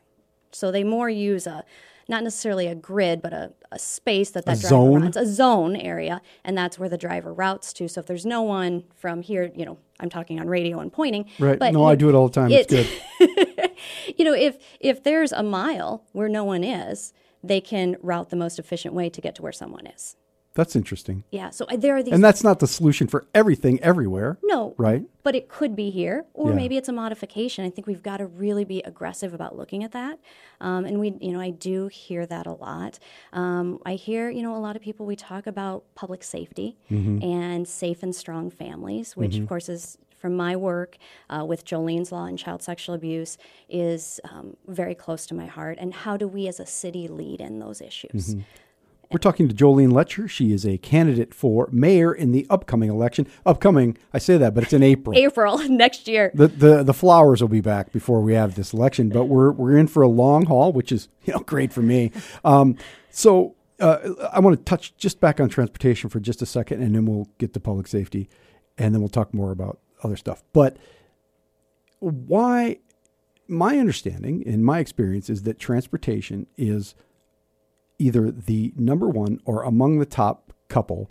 So 0.52 0.70
they 0.70 0.84
more 0.84 1.08
use 1.10 1.46
a 1.46 1.64
not 2.10 2.24
necessarily 2.24 2.66
a 2.66 2.74
grid, 2.74 3.20
but 3.20 3.34
a, 3.34 3.52
a 3.70 3.78
space 3.78 4.30
that 4.30 4.46
that 4.46 4.58
driver 4.60 4.68
zone? 4.68 5.02
runs, 5.02 5.16
a 5.18 5.26
zone 5.26 5.76
area, 5.76 6.22
and 6.42 6.56
that's 6.56 6.78
where 6.78 6.88
the 6.88 6.96
driver 6.96 7.34
routes 7.34 7.70
to. 7.74 7.86
So 7.86 8.00
if 8.00 8.06
there's 8.06 8.24
no 8.24 8.40
one 8.40 8.84
from 8.96 9.20
here, 9.20 9.52
you 9.54 9.66
know, 9.66 9.76
I'm 10.00 10.08
talking 10.08 10.40
on 10.40 10.48
radio 10.48 10.80
and 10.80 10.90
pointing. 10.90 11.26
Right. 11.38 11.58
But 11.58 11.74
no, 11.74 11.84
I 11.84 11.96
do 11.96 12.08
it 12.08 12.14
all 12.14 12.28
the 12.28 12.32
time. 12.40 12.50
it's 12.50 12.72
good. 12.72 12.88
you 14.16 14.24
know, 14.24 14.32
if 14.32 14.56
if 14.80 15.02
there's 15.02 15.32
a 15.32 15.42
mile 15.42 16.02
where 16.12 16.30
no 16.30 16.44
one 16.44 16.64
is, 16.64 17.12
they 17.44 17.60
can 17.60 17.96
route 18.00 18.30
the 18.30 18.36
most 18.36 18.58
efficient 18.58 18.94
way 18.94 19.10
to 19.10 19.20
get 19.20 19.34
to 19.34 19.42
where 19.42 19.52
someone 19.52 19.86
is. 19.86 20.16
That's 20.58 20.74
interesting. 20.74 21.22
Yeah. 21.30 21.50
So 21.50 21.66
uh, 21.66 21.76
there 21.76 21.94
are 21.96 22.02
these. 22.02 22.12
And 22.12 22.22
that's 22.24 22.42
not 22.42 22.58
the 22.58 22.66
solution 22.66 23.06
for 23.06 23.28
everything 23.32 23.78
everywhere. 23.80 24.38
no. 24.42 24.74
Right? 24.76 25.04
But 25.22 25.36
it 25.36 25.48
could 25.48 25.76
be 25.76 25.90
here, 25.90 26.24
or 26.34 26.50
Yeah. 26.50 26.56
maybe 26.56 26.76
it's 26.76 26.88
a 26.88 26.92
modification. 26.92 27.64
I 27.64 27.70
think 27.70 27.86
we've 27.86 28.02
got 28.02 28.16
to 28.16 28.26
really 28.26 28.64
be 28.64 28.80
aggressive 28.82 29.32
about 29.34 29.56
looking 29.56 29.84
at 29.84 29.92
that. 29.92 30.18
Um, 30.60 30.84
and 30.84 30.98
we, 30.98 31.14
you 31.20 31.32
know, 31.32 31.40
I 31.40 31.50
do 31.50 31.86
hear 31.86 32.26
that 32.26 32.46
a 32.48 32.52
lot. 32.54 32.98
Um, 33.32 33.78
I 33.86 33.94
hear, 33.94 34.30
you 34.30 34.42
know, 34.42 34.56
a 34.56 34.58
lot 34.66 34.74
of 34.74 34.82
people 34.82 35.06
we 35.06 35.14
talk 35.14 35.46
about 35.46 35.84
public 35.94 36.24
safety 36.24 36.76
Mm-hmm. 36.90 37.22
and 37.22 37.68
safe 37.68 38.02
and 38.02 38.12
strong 38.12 38.50
families, 38.50 39.16
which 39.16 39.36
of 39.36 39.46
course 39.48 39.68
is 39.68 39.96
from 40.16 40.34
my 40.36 40.56
work 40.56 40.96
uh, 41.30 41.44
with 41.46 41.64
Jolene's 41.64 42.10
Law 42.10 42.24
and 42.24 42.36
child 42.36 42.60
sexual 42.64 42.96
abuse 42.96 43.38
is 43.68 44.18
um, 44.24 44.56
very 44.66 44.96
close 44.96 45.24
to 45.26 45.34
my 45.34 45.46
heart. 45.46 45.78
And 45.80 45.94
how 45.94 46.16
do 46.16 46.26
we 46.26 46.48
as 46.48 46.58
a 46.58 46.66
city 46.66 47.06
lead 47.06 47.40
in 47.40 47.60
those 47.60 47.80
issues? 47.80 48.34
Mm-hmm. 48.34 48.40
We're 49.10 49.18
talking 49.18 49.48
to 49.48 49.54
Jolene 49.54 49.90
Loetscher. 49.90 50.28
She 50.28 50.52
is 50.52 50.66
a 50.66 50.76
candidate 50.78 51.32
for 51.32 51.68
mayor 51.72 52.12
in 52.12 52.32
the 52.32 52.46
upcoming 52.50 52.90
election. 52.90 53.26
Upcoming, 53.46 53.96
I 54.12 54.18
say 54.18 54.36
that, 54.36 54.52
but 54.54 54.64
it's 54.64 54.74
in 54.74 54.82
April. 54.82 55.16
April 55.18 55.58
next 55.68 56.06
year. 56.08 56.30
the, 56.34 56.48
the 56.48 56.82
the 56.82 56.92
flowers 56.92 57.40
will 57.40 57.48
be 57.48 57.62
back 57.62 57.90
before 57.90 58.20
we 58.20 58.34
have 58.34 58.54
this 58.54 58.74
election, 58.74 59.08
but 59.08 59.24
we're 59.24 59.50
we're 59.50 59.78
in 59.78 59.86
for 59.86 60.02
a 60.02 60.08
long 60.08 60.44
haul, 60.44 60.72
which 60.72 60.92
is 60.92 61.08
you 61.24 61.32
know 61.32 61.38
great 61.46 61.72
for 61.72 61.80
me. 61.80 62.12
Um, 62.44 62.76
so 63.10 63.56
uh, 63.80 64.10
I 64.30 64.40
want 64.40 64.58
to 64.58 64.64
touch 64.64 64.94
just 64.98 65.20
back 65.20 65.40
on 65.40 65.48
transportation 65.48 66.10
for 66.10 66.20
just 66.20 66.42
a 66.42 66.46
second, 66.46 66.82
and 66.82 66.94
then 66.94 67.06
we'll 67.06 67.30
get 67.38 67.54
to 67.54 67.60
public 67.60 67.86
safety, 67.86 68.28
and 68.76 68.94
then 68.94 69.00
we'll 69.00 69.08
talk 69.08 69.32
more 69.32 69.52
about 69.52 69.78
other 70.02 70.16
stuff. 70.16 70.42
But 70.52 70.76
why? 72.00 72.80
My 73.50 73.78
understanding 73.78 74.46
and 74.46 74.62
my 74.62 74.78
experience 74.78 75.30
is 75.30 75.44
that 75.44 75.58
transportation 75.58 76.46
is 76.58 76.94
either 77.98 78.30
the 78.30 78.72
number 78.76 79.08
one 79.08 79.40
or 79.44 79.62
among 79.62 79.98
the 79.98 80.06
top 80.06 80.52
couple 80.68 81.10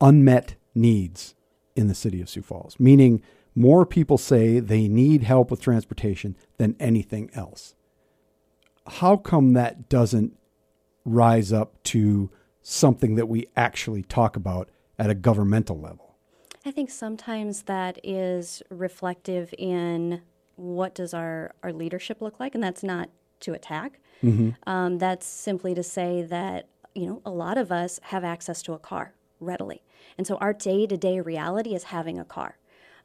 unmet 0.00 0.54
needs 0.74 1.34
in 1.74 1.88
the 1.88 1.94
city 1.94 2.20
of 2.20 2.28
Sioux 2.28 2.42
Falls, 2.42 2.76
meaning 2.78 3.22
more 3.54 3.86
people 3.86 4.18
say 4.18 4.60
they 4.60 4.88
need 4.88 5.22
help 5.22 5.50
with 5.50 5.60
transportation 5.60 6.36
than 6.58 6.76
anything 6.78 7.30
else. 7.34 7.74
How 8.86 9.16
come 9.16 9.52
that 9.54 9.88
doesn't 9.88 10.36
rise 11.04 11.52
up 11.52 11.82
to 11.84 12.30
something 12.62 13.14
that 13.14 13.28
we 13.28 13.46
actually 13.56 14.02
talk 14.02 14.36
about 14.36 14.68
at 14.98 15.10
a 15.10 15.14
governmental 15.14 15.78
level? 15.78 16.16
I 16.66 16.70
think 16.70 16.90
sometimes 16.90 17.62
that 17.64 17.98
is 18.02 18.62
reflective 18.70 19.54
in 19.58 20.22
what 20.56 20.94
does 20.94 21.12
our, 21.12 21.54
our 21.62 21.72
leadership 21.72 22.22
look 22.22 22.40
like, 22.40 22.54
and 22.54 22.64
that's 22.64 22.82
not 22.82 23.10
to 23.40 23.52
attack. 23.52 24.00
Um, 24.66 24.98
that's 24.98 25.26
simply 25.26 25.74
to 25.74 25.82
say 25.82 26.22
that 26.22 26.68
you 26.94 27.06
know 27.06 27.22
a 27.24 27.30
lot 27.30 27.58
of 27.58 27.70
us 27.70 28.00
have 28.04 28.24
access 28.24 28.62
to 28.62 28.72
a 28.72 28.78
car 28.78 29.14
readily, 29.40 29.82
and 30.16 30.26
so 30.26 30.36
our 30.36 30.52
day 30.52 30.86
to 30.86 30.96
day 30.96 31.20
reality 31.20 31.74
is 31.74 31.84
having 31.84 32.18
a 32.18 32.24
car. 32.24 32.56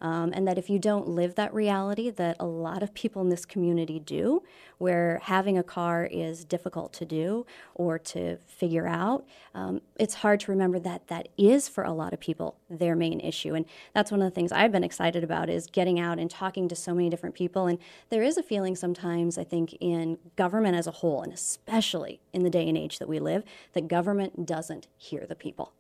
Um, 0.01 0.31
and 0.33 0.47
that 0.47 0.57
if 0.57 0.69
you 0.69 0.79
don't 0.79 1.07
live 1.09 1.35
that 1.35 1.53
reality 1.53 2.09
that 2.09 2.37
a 2.39 2.45
lot 2.45 2.83
of 2.83 2.93
people 2.93 3.21
in 3.21 3.29
this 3.29 3.45
community 3.45 3.99
do, 3.99 4.43
where 4.77 5.19
having 5.23 5.57
a 5.57 5.63
car 5.63 6.05
is 6.09 6.45
difficult 6.45 6.93
to 6.93 7.05
do 7.05 7.45
or 7.75 7.99
to 7.99 8.37
figure 8.45 8.87
out, 8.87 9.25
um, 9.53 9.81
it's 9.97 10.15
hard 10.15 10.39
to 10.41 10.51
remember 10.51 10.79
that 10.79 11.07
that 11.07 11.27
is 11.37 11.67
for 11.67 11.83
a 11.83 11.91
lot 11.91 12.13
of 12.13 12.19
people 12.19 12.55
their 12.69 12.95
main 12.95 13.19
issue. 13.19 13.55
And 13.55 13.65
that's 13.93 14.11
one 14.11 14.21
of 14.21 14.25
the 14.25 14.35
things 14.35 14.51
I've 14.51 14.71
been 14.71 14.83
excited 14.83 15.23
about 15.23 15.49
is 15.49 15.67
getting 15.67 15.99
out 15.99 16.17
and 16.17 16.29
talking 16.29 16.69
to 16.69 16.75
so 16.75 16.93
many 16.93 17.09
different 17.09 17.35
people. 17.35 17.67
And 17.67 17.77
there 18.09 18.23
is 18.23 18.37
a 18.37 18.43
feeling 18.43 18.75
sometimes, 18.75 19.37
I 19.37 19.43
think, 19.43 19.75
in 19.81 20.17
government 20.35 20.77
as 20.77 20.87
a 20.87 20.91
whole, 20.91 21.21
and 21.21 21.33
especially 21.33 22.21
in 22.31 22.43
the 22.43 22.49
day 22.49 22.67
and 22.67 22.77
age 22.77 22.99
that 22.99 23.09
we 23.09 23.19
live, 23.19 23.43
that 23.73 23.87
government 23.87 24.45
doesn't 24.45 24.87
hear 24.97 25.25
the 25.27 25.35
people. 25.35 25.73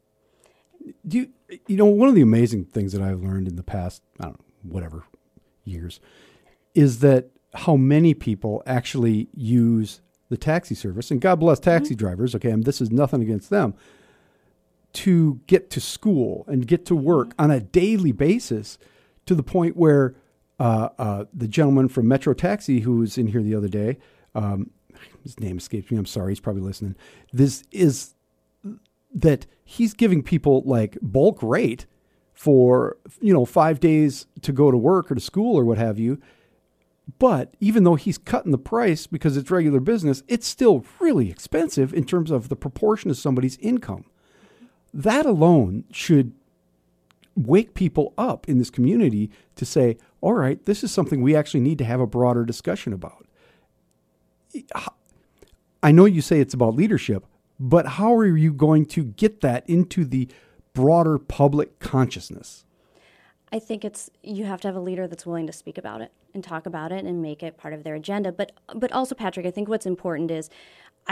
Do 1.07 1.17
you, 1.17 1.59
you 1.67 1.77
know, 1.77 1.85
one 1.85 2.09
of 2.09 2.15
the 2.15 2.21
amazing 2.21 2.65
things 2.65 2.93
that 2.93 3.01
I've 3.01 3.21
learned 3.21 3.47
in 3.47 3.55
the 3.55 3.63
past, 3.63 4.01
I 4.19 4.25
don't 4.25 4.39
know, 4.39 4.45
whatever 4.63 5.03
years, 5.63 5.99
is 6.75 6.99
that 6.99 7.29
how 7.53 7.75
many 7.75 8.13
people 8.13 8.61
actually 8.65 9.27
use 9.33 10.01
the 10.29 10.37
taxi 10.37 10.75
service, 10.75 11.09
and 11.09 11.19
God 11.19 11.39
bless 11.39 11.59
taxi 11.59 11.95
drivers, 11.95 12.35
okay, 12.35 12.51
and 12.51 12.63
this 12.63 12.81
is 12.81 12.91
nothing 12.91 13.21
against 13.21 13.49
them, 13.49 13.73
to 14.93 15.39
get 15.47 15.69
to 15.71 15.81
school 15.81 16.45
and 16.47 16.67
get 16.67 16.85
to 16.85 16.95
work 16.95 17.33
on 17.39 17.49
a 17.51 17.59
daily 17.59 18.11
basis 18.11 18.77
to 19.25 19.35
the 19.35 19.43
point 19.43 19.75
where 19.75 20.15
uh, 20.59 20.89
uh, 20.97 21.25
the 21.33 21.47
gentleman 21.47 21.87
from 21.87 22.07
Metro 22.07 22.33
Taxi 22.33 22.81
who 22.81 22.97
was 22.97 23.17
in 23.17 23.27
here 23.27 23.41
the 23.41 23.55
other 23.55 23.67
day, 23.67 23.97
um, 24.35 24.69
his 25.23 25.39
name 25.39 25.57
escapes 25.57 25.89
me, 25.89 25.97
I'm 25.97 26.05
sorry, 26.05 26.31
he's 26.31 26.39
probably 26.39 26.61
listening. 26.61 26.95
This 27.31 27.63
is 27.71 28.13
that 29.13 29.45
he's 29.63 29.93
giving 29.93 30.23
people 30.23 30.63
like 30.65 30.97
bulk 31.01 31.41
rate 31.41 31.85
for 32.33 32.97
you 33.19 33.33
know 33.33 33.45
five 33.45 33.79
days 33.79 34.25
to 34.41 34.51
go 34.51 34.71
to 34.71 34.77
work 34.77 35.11
or 35.11 35.15
to 35.15 35.21
school 35.21 35.57
or 35.57 35.65
what 35.65 35.77
have 35.77 35.99
you. 35.99 36.19
But 37.17 37.55
even 37.59 37.83
though 37.83 37.95
he's 37.95 38.17
cutting 38.17 38.51
the 38.51 38.57
price 38.57 39.07
because 39.07 39.35
it's 39.35 39.51
regular 39.51 39.79
business 39.79 40.23
it's 40.27 40.47
still 40.47 40.85
really 40.99 41.29
expensive 41.29 41.93
in 41.93 42.05
terms 42.05 42.31
of 42.31 42.49
the 42.49 42.55
proportion 42.55 43.09
of 43.09 43.17
somebody's 43.17 43.57
income. 43.57 44.05
That 44.93 45.25
alone 45.25 45.83
should 45.91 46.33
wake 47.35 47.73
people 47.73 48.13
up 48.17 48.47
in 48.49 48.57
this 48.57 48.69
community 48.69 49.31
to 49.55 49.65
say 49.65 49.97
all 50.21 50.33
right 50.33 50.65
this 50.65 50.83
is 50.83 50.91
something 50.91 51.21
we 51.21 51.35
actually 51.35 51.61
need 51.61 51.77
to 51.79 51.85
have 51.85 51.99
a 51.99 52.07
broader 52.07 52.45
discussion 52.45 52.93
about. 52.93 53.25
I 55.81 55.91
know 55.91 56.05
you 56.05 56.21
say 56.21 56.39
it's 56.39 56.53
about 56.53 56.75
leadership, 56.75 57.25
but 57.59 57.85
how 57.85 58.15
are 58.15 58.25
you 58.25 58.53
going 58.53 58.85
to 58.87 59.03
get 59.03 59.41
that 59.41 59.69
into 59.69 60.05
the 60.05 60.27
broader 60.73 61.17
public 61.17 61.79
consciousness? 61.79 62.65
I 63.51 63.59
think 63.59 63.83
it's 63.83 64.09
you 64.23 64.45
have 64.45 64.61
to 64.61 64.67
have 64.67 64.75
a 64.75 64.81
leader 64.81 65.07
that's 65.07 65.25
willing 65.25 65.47
to 65.47 65.53
speak 65.53 65.77
about 65.77 66.01
it 66.01 66.11
and 66.33 66.43
talk 66.43 66.65
about 66.65 66.91
it 66.91 67.05
and 67.05 67.21
make 67.21 67.41
it 67.41 67.57
part 67.57 67.73
of 67.73 67.83
their 67.83 67.95
agenda. 67.95 68.31
But 68.31 68.51
but 68.75 68.91
also, 68.91 69.15
Patrick, 69.15 69.45
I 69.45 69.51
think 69.51 69.67
what's 69.67 69.87
important 69.87 70.31
is 70.31 70.49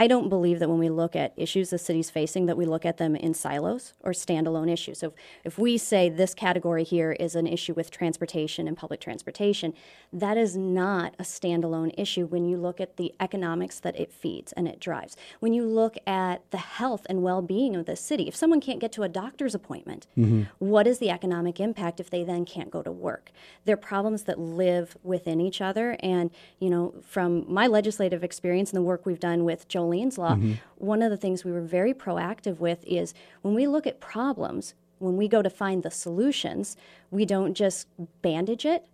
I 0.00 0.06
don't 0.06 0.28
believe 0.28 0.60
that 0.60 0.68
when 0.68 0.78
we 0.78 0.90
look 0.90 1.16
at 1.16 1.32
issues 1.36 1.70
the 1.70 1.78
city's 1.78 2.08
facing, 2.08 2.46
that 2.46 2.56
we 2.56 2.64
look 2.64 2.86
at 2.86 2.98
them 2.98 3.16
in 3.16 3.34
silos 3.34 3.94
or 4.00 4.12
standalone 4.12 4.70
issues. 4.70 5.00
So 5.00 5.08
if, 5.08 5.12
if 5.44 5.58
we 5.58 5.76
say 5.76 6.08
this 6.08 6.34
category 6.34 6.84
here 6.84 7.12
is 7.12 7.34
an 7.34 7.48
issue 7.48 7.74
with 7.74 7.90
transportation 7.90 8.68
and 8.68 8.76
public 8.76 9.00
transportation, 9.00 9.74
that 10.12 10.36
is 10.38 10.56
not 10.56 11.14
a 11.18 11.24
standalone 11.24 11.92
issue 11.98 12.26
when 12.26 12.44
you 12.44 12.56
look 12.56 12.80
at 12.80 12.96
the 12.96 13.12
economics 13.18 13.80
that 13.80 13.98
it 13.98 14.12
feeds 14.12 14.52
and 14.52 14.68
it 14.68 14.78
drives. 14.78 15.16
When 15.40 15.52
you 15.52 15.66
look 15.66 15.96
at 16.06 16.48
the 16.52 16.58
health 16.58 17.04
and 17.10 17.24
well 17.24 17.42
being 17.42 17.74
of 17.74 17.86
the 17.86 17.96
city, 17.96 18.28
if 18.28 18.36
someone 18.36 18.60
can't 18.60 18.78
get 18.78 18.92
to 18.92 19.02
a 19.02 19.08
doctor's 19.08 19.54
appointment, 19.54 20.06
mm-hmm. 20.16 20.44
what 20.60 20.86
is 20.86 21.00
the 21.00 21.10
economic 21.10 21.58
impact 21.58 21.98
if 21.98 22.08
they 22.08 22.22
then 22.22 22.44
can't 22.44 22.70
go 22.70 22.84
to 22.84 22.92
work? 22.92 23.32
They're 23.64 23.76
problems 23.76 24.22
that 24.24 24.38
live 24.38 24.96
within 25.02 25.40
each 25.40 25.60
other. 25.60 25.96
And, 25.98 26.30
you 26.60 26.70
know, 26.70 26.94
from 27.02 27.52
my 27.52 27.66
legislative 27.66 28.22
experience 28.22 28.70
and 28.70 28.76
the 28.76 28.82
work 28.82 29.04
we've 29.04 29.18
done 29.18 29.44
with 29.44 29.66
Jolene's 29.88 30.18
Law, 30.18 30.34
mm-hmm. 30.34 30.54
one 30.76 31.02
of 31.02 31.10
the 31.10 31.16
things 31.16 31.44
we 31.44 31.52
were 31.52 31.60
very 31.60 31.94
proactive 31.94 32.58
with 32.58 32.84
is 32.86 33.14
when 33.42 33.54
we 33.54 33.66
look 33.66 33.86
at 33.86 34.00
problems, 34.00 34.74
when 34.98 35.16
we 35.16 35.28
go 35.28 35.42
to 35.42 35.50
find 35.50 35.82
the 35.82 35.90
solutions, 35.90 36.76
we 37.10 37.24
don't 37.24 37.54
just 37.54 37.86
bandage 38.22 38.64
it, 38.66 38.86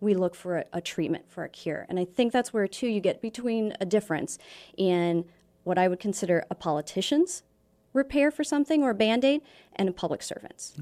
we 0.00 0.14
look 0.14 0.34
for 0.34 0.58
a, 0.58 0.64
a 0.72 0.80
treatment 0.80 1.24
for 1.28 1.44
a 1.44 1.48
cure. 1.48 1.86
And 1.88 1.98
I 1.98 2.04
think 2.04 2.32
that's 2.32 2.52
where, 2.52 2.66
too, 2.66 2.86
you 2.86 3.00
get 3.00 3.20
between 3.20 3.74
a 3.80 3.86
difference 3.86 4.38
in 4.76 5.24
what 5.64 5.78
I 5.78 5.88
would 5.88 6.00
consider 6.00 6.44
a 6.50 6.54
politician's 6.54 7.42
repair 7.92 8.30
for 8.30 8.44
something 8.44 8.82
or 8.82 8.90
a 8.90 8.94
band 8.94 9.24
aid 9.24 9.42
and 9.76 9.88
a 9.88 9.92
public 9.92 10.22
servant's. 10.22 10.74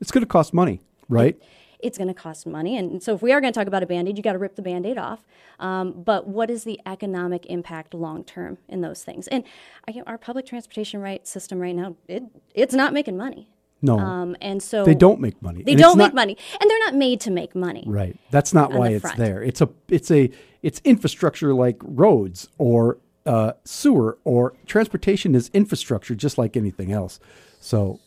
It's 0.00 0.10
going 0.10 0.22
to 0.22 0.28
cost 0.28 0.52
money, 0.52 0.80
right? 1.08 1.40
It's 1.84 1.98
going 1.98 2.08
to 2.08 2.14
cost 2.14 2.46
money. 2.46 2.76
And 2.76 3.02
so, 3.02 3.14
if 3.14 3.22
we 3.22 3.32
are 3.32 3.40
going 3.40 3.52
to 3.52 3.58
talk 3.58 3.68
about 3.68 3.82
a 3.82 3.86
band 3.86 4.08
aid, 4.08 4.16
you 4.16 4.22
got 4.22 4.32
to 4.32 4.38
rip 4.38 4.56
the 4.56 4.62
band 4.62 4.86
aid 4.86 4.98
off. 4.98 5.24
Um, 5.60 5.92
but 5.92 6.26
what 6.26 6.50
is 6.50 6.64
the 6.64 6.80
economic 6.86 7.46
impact 7.46 7.94
long 7.94 8.24
term 8.24 8.58
in 8.68 8.80
those 8.80 9.04
things? 9.04 9.28
And 9.28 9.44
you 9.88 9.96
know, 9.96 10.04
our 10.06 10.18
public 10.18 10.46
transportation 10.46 11.00
right 11.00 11.26
system 11.26 11.60
right 11.60 11.76
now, 11.76 11.96
it, 12.08 12.24
it's 12.54 12.74
not 12.74 12.92
making 12.92 13.16
money. 13.16 13.48
No, 13.82 13.98
Um, 13.98 14.34
and 14.40 14.62
so 14.62 14.84
they 14.84 14.94
don't 14.94 15.20
make 15.20 15.42
money. 15.42 15.62
They 15.62 15.72
And 15.72 15.80
don't 15.80 15.98
make 15.98 16.14
money, 16.14 16.38
and 16.58 16.70
they're 16.70 16.78
not 16.78 16.94
made 16.94 17.20
to 17.20 17.30
make 17.30 17.54
money. 17.54 17.84
Right. 17.86 18.16
That's 18.30 18.54
not 18.54 18.72
why 18.72 18.88
it's 18.90 19.12
there. 19.16 19.42
It's 19.42 19.60
a 19.60 19.68
it's 19.88 20.10
a 20.10 20.30
it's 20.62 20.80
infrastructure 20.84 21.52
like 21.52 21.76
roads 21.82 22.48
or 22.56 22.98
uh, 23.26 23.52
sewer 23.64 24.18
or 24.24 24.54
transportation 24.66 25.34
is 25.34 25.50
infrastructure 25.52 26.14
just 26.14 26.38
like 26.38 26.56
anything 26.56 26.92
else. 26.92 27.20
So, 27.60 28.00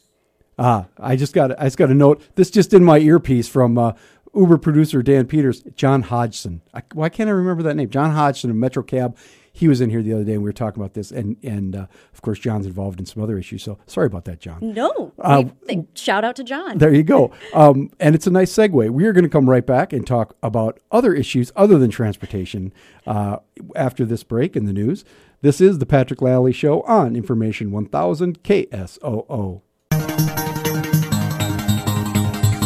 ah, 0.59 0.85
I 0.99 1.15
just 1.15 1.33
got 1.33 1.59
I 1.59 1.65
just 1.65 1.77
got 1.77 1.89
a 1.89 1.95
note. 1.95 2.21
This 2.35 2.49
just 2.51 2.73
in 2.73 2.83
my 2.83 2.99
earpiece 2.99 3.47
from 3.47 3.77
uh, 3.77 3.93
Uber 4.35 4.57
producer 4.57 5.01
Dan 5.01 5.25
Peters, 5.25 5.61
John 5.75 6.03
Hodgson. 6.03 6.61
I, 6.73 6.83
why 6.93 7.09
can't 7.09 7.29
I 7.29 7.33
remember 7.33 7.63
that 7.63 7.75
name? 7.75 7.89
John 7.89 8.11
Hodgson 8.11 8.49
of 8.49 8.55
Metro 8.55 8.83
Cab. 8.83 9.17
He 9.53 9.67
was 9.67 9.81
in 9.81 9.89
here 9.89 10.03
the 10.03 10.13
other 10.13 10.23
day 10.23 10.33
and 10.33 10.43
we 10.43 10.49
were 10.49 10.53
talking 10.53 10.79
about 10.79 10.93
this, 10.93 11.09
and 11.09 11.35
and 11.41 11.75
uh, 11.75 11.87
of 12.13 12.21
course 12.21 12.37
John's 12.37 12.67
involved 12.67 12.99
in 12.99 13.07
some 13.07 13.23
other 13.23 13.39
issues. 13.39 13.63
So 13.63 13.79
sorry 13.87 14.05
about 14.05 14.25
that, 14.25 14.39
John. 14.39 14.59
No, 14.61 15.13
Uh, 15.17 15.45
we- 15.67 15.87
shout 15.95 16.23
out 16.23 16.35
to 16.35 16.43
John. 16.43 16.77
There 16.77 16.93
you 16.93 17.01
go. 17.01 17.31
Um, 17.55 17.89
and 17.99 18.13
it's 18.13 18.27
a 18.27 18.29
nice 18.29 18.53
segue. 18.53 18.91
We 18.91 19.05
are 19.07 19.13
going 19.13 19.23
to 19.23 19.29
come 19.31 19.49
right 19.49 19.65
back 19.65 19.93
and 19.93 20.05
talk 20.05 20.35
about 20.43 20.79
other 20.91 21.11
issues 21.15 21.51
other 21.55 21.79
than 21.79 21.89
transportation 21.89 22.71
uh, 23.07 23.37
after 23.75 24.05
this 24.05 24.23
break 24.23 24.55
in 24.55 24.65
the 24.65 24.73
news. 24.73 25.03
This 25.41 25.59
is 25.59 25.79
the 25.79 25.87
Patrick 25.87 26.21
Lally 26.21 26.53
Show 26.53 26.81
on 26.81 27.15
Information 27.15 27.71
1000 27.71 28.43
KSOO. 28.43 29.61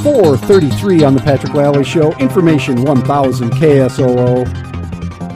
433 0.03 1.03
on 1.03 1.13
the 1.13 1.21
Patrick 1.21 1.53
Lally 1.53 1.83
Show, 1.83 2.11
Information 2.17 2.81
1000 2.83 3.51
KSOO. 3.51 4.47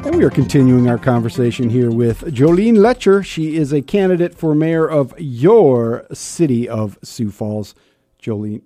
And 0.08 0.16
we 0.16 0.24
are 0.24 0.32
continuing 0.32 0.90
our 0.90 0.98
conversation 0.98 1.70
here 1.70 1.92
with 1.92 2.22
Jolene 2.34 2.78
Loetscher. 2.78 3.24
She 3.24 3.58
is 3.58 3.72
a 3.72 3.84
candidate 3.84 4.34
for 4.36 4.56
mayor 4.56 4.88
of 4.90 5.14
your 5.20 6.08
city 6.14 6.68
of 6.68 6.98
Sioux 7.04 7.30
Falls. 7.30 7.76
Jolene, 8.20 8.64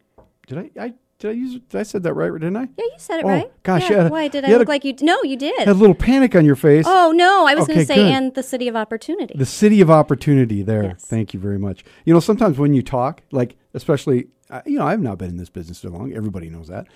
did 0.48 0.58
I, 0.60 0.70
I 0.82 0.94
did 1.18 1.32
I 1.32 1.34
use 1.34 1.60
did 1.68 1.78
I 1.78 1.84
said 1.84 2.04
that 2.04 2.14
right? 2.14 2.32
Didn't 2.32 2.56
I? 2.56 2.62
yeah, 2.62 2.68
you 2.78 2.92
said 2.98 3.20
it 3.20 3.26
Oh, 3.26 3.28
right. 3.28 3.52
gosh, 3.64 3.90
yeah. 3.90 4.08
a- 4.08 4.10
why 4.10 4.30
did 4.30 4.46
I 4.46 4.52
look 4.58 4.68
a- 4.70 4.72
like 4.72 4.86
you? 4.86 4.96
No, 5.02 5.22
you 5.24 5.36
did. 5.36 5.60
Had 5.60 5.68
a 5.68 5.74
little 5.74 5.94
panic 5.96 6.34
on 6.34 6.46
your 6.46 6.56
face. 6.56 6.86
oh 6.88 7.12
no, 7.14 7.46
I 7.46 7.56
was 7.56 7.68
going 7.68 7.80
to 7.80 7.86
say, 7.86 7.96
good. 7.96 8.12
and 8.14 8.34
the 8.36 8.44
city 8.44 8.70
of 8.70 8.78
opportunity. 8.78 9.34
The 9.38 9.46
city 9.46 9.82
of 9.82 9.92
opportunity 9.92 10.62
there. 10.62 10.84
Yes. 10.84 11.04
Thank 11.06 11.34
you 11.34 11.42
very 11.42 11.60
much. 11.60 11.84
You 12.06 12.14
know, 12.14 12.22
sometimes 12.22 12.58
when 12.58 12.74
you 12.74 12.82
talk, 12.82 13.22
like 13.32 13.58
especially, 13.74 14.28
uh, 14.50 14.62
you 14.66 14.78
know, 14.80 14.86
I've 14.86 15.02
not 15.02 15.18
been 15.18 15.30
in 15.30 15.38
this 15.38 15.50
business 15.50 15.80
so 15.80 15.90
long. 15.90 16.14
Everybody 16.14 16.50
knows 16.50 16.68
that. 16.68 16.88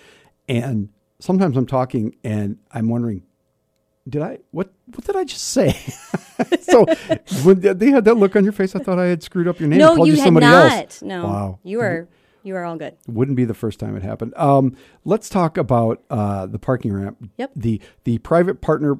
And 0.48 0.90
sometimes 1.18 1.56
I'm 1.56 1.66
talking 1.66 2.16
and 2.24 2.58
I'm 2.72 2.88
wondering, 2.88 3.22
did 4.08 4.20
I 4.20 4.40
what 4.50 4.70
what 4.86 5.04
did 5.04 5.16
I 5.16 5.24
just 5.24 5.44
say? 5.48 5.72
so 6.60 6.84
when 7.42 7.60
they 7.60 7.90
had 7.90 8.04
that 8.04 8.16
look 8.16 8.36
on 8.36 8.44
your 8.44 8.52
face, 8.52 8.76
I 8.76 8.80
thought 8.80 8.98
I 8.98 9.06
had 9.06 9.22
screwed 9.22 9.48
up 9.48 9.58
your 9.58 9.68
name. 9.68 9.78
no, 9.78 9.94
called 9.96 10.08
you 10.08 10.14
you 10.14 10.20
had 10.20 10.32
not. 10.34 10.72
else. 10.72 11.00
No, 11.02 11.24
Wow. 11.24 11.58
you 11.62 11.80
are 11.80 12.06
you 12.42 12.54
are 12.56 12.64
all 12.64 12.76
good. 12.76 12.94
Wouldn't 13.08 13.36
be 13.38 13.46
the 13.46 13.54
first 13.54 13.80
time 13.80 13.96
it 13.96 14.02
happened. 14.02 14.34
Um, 14.36 14.76
let's 15.06 15.30
talk 15.30 15.56
about 15.56 16.02
uh, 16.10 16.44
the 16.44 16.58
parking 16.58 16.92
ramp. 16.92 17.30
Yep. 17.38 17.52
The 17.56 17.80
the 18.04 18.18
private 18.18 18.60
partner, 18.60 18.98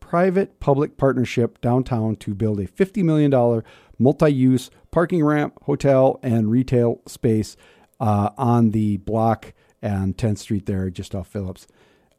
private 0.00 0.58
public 0.60 0.96
partnership 0.96 1.60
downtown 1.60 2.16
to 2.16 2.34
build 2.34 2.58
a 2.58 2.66
fifty 2.66 3.02
million 3.02 3.30
dollar 3.30 3.62
multi-use 3.98 4.70
parking 4.96 5.22
ramp, 5.22 5.52
hotel, 5.64 6.18
and 6.22 6.50
retail 6.50 7.02
space 7.06 7.54
uh, 8.00 8.30
on 8.38 8.70
the 8.70 8.96
block 8.96 9.52
and 9.82 10.16
10th 10.16 10.38
Street 10.38 10.64
there, 10.64 10.88
just 10.88 11.14
off 11.14 11.28
Phillips. 11.28 11.66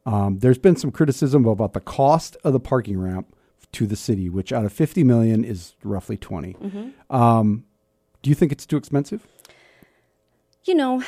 Um, 0.05 0.37
there's 0.37 0.59
been 0.59 0.75
some 0.75 0.91
criticism 0.91 1.47
about 1.47 1.73
the 1.73 1.79
cost 1.79 2.37
of 2.43 2.53
the 2.53 2.59
parking 2.59 2.99
ramp 2.99 3.35
to 3.71 3.87
the 3.87 3.95
city, 3.95 4.29
which 4.29 4.53
out 4.53 4.63
of 4.63 4.71
50 4.71 5.03
million 5.03 5.43
is 5.43 5.73
roughly 5.83 6.17
20. 6.17 6.55
Um, 7.09 7.65
do 8.21 8.29
you 8.29 8.35
think 8.35 8.51
it's 8.51 8.67
too 8.67 8.77
expensive? 8.77 9.25
You 10.65 10.75
know, 10.75 11.03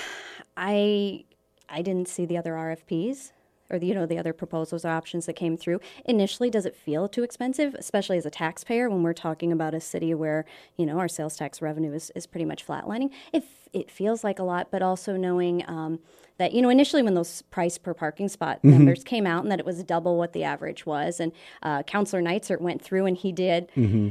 I 0.57 1.24
I 1.70 1.84
didn't 1.84 2.07
see 2.07 2.26
the 2.26 2.39
other 2.39 2.53
RFPs 2.53 3.32
or 3.70 3.80
the, 3.80 3.88
you 3.88 3.93
know 3.93 4.05
the 4.05 4.17
other 4.17 4.34
proposals 4.34 4.84
or 4.86 4.89
options 4.89 5.26
that 5.26 5.34
came 5.34 5.57
through. 5.57 5.80
Initially, 6.05 6.49
does 6.49 6.65
it 6.65 6.76
feel 6.76 7.07
too 7.07 7.24
expensive, 7.24 7.76
especially 7.76 8.17
as 8.17 8.26
a 8.26 8.30
taxpayer 8.30 8.89
when 8.89 9.03
we're 9.03 9.13
talking 9.13 9.51
about 9.51 9.74
a 9.74 9.80
city 9.80 10.13
where 10.13 10.45
you 10.78 10.86
know 10.86 10.99
our 10.99 11.07
sales 11.07 11.36
tax 11.36 11.61
revenue 11.61 11.93
is, 11.93 12.11
is 12.15 12.28
pretty 12.28 12.45
much 12.45 12.65
flatlining? 12.65 13.11
It 13.32 13.43
it 13.72 13.91
feels 13.91 14.24
like 14.24 14.39
a 14.39 14.43
lot, 14.43 14.70
but 14.72 14.82
also 14.82 15.15
knowing 15.15 15.63
um, 15.67 15.99
that 16.38 16.53
you 16.53 16.61
know 16.61 16.70
initially 16.70 17.03
when 17.03 17.13
those 17.13 17.43
price 17.43 17.78
per 17.78 17.93
parking 17.93 18.28
spot 18.28 18.63
numbers 18.63 19.03
came 19.03 19.28
out 19.28 19.43
and 19.43 19.51
that 19.51 19.59
it 19.59 19.65
was 19.65 19.84
double 19.84 20.17
what 20.17 20.34
the 20.34 20.43
average 20.43 20.86
was, 20.86 21.20
and 21.20 21.32
uh, 21.61 21.84
Councillor 21.84 22.22
Neitzert 22.22 22.61
went 22.61 22.82
through 22.82 23.05
and 23.05 23.17
he 23.17 23.32
did 23.32 23.70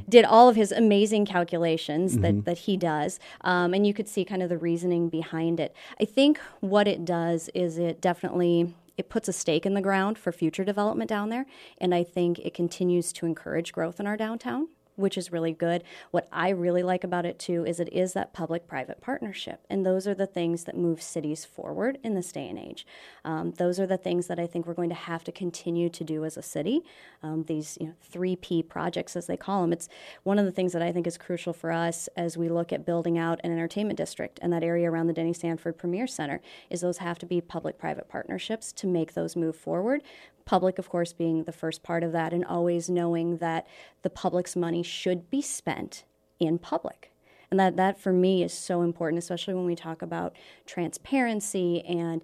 did 0.08 0.24
all 0.24 0.48
of 0.48 0.56
his 0.56 0.70
amazing 0.72 1.26
calculations 1.26 2.18
that 2.18 2.44
that 2.44 2.58
he 2.58 2.76
does, 2.76 3.18
um, 3.40 3.74
and 3.74 3.86
you 3.86 3.92
could 3.94 4.08
see 4.08 4.24
kind 4.24 4.42
of 4.42 4.48
the 4.48 4.58
reasoning 4.58 5.08
behind 5.08 5.58
it. 5.58 5.74
I 6.00 6.04
think 6.04 6.38
what 6.60 6.86
it 6.86 7.04
does 7.04 7.50
is 7.54 7.78
it 7.78 8.00
definitely 8.00 8.74
it 8.98 9.08
puts 9.08 9.28
a 9.28 9.32
stake 9.32 9.64
in 9.64 9.72
the 9.72 9.80
ground 9.80 10.18
for 10.18 10.32
future 10.32 10.64
development 10.64 11.08
down 11.08 11.30
there, 11.30 11.46
and 11.78 11.94
I 11.94 12.04
think 12.04 12.40
it 12.40 12.52
continues 12.52 13.12
to 13.14 13.26
encourage 13.26 13.72
growth 13.72 13.98
in 13.98 14.06
our 14.06 14.16
downtown 14.16 14.68
which 14.98 15.16
is 15.16 15.32
really 15.32 15.52
good. 15.52 15.84
What 16.10 16.28
I 16.32 16.50
really 16.50 16.82
like 16.82 17.04
about 17.04 17.24
it 17.24 17.38
too 17.38 17.64
is 17.64 17.80
it 17.80 17.92
is 17.92 18.12
that 18.12 18.32
public 18.32 18.66
private 18.66 19.00
partnership. 19.00 19.64
And 19.70 19.86
those 19.86 20.06
are 20.06 20.14
the 20.14 20.26
things 20.26 20.64
that 20.64 20.76
move 20.76 21.00
cities 21.00 21.44
forward 21.44 21.98
in 22.02 22.14
this 22.14 22.32
day 22.32 22.48
and 22.48 22.58
age. 22.58 22.86
Um, 23.24 23.52
those 23.52 23.78
are 23.78 23.86
the 23.86 23.96
things 23.96 24.26
that 24.26 24.38
I 24.38 24.46
think 24.46 24.66
we're 24.66 24.74
going 24.74 24.88
to 24.88 24.94
have 24.94 25.24
to 25.24 25.32
continue 25.32 25.88
to 25.88 26.04
do 26.04 26.24
as 26.24 26.36
a 26.36 26.42
city. 26.42 26.82
Um, 27.22 27.44
these 27.44 27.78
you 27.80 27.86
know, 27.88 27.94
3P 28.12 28.68
projects, 28.68 29.16
as 29.16 29.26
they 29.26 29.36
call 29.36 29.62
them. 29.62 29.72
It's 29.72 29.88
one 30.24 30.38
of 30.38 30.44
the 30.44 30.52
things 30.52 30.72
that 30.72 30.82
I 30.82 30.92
think 30.92 31.06
is 31.06 31.16
crucial 31.16 31.52
for 31.52 31.70
us 31.70 32.08
as 32.16 32.36
we 32.36 32.48
look 32.48 32.72
at 32.72 32.84
building 32.84 33.18
out 33.18 33.40
an 33.44 33.52
entertainment 33.52 33.96
district 33.96 34.38
and 34.42 34.52
that 34.52 34.64
area 34.64 34.90
around 34.90 35.06
the 35.06 35.12
Denny 35.12 35.32
Sanford 35.32 35.78
Premier 35.78 36.06
Center 36.06 36.40
is 36.70 36.80
those 36.80 36.98
have 36.98 37.18
to 37.20 37.26
be 37.26 37.40
public 37.40 37.78
private 37.78 38.08
partnerships 38.08 38.72
to 38.72 38.86
make 38.86 39.14
those 39.14 39.36
move 39.36 39.56
forward 39.56 40.02
public, 40.48 40.78
of 40.78 40.88
course, 40.88 41.12
being 41.12 41.44
the 41.44 41.52
first 41.52 41.82
part 41.82 42.02
of 42.02 42.12
that, 42.12 42.32
and 42.32 42.42
always 42.42 42.88
knowing 42.88 43.36
that 43.36 43.66
the 44.00 44.08
public's 44.08 44.56
money 44.56 44.82
should 44.82 45.28
be 45.28 45.42
spent 45.42 46.04
in 46.40 46.58
public. 46.58 47.12
And 47.50 47.60
that, 47.60 47.76
that 47.76 48.00
for 48.00 48.14
me 48.14 48.42
is 48.42 48.54
so 48.54 48.80
important, 48.80 49.18
especially 49.18 49.52
when 49.52 49.66
we 49.66 49.76
talk 49.76 50.00
about 50.00 50.34
transparency 50.64 51.84
and, 51.84 52.22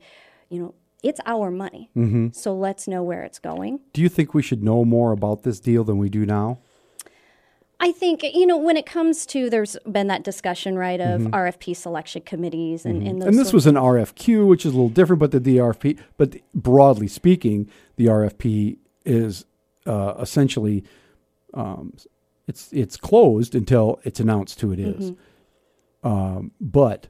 you 0.48 0.58
know, 0.58 0.74
it's 1.02 1.20
our 1.26 1.50
money. 1.50 1.90
Mm-hmm. 1.94 2.28
So 2.32 2.54
let's 2.54 2.88
know 2.88 3.02
where 3.02 3.24
it's 3.24 3.38
going. 3.38 3.80
Do 3.92 4.00
you 4.00 4.08
think 4.08 4.32
we 4.32 4.42
should 4.42 4.62
know 4.62 4.86
more 4.86 5.12
about 5.12 5.42
this 5.42 5.60
deal 5.60 5.84
than 5.84 5.98
we 5.98 6.08
do 6.08 6.24
now? 6.24 6.60
I 7.84 7.92
think, 7.92 8.22
you 8.22 8.46
know, 8.46 8.56
when 8.56 8.78
it 8.78 8.86
comes 8.86 9.26
to, 9.26 9.50
there's 9.50 9.76
been 9.86 10.06
that 10.06 10.24
discussion, 10.24 10.78
right, 10.78 10.98
of 11.02 11.20
RFP 11.20 11.76
selection 11.76 12.22
committees 12.22 12.86
and, 12.86 13.06
and 13.06 13.20
those 13.20 13.28
and 13.28 13.38
this 13.38 13.52
was 13.52 13.66
an 13.66 13.74
RFQ, 13.74 14.46
which 14.46 14.64
is 14.64 14.72
a 14.72 14.74
little 14.74 14.88
different, 14.88 15.20
but 15.20 15.32
the, 15.32 15.40
the 15.40 15.58
RFP, 15.58 15.98
but 16.16 16.36
broadly 16.54 17.08
speaking, 17.08 17.68
the 17.96 18.06
RFP 18.06 18.78
is 19.04 19.44
uh, 19.84 20.14
essentially 20.18 20.82
um, 21.52 21.92
it's 22.48 22.72
it's 22.72 22.96
closed 22.96 23.54
until 23.54 24.00
it's 24.02 24.18
announced 24.18 24.62
who 24.62 24.72
it 24.72 24.78
is. 24.78 25.12
Um, 26.02 26.52
but 26.58 27.08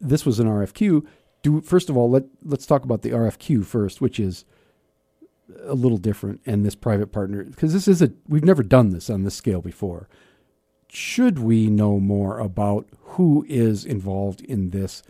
this 0.00 0.24
was 0.24 0.40
an 0.40 0.46
RFQ. 0.46 1.04
Do 1.42 1.60
first 1.60 1.90
of 1.90 1.96
all 1.98 2.08
let 2.08 2.24
let's 2.42 2.64
talk 2.64 2.84
about 2.84 3.02
the 3.02 3.10
RFQ 3.10 3.66
first, 3.66 4.00
which 4.00 4.18
is 4.18 4.46
a 5.64 5.74
little 5.74 5.98
different, 5.98 6.40
and 6.46 6.64
this 6.64 6.74
private 6.74 7.08
partner 7.12 7.44
because 7.44 7.72
this 7.72 7.86
is 7.88 8.02
a 8.02 8.12
we've 8.28 8.44
never 8.44 8.62
done 8.62 8.90
this 8.90 9.08
on 9.10 9.22
this 9.24 9.34
scale 9.34 9.60
before. 9.60 10.08
Should 10.88 11.38
we 11.40 11.68
know 11.68 11.98
more 12.00 12.38
about 12.38 12.86
who 13.00 13.44
is 13.48 13.84
involved 13.84 14.40
in 14.40 14.70
this 14.70 15.02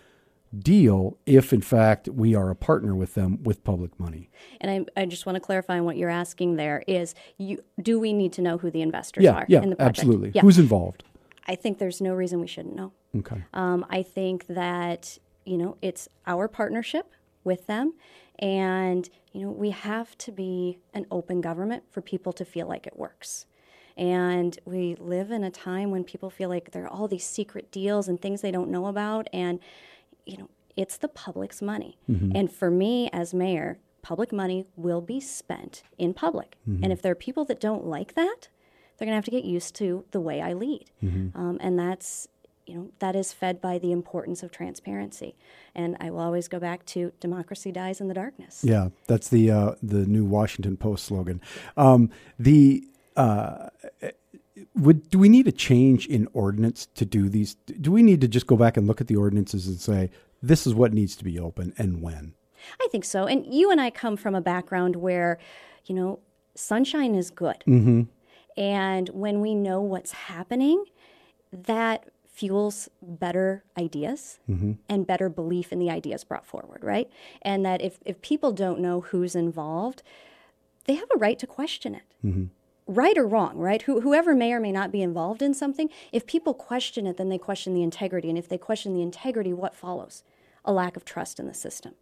deal 0.57 1.19
if 1.27 1.53
in 1.53 1.61
fact 1.61 2.09
we 2.09 2.35
are 2.35 2.51
a 2.51 2.55
partner 2.57 2.95
with 2.95 3.15
them 3.15 3.43
with 3.43 3.63
public 3.65 3.99
money? 4.01 4.31
And 4.61 4.87
I, 4.97 5.03
I 5.03 5.07
just 5.07 5.27
want 5.27 5.37
to 5.37 5.41
clarify 5.41 5.79
on 5.79 5.85
what 5.85 5.97
you're 5.97 6.09
asking 6.11 6.57
there 6.57 6.83
is 6.87 7.15
you 7.39 7.63
do 7.81 7.99
we 8.01 8.13
need 8.13 8.33
to 8.35 8.43
know 8.43 8.59
who 8.59 8.71
the 8.71 8.83
investors 8.83 9.25
Yeah, 9.25 9.33
are 9.33 9.47
yeah, 9.49 9.63
in 9.63 9.71
the 9.71 9.77
project? 9.77 9.99
absolutely. 9.99 10.33
Yeah. 10.35 10.43
Who's 10.43 10.59
involved? 10.59 11.05
I 11.47 11.55
think 11.55 11.79
there's 11.79 12.01
no 12.01 12.15
reason 12.15 12.41
we 12.41 12.47
shouldn't 12.49 12.75
know. 12.75 12.93
Okay. 13.19 13.45
Um, 13.55 13.87
I 13.91 14.03
think 14.03 14.47
that 14.49 15.19
you 15.45 15.59
know 15.59 15.77
it's 15.83 16.09
our 16.27 16.49
partnership 16.49 17.13
with 17.47 17.67
them, 17.67 17.95
and 18.39 19.09
you 19.33 19.43
know 19.43 19.51
we 19.51 19.71
have 19.71 20.19
to 20.19 20.33
be 20.33 20.79
an 20.93 21.07
open 21.11 21.41
government 21.41 21.85
for 21.91 22.03
people 22.03 22.33
to 22.35 22.45
feel 22.45 22.67
like 22.67 22.87
it 22.87 22.99
works. 22.99 23.47
And 23.97 24.59
we 24.67 24.95
live 24.97 25.31
in 25.31 25.43
a 25.43 25.51
time 25.51 25.91
when 25.91 26.05
people 26.05 26.29
feel 26.29 26.51
like 26.51 26.73
there 26.73 26.85
are 26.85 26.89
all 26.89 27.09
these 27.09 27.25
secret 27.25 27.73
deals 27.73 28.09
and 28.09 28.21
things 28.21 28.43
they 28.43 28.51
don't 28.51 28.71
know 28.71 28.87
about, 28.87 29.29
and 29.33 29.61
you 30.27 30.37
know 30.37 30.51
it's 30.77 30.99
the 30.99 31.09
public's 31.09 31.63
money. 31.63 31.97
Mm-hmm. 32.11 32.37
And 32.37 32.53
for 32.53 32.71
me 32.71 33.09
as 33.13 33.33
mayor, 33.33 33.79
public 34.03 34.33
money 34.33 34.67
will 34.77 35.01
be 35.01 35.21
spent 35.21 35.83
in 35.97 36.13
public. 36.13 36.57
Mm-hmm. 36.69 36.85
And 36.85 36.93
if 36.93 37.01
there 37.01 37.13
are 37.13 37.17
people 37.17 37.45
that 37.47 37.59
don't 37.59 37.87
like 37.87 38.15
that, 38.15 38.49
they're 38.97 39.07
going 39.07 39.13
to 39.13 39.17
have 39.17 39.25
to 39.25 39.31
get 39.31 39.45
used 39.45 39.75
to 39.77 40.05
the 40.11 40.21
way 40.21 40.41
I 40.41 40.53
lead. 40.53 40.91
Mm-hmm. 41.03 41.39
Um, 41.39 41.59
and 41.61 41.79
that's 41.79 42.29
you 42.67 42.75
know 42.75 42.91
that 42.99 43.15
is 43.15 43.33
fed 43.33 43.61
by 43.61 43.79
the 43.79 43.93
importance 43.93 44.43
of 44.43 44.51
transparency 44.51 45.37
and 45.75 45.97
i 46.01 46.11
will 46.11 46.21
always 46.21 46.49
go 46.49 46.59
back 46.59 46.85
to 46.85 47.13
democracy 47.21 47.71
dies 47.73 48.01
in 48.01 48.09
the 48.09 48.15
darkness 48.15 48.65
Yeah, 48.65 48.89
that's 49.07 49.29
the 49.29 49.51
uh, 49.51 49.75
the 49.83 50.07
new 50.07 50.25
Washington 50.25 50.77
Post 50.77 51.05
slogan. 51.05 51.41
Um, 51.77 52.11
the 52.39 52.85
uh, 53.17 53.69
would 54.75 55.09
do 55.11 55.19
we 55.19 55.29
need 55.29 55.47
a 55.47 55.53
change 55.53 56.07
in 56.07 56.29
ordinance 56.33 56.87
to 56.95 57.05
do 57.05 57.29
these? 57.29 57.55
Do 57.55 57.93
we 57.93 58.03
need 58.03 58.21
to 58.23 58.29
just 58.29 58.47
go 58.47 58.57
back 58.57 58.77
and 58.77 58.87
look 58.87 59.01
at 59.01 59.07
the 59.07 59.17
ordinances 59.17 59.67
and 59.67 59.81
say 59.81 60.11
this 60.43 60.67
is 60.67 60.75
what 60.75 60.93
needs 60.93 61.17
to 61.17 61.25
be 61.25 61.39
open 61.39 61.73
and 61.79 62.03
when? 62.03 62.35
I 62.81 62.89
think 62.91 63.05
so. 63.05 63.27
And 63.27 63.47
you 63.53 63.71
and 63.71 63.81
I 63.81 63.91
come 63.91 64.17
from 64.17 64.35
a 64.35 64.41
background 64.41 64.97
where, 64.97 65.39
you 65.85 65.95
know, 65.95 66.19
sunshine 66.55 67.15
is 67.15 67.31
good. 67.31 67.63
Mm-hmm. 67.67 68.03
And 68.57 69.09
when 69.11 69.41
we 69.41 69.55
know 69.55 69.81
what's 69.81 70.13
happening, 70.13 70.85
that 71.53 72.09
fuels 72.37 72.91
better 73.01 73.65
ideas 73.79 74.39
mm-hmm. 74.49 74.73
and 74.91 75.07
better 75.07 75.31
belief 75.31 75.73
in 75.73 75.79
the 75.79 75.89
ideas 75.89 76.23
brought 76.23 76.45
forward, 76.45 76.85
right? 76.85 77.11
And 77.41 77.65
that 77.65 77.81
if, 77.81 77.99
if 78.05 78.21
people 78.21 78.53
don't 78.53 78.79
know 78.79 79.01
who's 79.01 79.35
involved, 79.35 80.03
they 80.85 80.97
have 80.97 81.09
a 81.15 81.19
right 81.19 81.39
to 81.39 81.47
question 81.47 81.95
it. 81.95 82.03
Mm-hmm. 82.23 82.45
Right 82.87 83.17
or 83.17 83.27
wrong, 83.27 83.57
right? 83.57 83.81
Who, 83.83 84.03
whoever 84.03 84.35
may 84.35 84.53
or 84.53 84.61
may 84.61 84.71
not 84.71 84.93
be 84.93 85.01
involved 85.01 85.41
in 85.41 85.55
something, 85.55 85.89
if 86.13 86.27
people 86.27 86.53
question 86.53 87.07
it, 87.07 87.17
then 87.17 87.31
they 87.31 87.39
question 87.39 87.73
the 87.73 87.83
integrity. 87.83 88.29
And 88.29 88.37
if 88.37 88.51
they 88.51 88.59
question 88.59 88.93
the 88.93 89.03
integrity, 89.03 89.55
what 89.55 89.75
follows? 89.75 90.23
A 90.63 90.73
lack 90.73 90.95
of 90.95 91.07
trust 91.07 91.41
in 91.41 91.47
the 91.47 91.55
system. 91.55 91.95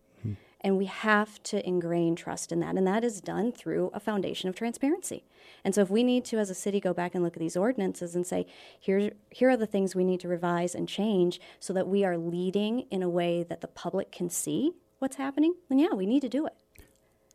And 0.64 0.78
we 0.78 0.86
have 0.86 1.40
to 1.44 1.64
ingrain 1.64 2.16
trust 2.16 2.50
in 2.50 2.60
that. 2.60 2.76
And 2.76 2.86
that 2.86 3.04
is 3.04 3.20
done 3.20 3.52
through 3.52 3.90
a 3.92 4.00
foundation 4.00 4.48
of 4.48 4.56
transparency. 4.56 5.22
And 5.62 5.74
so 5.74 5.82
if 5.82 5.90
we 5.90 6.02
need 6.02 6.24
to, 6.26 6.38
as 6.38 6.48
a 6.48 6.54
city, 6.54 6.80
go 6.80 6.94
back 6.94 7.14
and 7.14 7.22
look 7.22 7.36
at 7.36 7.40
these 7.40 7.56
ordinances 7.56 8.16
and 8.16 8.26
say, 8.26 8.46
here, 8.80 9.12
here 9.30 9.50
are 9.50 9.58
the 9.58 9.66
things 9.66 9.94
we 9.94 10.04
need 10.04 10.20
to 10.20 10.28
revise 10.28 10.74
and 10.74 10.88
change 10.88 11.38
so 11.60 11.74
that 11.74 11.86
we 11.86 12.02
are 12.02 12.16
leading 12.16 12.86
in 12.90 13.02
a 13.02 13.10
way 13.10 13.42
that 13.42 13.60
the 13.60 13.68
public 13.68 14.10
can 14.10 14.30
see 14.30 14.72
what's 15.00 15.16
happening, 15.16 15.54
then 15.68 15.78
yeah, 15.78 15.92
we 15.92 16.06
need 16.06 16.20
to 16.20 16.30
do 16.30 16.46
it. 16.46 16.54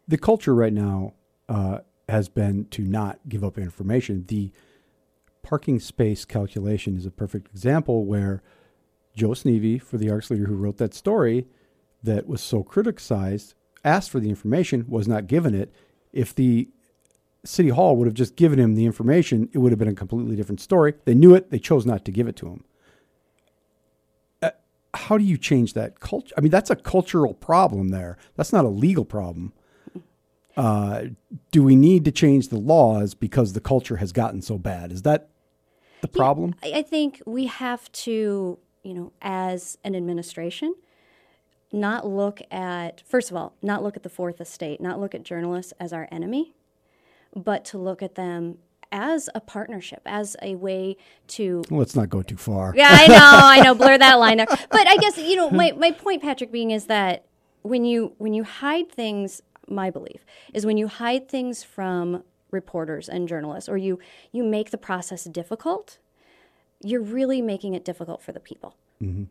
The 0.07 0.17
culture 0.17 0.55
right 0.55 0.73
now 0.73 1.13
uh, 1.47 1.79
has 2.07 2.29
been 2.29 2.65
to 2.71 2.81
not 2.81 3.19
give 3.29 3.43
up 3.43 3.59
information. 3.59 4.25
The 4.27 4.51
parking 5.43 5.79
space 5.79 6.25
calculation 6.25 6.97
is 6.97 7.05
a 7.05 7.11
perfect 7.11 7.47
example 7.51 8.05
where 8.05 8.41
Joe 9.15 9.29
Sneve, 9.29 9.83
for 9.83 9.99
the 9.99 10.09
Argus 10.09 10.31
Leader 10.31 10.47
who 10.47 10.55
wrote 10.55 10.77
that 10.77 10.95
story 10.95 11.45
that 12.03 12.27
was 12.27 12.41
so 12.41 12.63
criticized, 12.63 13.53
asked 13.83 14.09
for 14.09 14.19
the 14.19 14.29
information, 14.29 14.85
was 14.87 15.07
not 15.07 15.27
given 15.27 15.53
it. 15.53 15.73
If 16.13 16.33
the 16.33 16.69
city 17.45 17.69
hall 17.69 17.95
would 17.95 18.07
have 18.07 18.13
just 18.13 18.35
given 18.35 18.59
him 18.59 18.75
the 18.75 18.85
information, 18.85 19.49
it 19.53 19.59
would 19.59 19.71
have 19.71 19.79
been 19.79 19.87
a 19.87 19.93
completely 19.93 20.35
different 20.35 20.61
story. 20.61 20.95
They 21.05 21.13
knew 21.13 21.33
it, 21.33 21.51
they 21.51 21.59
chose 21.59 21.85
not 21.85 22.05
to 22.05 22.11
give 22.11 22.27
it 22.27 22.35
to 22.37 22.47
him. 22.47 22.63
Uh, 24.41 24.51
how 24.93 25.17
do 25.17 25.23
you 25.23 25.37
change 25.37 25.73
that 25.73 25.99
culture? 25.99 26.33
I 26.37 26.41
mean, 26.41 26.51
that's 26.51 26.69
a 26.69 26.75
cultural 26.75 27.33
problem 27.33 27.89
there. 27.89 28.17
That's 28.35 28.53
not 28.53 28.65
a 28.65 28.69
legal 28.69 29.05
problem. 29.05 29.53
Uh, 30.57 31.05
do 31.51 31.63
we 31.63 31.75
need 31.75 32.03
to 32.03 32.11
change 32.11 32.49
the 32.49 32.57
laws 32.59 33.13
because 33.13 33.53
the 33.53 33.61
culture 33.61 33.97
has 33.97 34.11
gotten 34.11 34.41
so 34.41 34.57
bad? 34.57 34.91
Is 34.91 35.03
that 35.03 35.29
the 36.01 36.09
problem? 36.09 36.55
I, 36.61 36.79
I 36.79 36.81
think 36.81 37.21
we 37.25 37.45
have 37.45 37.89
to, 37.93 38.59
you 38.83 38.93
know, 38.93 39.13
as 39.21 39.77
an 39.85 39.95
administration, 39.95 40.75
not 41.71 42.07
look 42.07 42.41
at, 42.51 43.01
first 43.05 43.29
of 43.29 43.37
all, 43.37 43.53
not 43.61 43.83
look 43.83 43.95
at 43.95 44.03
the 44.03 44.09
fourth 44.09 44.41
estate, 44.41 44.81
not 44.81 44.99
look 44.99 45.13
at 45.13 45.23
journalists 45.23 45.73
as 45.79 45.93
our 45.93 46.07
enemy, 46.11 46.53
but 47.35 47.63
to 47.65 47.77
look 47.77 48.01
at 48.01 48.15
them 48.15 48.57
as 48.91 49.29
a 49.35 49.39
partnership, 49.39 50.01
as 50.05 50.35
a 50.41 50.55
way 50.55 50.97
to 51.27 51.63
Let's 51.69 51.95
not 51.95 52.09
go 52.09 52.21
too 52.21 52.37
far. 52.37 52.73
yeah, 52.75 52.89
I 52.89 53.07
know, 53.07 53.15
I 53.19 53.61
know, 53.61 53.75
blur 53.75 53.97
that 53.97 54.15
line 54.15 54.37
there. 54.37 54.47
But 54.71 54.87
I 54.87 54.97
guess 54.97 55.17
you 55.17 55.35
know 55.35 55.49
my, 55.49 55.71
my 55.73 55.91
point, 55.91 56.21
Patrick, 56.21 56.51
being 56.51 56.71
is 56.71 56.85
that 56.85 57.25
when 57.61 57.85
you 57.85 58.13
when 58.17 58.33
you 58.33 58.43
hide 58.43 58.91
things, 58.91 59.41
my 59.67 59.89
belief 59.89 60.25
is 60.53 60.65
when 60.65 60.77
you 60.77 60.87
hide 60.87 61.29
things 61.29 61.63
from 61.63 62.23
reporters 62.51 63.07
and 63.07 63.27
journalists, 63.27 63.69
or 63.69 63.77
you 63.77 63.99
you 64.31 64.43
make 64.43 64.71
the 64.71 64.77
process 64.77 65.25
difficult, 65.25 65.99
you're 66.81 67.01
really 67.01 67.41
making 67.41 67.75
it 67.75 67.85
difficult 67.85 68.21
for 68.21 68.31
the 68.31 68.39
people, 68.39 68.75
mm-hmm. 69.01 69.25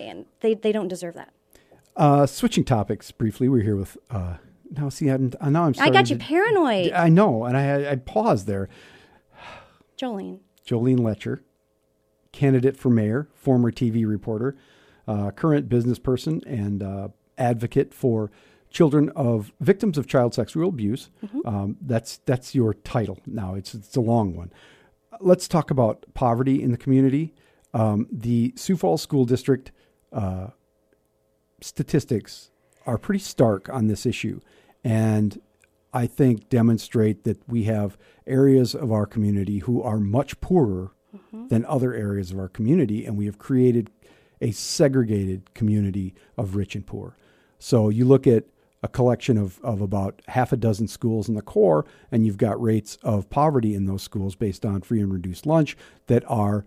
and 0.00 0.26
they 0.40 0.54
they 0.54 0.72
don't 0.72 0.88
deserve 0.88 1.14
that. 1.14 1.32
Uh, 1.98 2.26
switching 2.26 2.64
topics 2.64 3.10
briefly, 3.10 3.48
we're 3.48 3.62
here 3.62 3.76
with. 3.76 3.98
Uh, 4.08 4.34
now, 4.70 4.88
see, 4.88 5.08
I'm 5.08 5.32
uh, 5.40 5.50
now 5.50 5.64
I'm. 5.64 5.74
I 5.80 5.90
got 5.90 6.08
you 6.08 6.16
to- 6.16 6.24
paranoid, 6.24 6.92
I 6.92 7.08
know, 7.08 7.44
and 7.44 7.56
I 7.56 7.90
I 7.90 7.96
paused 7.96 8.46
there. 8.46 8.68
Jolene. 10.00 10.38
Jolene 10.64 10.98
Loetscher, 11.00 11.40
candidate 12.30 12.76
for 12.76 12.88
mayor, 12.88 13.28
former 13.34 13.72
TV 13.72 14.06
reporter, 14.06 14.56
uh, 15.08 15.32
current 15.32 15.68
business 15.68 15.98
person, 15.98 16.40
and 16.46 16.82
uh, 16.82 17.08
advocate 17.36 17.92
for 17.92 18.30
children 18.70 19.08
of 19.16 19.50
victims 19.60 19.98
of 19.98 20.06
child 20.06 20.34
sexual 20.34 20.68
abuse. 20.68 21.10
Um, 21.44 21.78
that's 21.80 22.18
that's 22.18 22.54
your 22.54 22.74
title 22.74 23.18
now. 23.26 23.54
It's 23.54 23.74
it's 23.74 23.96
a 23.96 24.00
long 24.00 24.36
one. 24.36 24.52
Let's 25.20 25.48
talk 25.48 25.72
about 25.72 26.06
poverty 26.14 26.62
in 26.62 26.70
the 26.70 26.78
community. 26.78 27.34
Um, 27.74 28.06
the 28.12 28.52
Sioux 28.54 28.76
Falls 28.76 29.02
School 29.02 29.24
District 29.24 29.72
uh, 30.12 30.48
statistics 31.60 32.50
are 32.86 32.98
pretty 32.98 33.20
stark 33.20 33.68
on 33.68 33.86
this 33.86 34.06
issue, 34.06 34.40
and 34.84 35.40
I 35.92 36.06
think 36.06 36.48
demonstrate 36.48 37.24
that 37.24 37.46
we 37.48 37.64
have 37.64 37.96
areas 38.26 38.74
of 38.74 38.92
our 38.92 39.06
community 39.06 39.58
who 39.58 39.82
are 39.82 39.98
much 39.98 40.40
poorer 40.40 40.92
mm-hmm. 41.14 41.48
than 41.48 41.64
other 41.64 41.94
areas 41.94 42.30
of 42.30 42.38
our 42.38 42.48
community, 42.48 43.04
and 43.04 43.16
we 43.16 43.26
have 43.26 43.38
created 43.38 43.90
a 44.40 44.52
segregated 44.52 45.52
community 45.54 46.14
of 46.36 46.56
rich 46.56 46.74
and 46.74 46.86
poor. 46.86 47.16
So 47.58 47.88
you 47.88 48.04
look 48.04 48.26
at 48.26 48.44
a 48.82 48.88
collection 48.88 49.36
of, 49.36 49.58
of 49.62 49.80
about 49.80 50.22
half 50.28 50.52
a 50.52 50.56
dozen 50.56 50.86
schools 50.86 51.28
in 51.28 51.34
the 51.34 51.42
core, 51.42 51.84
and 52.12 52.24
you've 52.24 52.36
got 52.36 52.60
rates 52.62 52.96
of 53.02 53.28
poverty 53.28 53.74
in 53.74 53.86
those 53.86 54.02
schools 54.02 54.36
based 54.36 54.64
on 54.64 54.82
free 54.82 55.00
and 55.00 55.12
reduced 55.12 55.46
lunch 55.46 55.76
that 56.06 56.22
are 56.28 56.64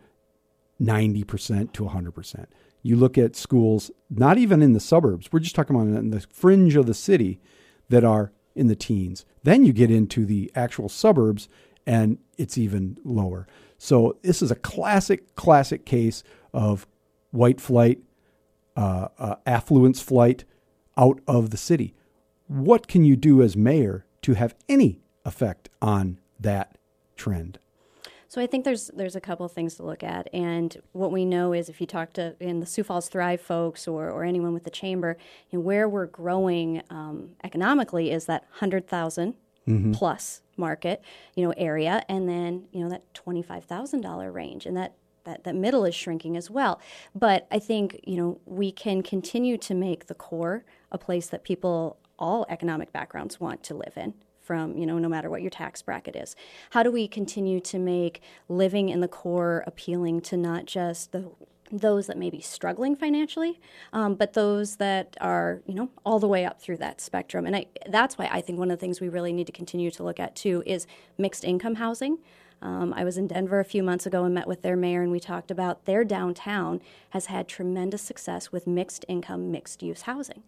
90% 0.82 1.72
to 1.74 1.84
100%. 1.84 2.46
You 2.82 2.96
look 2.96 3.18
at 3.18 3.36
schools, 3.36 3.92
not 4.10 4.38
even 4.38 4.62
in 4.62 4.74
the 4.74 4.80
suburbs, 4.80 5.30
we're 5.32 5.40
just 5.40 5.56
talking 5.56 5.76
about 5.76 5.88
in 5.88 6.10
the 6.10 6.26
fringe 6.32 6.76
of 6.76 6.86
the 6.86 6.94
city 6.94 7.40
that 7.90 8.04
are 8.04 8.32
in 8.56 8.68
the 8.68 8.76
teens. 8.76 9.26
Then 9.44 9.66
you 9.66 9.74
get 9.74 9.92
into 9.92 10.26
the 10.26 10.52
actual 10.56 10.90
suburbs 10.90 11.48
and 11.86 12.18
it's 12.38 12.58
even 12.58 12.98
lower. 13.04 13.48
So 13.78 14.18
this 14.22 14.42
is 14.42 14.52
a 14.52 14.56
classic, 14.56 15.36
classic 15.36 15.86
case 15.86 16.24
of 16.54 16.88
white 17.32 17.60
flight, 17.60 18.00
uh, 18.76 19.08
uh, 19.18 19.36
affluence 19.46 20.02
flight 20.02 20.46
out 20.98 21.20
of 21.28 21.50
the 21.50 21.58
city. 21.58 21.96
What 22.48 22.88
can 22.88 23.06
you 23.06 23.16
do 23.16 23.42
as 23.42 23.56
mayor 23.56 24.06
to 24.24 24.34
have 24.34 24.56
any 24.70 25.02
effect 25.26 25.70
on 25.82 26.20
that 26.40 26.78
trend? 27.16 27.60
So 28.32 28.40
I 28.40 28.48
think 28.48 28.64
there's 28.64 28.88
there's 28.94 29.18
a 29.18 29.20
couple 29.20 29.46
of 29.46 29.52
things 29.52 29.76
to 29.76 29.84
look 29.84 30.04
at, 30.04 30.30
and 30.34 30.82
what 30.94 31.12
we 31.12 31.26
know 31.26 31.52
is 31.52 31.68
if 31.68 31.82
you 31.82 31.86
talk 31.86 32.14
to 32.14 32.34
in 32.40 32.62
the 32.62 32.66
Sioux 32.66 32.82
Falls 32.82 33.10
Thrive 33.10 33.42
folks 33.42 33.90
or, 33.90 34.10
or 34.10 34.24
anyone 34.24 34.54
with 34.54 34.64
the 34.64 34.70
chamber, 34.70 35.18
you 35.50 35.60
know, 35.60 35.62
where 35.62 35.90
we're 35.90 36.06
growing 36.06 36.82
um, 36.90 37.32
economically 37.44 38.10
is 38.10 38.28
that 38.28 38.46
hundred 38.50 38.88
plus 39.92 40.44
market, 40.56 41.04
you 41.36 41.46
know, 41.46 41.54
area, 41.58 42.06
and 42.08 42.30
then 42.30 42.70
you 42.72 42.82
know 42.82 42.90
that 42.90 43.14
twenty 43.14 43.44
five 43.44 43.66
thousand 43.66 44.00
dollar 44.00 44.32
range, 44.32 44.66
and 44.66 44.78
that. 44.78 44.96
That, 45.24 45.44
that 45.44 45.54
middle 45.54 45.86
is 45.86 45.94
shrinking 45.94 46.36
as 46.36 46.50
well. 46.50 46.82
But 47.14 47.46
I 47.52 47.60
think, 47.60 48.00
you 48.08 48.18
know, 48.18 48.42
we 48.48 48.72
can 48.72 49.04
continue 49.04 49.56
to 49.60 49.76
make 49.76 50.08
the 50.08 50.16
core 50.16 50.66
a 50.92 50.98
place 50.98 51.28
that 51.28 51.44
people, 51.44 51.98
all 52.18 52.44
economic 52.50 52.92
backgrounds, 52.92 53.40
want 53.40 53.62
to 53.66 53.76
live 53.76 53.94
in 53.96 54.16
from, 54.52 54.78
you 54.78 54.86
know, 54.86 54.98
no 54.98 55.08
matter 55.08 55.30
what 55.30 55.42
your 55.42 55.50
tax 55.50 55.82
bracket 55.82 56.14
is. 56.14 56.36
How 56.72 56.84
do 56.84 56.92
we 56.92 57.08
continue 57.08 57.62
to 57.62 57.80
make 57.80 58.22
living 58.50 58.90
in 58.90 59.00
the 59.00 59.08
core 59.08 59.64
appealing 59.66 60.20
to 60.24 60.36
not 60.36 60.66
just 60.66 61.14
the 61.14 61.32
those 61.72 62.08
that 62.08 62.18
may 62.18 62.30
be 62.30 62.42
struggling 62.42 62.98
financially, 62.98 63.62
um, 63.94 64.16
but 64.16 64.34
those 64.34 64.76
that 64.76 65.16
are, 65.22 65.62
you 65.66 65.74
know, 65.74 65.90
all 66.06 66.20
the 66.20 66.28
way 66.28 66.44
up 66.44 66.62
through 66.62 66.76
that 66.76 67.00
spectrum. 67.00 67.46
And 67.46 67.56
I, 67.56 67.68
that's 67.88 68.18
why 68.18 68.28
I 68.30 68.42
think 68.42 68.60
one 68.60 68.70
of 68.70 68.78
the 68.78 68.82
things 68.82 69.00
we 69.00 69.08
really 69.08 69.32
need 69.32 69.48
to 69.48 69.54
continue 69.54 69.90
to 69.92 70.04
look 70.04 70.20
at 70.20 70.36
too 70.36 70.64
is 70.66 70.86
mixed 71.18 71.46
income 71.46 71.76
housing. 71.76 72.18
Um, 72.62 72.94
I 72.94 73.06
was 73.06 73.18
in 73.18 73.28
Denver 73.28 73.62
a 73.62 73.64
few 73.64 73.84
months 73.84 74.06
ago 74.06 74.26
and 74.26 74.36
met 74.36 74.50
with 74.50 74.64
their 74.64 74.76
mayor, 74.76 75.02
and 75.02 75.14
we 75.14 75.22
talked 75.22 75.50
about 75.50 75.86
their 75.86 76.04
downtown 76.04 76.82
has 77.12 77.28
had 77.28 77.48
tremendous 77.48 78.02
success 78.02 78.52
with 78.52 78.68
mixed 78.68 79.06
income, 79.08 79.50
mixed 79.50 79.82
use 79.82 80.02
housing. 80.02 80.44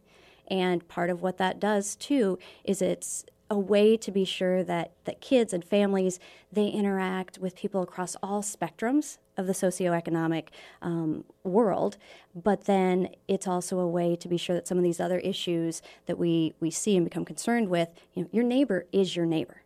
And 0.47 0.87
part 0.87 1.09
of 1.09 1.21
what 1.21 1.37
that 1.37 1.59
does 1.59 1.95
too 1.95 2.37
is 2.63 2.81
it's 2.81 3.25
a 3.53 3.59
way 3.59 3.95
to 3.95 4.11
be 4.11 4.25
sure 4.25 4.63
that, 4.63 4.91
that 5.05 5.21
kids 5.21 5.53
and 5.53 5.63
families 5.63 6.19
they 6.51 6.67
interact 6.67 7.37
with 7.37 7.55
people 7.55 7.83
across 7.83 8.15
all 8.23 8.41
spectrums 8.41 9.19
of 9.37 9.47
the 9.47 9.53
socioeconomic 9.53 10.47
um, 10.81 11.23
world 11.43 11.97
but 12.35 12.65
then 12.65 13.09
it's 13.27 13.47
also 13.47 13.79
a 13.79 13.87
way 13.87 14.15
to 14.15 14.27
be 14.27 14.37
sure 14.37 14.55
that 14.55 14.67
some 14.67 14.77
of 14.77 14.83
these 14.83 14.99
other 14.99 15.19
issues 15.19 15.81
that 16.07 16.17
we, 16.17 16.53
we 16.59 16.71
see 16.71 16.97
and 16.97 17.05
become 17.05 17.23
concerned 17.23 17.69
with 17.69 17.89
you 18.13 18.23
know, 18.23 18.29
your 18.31 18.43
neighbor 18.43 18.85
is 18.91 19.15
your 19.15 19.25
neighbor 19.25 19.61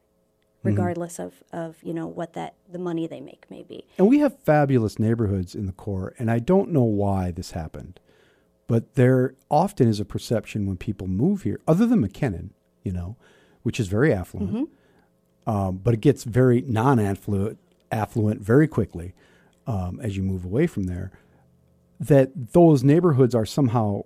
regardless 0.63 1.17
of, 1.17 1.43
of 1.53 1.77
you 1.81 1.93
know 1.93 2.07
what 2.07 2.33
that 2.33 2.55
the 2.69 2.79
money 2.79 3.07
they 3.07 3.21
make 3.21 3.45
may 3.49 3.63
be. 3.63 3.85
And 3.97 4.09
we 4.09 4.19
have 4.19 4.37
fabulous 4.39 4.99
neighborhoods 4.99 5.55
in 5.55 5.65
the 5.65 5.71
core, 5.71 6.13
and 6.19 6.29
I 6.29 6.39
don't 6.39 6.71
know 6.71 6.83
why 6.83 7.31
this 7.31 7.51
happened, 7.51 8.01
but 8.67 8.95
there 8.95 9.35
often 9.49 9.87
is 9.87 9.99
a 9.99 10.05
perception 10.05 10.65
when 10.65 10.75
people 10.75 11.07
move 11.07 11.43
here, 11.43 11.61
other 11.67 11.85
than 11.85 12.05
McKennan, 12.05 12.49
you 12.83 12.91
know, 12.91 13.15
which 13.67 13.81
is 13.81 13.87
very 13.89 14.13
affluent, 14.13 14.69
um, 15.45 15.81
but 15.83 15.93
it 15.93 15.99
gets 15.99 16.23
very 16.23 16.61
non-affluent 16.61 17.57
affluent 17.91 18.39
very 18.41 18.67
quickly 18.67 19.13
um, 19.67 19.99
as 20.01 20.15
you 20.15 20.23
move 20.23 20.45
away 20.45 20.65
from 20.67 20.83
there. 20.85 21.11
That 21.99 22.53
those 22.53 22.81
neighborhoods 22.83 23.35
are 23.35 23.45
somehow 23.45 24.03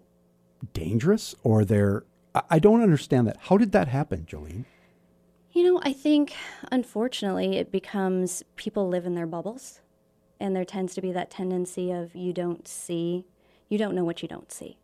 dangerous, 0.73 1.35
or 1.43 1.63
they're 1.63 2.03
I- 2.33 2.43
I 2.55 2.59
don't 2.59 2.81
understand 2.81 3.27
that. 3.27 3.37
How 3.47 3.57
did 3.57 3.71
that 3.73 3.87
happen, 3.87 4.25
Jolene? 4.25 4.65
You 5.51 5.63
know, 5.65 5.81
I 5.83 5.93
think 5.93 6.33
unfortunately 6.71 7.57
it 7.57 7.71
becomes 7.71 8.41
people 8.55 8.87
live 8.87 9.05
in 9.05 9.13
their 9.15 9.27
bubbles, 9.27 9.81
and 10.39 10.55
there 10.55 10.65
tends 10.65 10.95
to 10.95 11.01
be 11.01 11.11
that 11.11 11.29
tendency 11.29 11.91
of 11.91 12.15
you 12.15 12.31
don't 12.33 12.67
see, 12.67 13.25
you 13.69 13.77
don't 13.77 13.93
know 13.93 14.05
what 14.05 14.21
you 14.23 14.27
don't 14.29 14.51
see. 14.51 14.77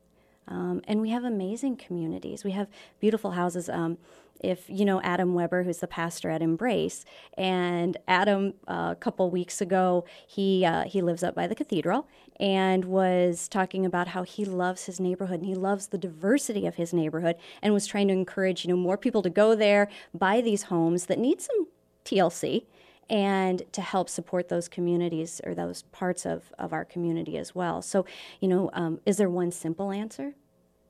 Um, 0.49 0.81
and 0.87 1.01
we 1.01 1.09
have 1.09 1.23
amazing 1.25 1.75
communities. 1.77 2.43
We 2.43 2.51
have 2.51 2.67
beautiful 2.99 3.31
houses. 3.31 3.67
Um, 3.69 3.97
if 4.39 4.69
you 4.69 4.85
know 4.85 5.01
Adam 5.01 5.33
Weber, 5.33 5.63
who's 5.63 5.79
the 5.79 5.87
pastor 5.87 6.29
at 6.29 6.41
Embrace, 6.41 7.05
and 7.37 7.97
Adam 8.07 8.53
uh, 8.67 8.89
a 8.91 8.95
couple 8.99 9.29
weeks 9.29 9.61
ago, 9.61 10.05
he 10.27 10.65
uh, 10.65 10.83
he 10.83 11.01
lives 11.01 11.23
up 11.23 11.35
by 11.35 11.47
the 11.47 11.55
cathedral 11.55 12.07
and 12.39 12.85
was 12.85 13.47
talking 13.47 13.85
about 13.85 14.09
how 14.09 14.23
he 14.23 14.45
loves 14.45 14.85
his 14.85 14.99
neighborhood 14.99 15.39
and 15.39 15.47
he 15.47 15.55
loves 15.55 15.87
the 15.87 15.97
diversity 15.97 16.67
of 16.67 16.75
his 16.75 16.93
neighborhood, 16.93 17.35
and 17.61 17.73
was 17.73 17.87
trying 17.87 18.07
to 18.07 18.13
encourage 18.13 18.63
you 18.65 18.69
know 18.69 18.77
more 18.77 18.97
people 18.97 19.21
to 19.21 19.29
go 19.29 19.55
there, 19.55 19.89
buy 20.13 20.41
these 20.41 20.63
homes 20.63 21.05
that 21.05 21.19
need 21.19 21.41
some 21.41 21.67
TLC, 22.05 22.65
and 23.09 23.63
to 23.71 23.81
help 23.81 24.09
support 24.09 24.49
those 24.49 24.67
communities 24.67 25.41
or 25.45 25.53
those 25.53 25.83
parts 25.83 26.25
of, 26.25 26.51
of 26.59 26.73
our 26.73 26.85
community 26.85 27.37
as 27.37 27.55
well. 27.55 27.81
So, 27.81 28.05
you 28.39 28.47
know, 28.47 28.69
um, 28.73 28.99
is 29.05 29.17
there 29.17 29.29
one 29.29 29.51
simple 29.51 29.91
answer? 29.91 30.35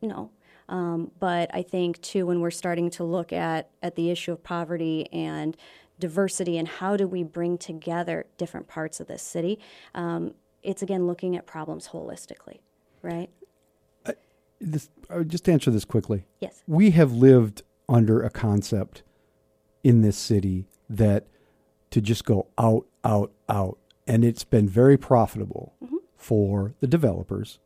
No. 0.01 0.31
Um, 0.69 1.11
but 1.19 1.49
I 1.53 1.61
think 1.61 2.01
too, 2.01 2.25
when 2.25 2.41
we're 2.41 2.51
starting 2.51 2.89
to 2.91 3.03
look 3.03 3.31
at, 3.31 3.69
at 3.81 3.95
the 3.95 4.09
issue 4.09 4.31
of 4.31 4.43
poverty 4.43 5.07
and 5.13 5.55
diversity 5.99 6.57
and 6.57 6.67
how 6.67 6.97
do 6.97 7.07
we 7.07 7.23
bring 7.23 7.57
together 7.57 8.25
different 8.37 8.67
parts 8.67 8.99
of 8.99 9.07
this 9.07 9.21
city, 9.21 9.59
um, 9.95 10.33
it's 10.63 10.81
again 10.81 11.07
looking 11.07 11.35
at 11.35 11.45
problems 11.45 11.89
holistically, 11.89 12.59
right? 13.01 13.29
This, 14.59 14.89
uh, 15.11 15.23
just 15.23 15.47
answer 15.47 15.69
this 15.69 15.85
quickly. 15.85 16.25
Yes. 16.39 16.63
we 16.67 16.89
have 16.89 17.11
lived 17.13 17.61
under 17.87 18.23
a 18.23 18.29
concept 18.31 19.03
in 19.83 20.01
this 20.01 20.17
city 20.17 20.67
that 20.89 21.27
to 21.91 22.01
just 22.01 22.25
go 22.25 22.47
out, 22.57 22.85
out, 23.03 23.31
out, 23.47 23.77
and 24.07 24.25
it's 24.25 24.43
been 24.43 24.67
very 24.67 24.97
profitable 24.97 25.73
for 26.15 26.73
the 26.79 26.87
developers. 26.87 27.59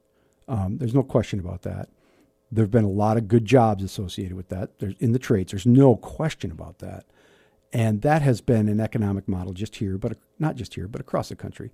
Um, 0.48 0.78
there's 0.78 0.94
no 0.94 1.04
question 1.04 1.40
about 1.40 1.62
that. 1.64 1.90
There 2.52 2.64
have 2.64 2.72
been 2.72 2.84
a 2.84 2.90
lot 2.90 3.18
of 3.18 3.28
good 3.28 3.46
jobs 3.46 3.84
associated 3.84 4.36
with 4.36 4.50
that. 4.50 4.80
There's 4.80 4.96
in 5.00 5.14
the 5.14 5.20
trades. 5.20 5.52
There's 5.52 5.66
no 5.66 5.96
question 5.96 6.52
about 6.52 6.80
that, 6.80 7.06
and 7.72 8.02
that 8.02 8.22
has 8.22 8.42
been 8.42 8.68
an 8.68 8.80
economic 8.80 9.28
model 9.28 9.54
just 9.54 9.78
here, 9.78 9.98
but 9.98 10.18
not 10.38 10.56
just 10.56 10.74
here, 10.74 10.88
but 10.88 11.02
across 11.02 11.30
the 11.30 11.36
country. 11.36 11.72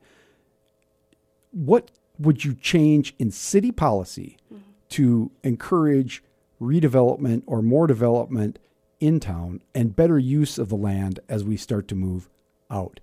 What 1.51 1.89
would 2.19 2.43
you 2.45 2.53
change 2.53 3.15
in 3.17 3.31
city 3.31 3.71
policy 3.71 4.37
mm-hmm. 4.53 4.61
to 4.89 5.31
encourage 5.43 6.23
redevelopment 6.61 7.43
or 7.45 7.61
more 7.61 7.87
development 7.87 8.59
in 8.99 9.19
town 9.19 9.61
and 9.75 9.95
better 9.95 10.17
use 10.17 10.57
of 10.57 10.69
the 10.69 10.75
land 10.75 11.19
as 11.29 11.43
we 11.43 11.57
start 11.57 11.87
to 11.87 11.95
move 11.95 12.29
out? 12.69 12.99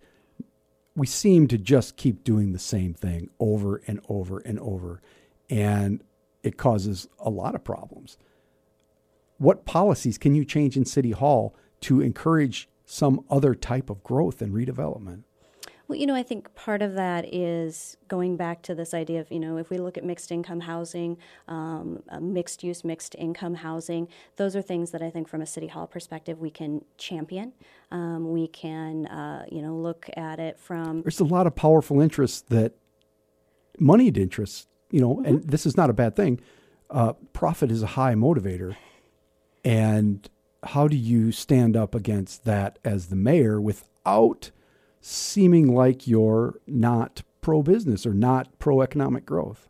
We 0.96 1.06
seem 1.08 1.48
to 1.48 1.58
just 1.58 1.96
keep 1.96 2.22
doing 2.22 2.52
the 2.52 2.58
same 2.60 2.94
thing 2.94 3.30
over 3.40 3.82
and 3.88 4.00
over 4.08 4.38
and 4.38 4.60
over, 4.60 5.02
and 5.50 6.04
it 6.44 6.56
causes 6.56 7.08
a 7.18 7.30
lot 7.30 7.54
of 7.54 7.64
problems. 7.64 8.18
What 9.38 9.64
policies 9.64 10.18
can 10.18 10.34
you 10.34 10.44
change 10.44 10.76
in 10.76 10.84
City 10.84 11.10
Hall 11.10 11.56
to 11.80 12.00
encourage 12.00 12.68
some 12.84 13.24
other 13.30 13.54
type 13.54 13.90
of 13.90 14.02
growth 14.04 14.40
and 14.40 14.54
redevelopment? 14.54 15.22
Well, 15.86 15.98
you 15.98 16.06
know, 16.06 16.14
I 16.14 16.22
think 16.22 16.54
part 16.54 16.80
of 16.80 16.94
that 16.94 17.34
is 17.34 17.98
going 18.08 18.38
back 18.38 18.62
to 18.62 18.74
this 18.74 18.94
idea 18.94 19.20
of, 19.20 19.30
you 19.30 19.38
know, 19.38 19.58
if 19.58 19.68
we 19.68 19.76
look 19.76 19.98
at 19.98 20.04
mixed 20.04 20.32
income 20.32 20.60
housing, 20.60 21.18
um, 21.46 22.02
uh, 22.08 22.20
mixed 22.20 22.64
use, 22.64 22.84
mixed 22.84 23.14
income 23.18 23.56
housing, 23.56 24.08
those 24.36 24.56
are 24.56 24.62
things 24.62 24.92
that 24.92 25.02
I 25.02 25.10
think 25.10 25.28
from 25.28 25.42
a 25.42 25.46
city 25.46 25.66
hall 25.66 25.86
perspective 25.86 26.40
we 26.40 26.50
can 26.50 26.84
champion. 26.96 27.52
Um, 27.90 28.32
we 28.32 28.48
can, 28.48 29.06
uh, 29.06 29.44
you 29.52 29.60
know, 29.60 29.76
look 29.76 30.08
at 30.16 30.40
it 30.40 30.58
from 30.58 31.02
there's 31.02 31.20
a 31.20 31.24
lot 31.24 31.46
of 31.46 31.54
powerful 31.54 32.00
interests 32.00 32.40
that 32.48 32.72
moneyed 33.78 34.16
interests, 34.16 34.66
you 34.94 35.00
know, 35.00 35.20
and 35.24 35.42
this 35.42 35.66
is 35.66 35.76
not 35.76 35.90
a 35.90 35.92
bad 35.92 36.14
thing. 36.14 36.40
Uh, 36.88 37.14
profit 37.32 37.72
is 37.72 37.82
a 37.82 37.88
high 37.88 38.14
motivator. 38.14 38.76
And 39.64 40.30
how 40.62 40.86
do 40.86 40.96
you 40.96 41.32
stand 41.32 41.76
up 41.76 41.96
against 41.96 42.44
that 42.44 42.78
as 42.84 43.08
the 43.08 43.16
mayor 43.16 43.60
without 43.60 44.52
seeming 45.00 45.74
like 45.74 46.06
you're 46.06 46.60
not 46.68 47.24
pro 47.40 47.60
business 47.60 48.06
or 48.06 48.14
not 48.14 48.56
pro 48.60 48.82
economic 48.82 49.26
growth? 49.26 49.68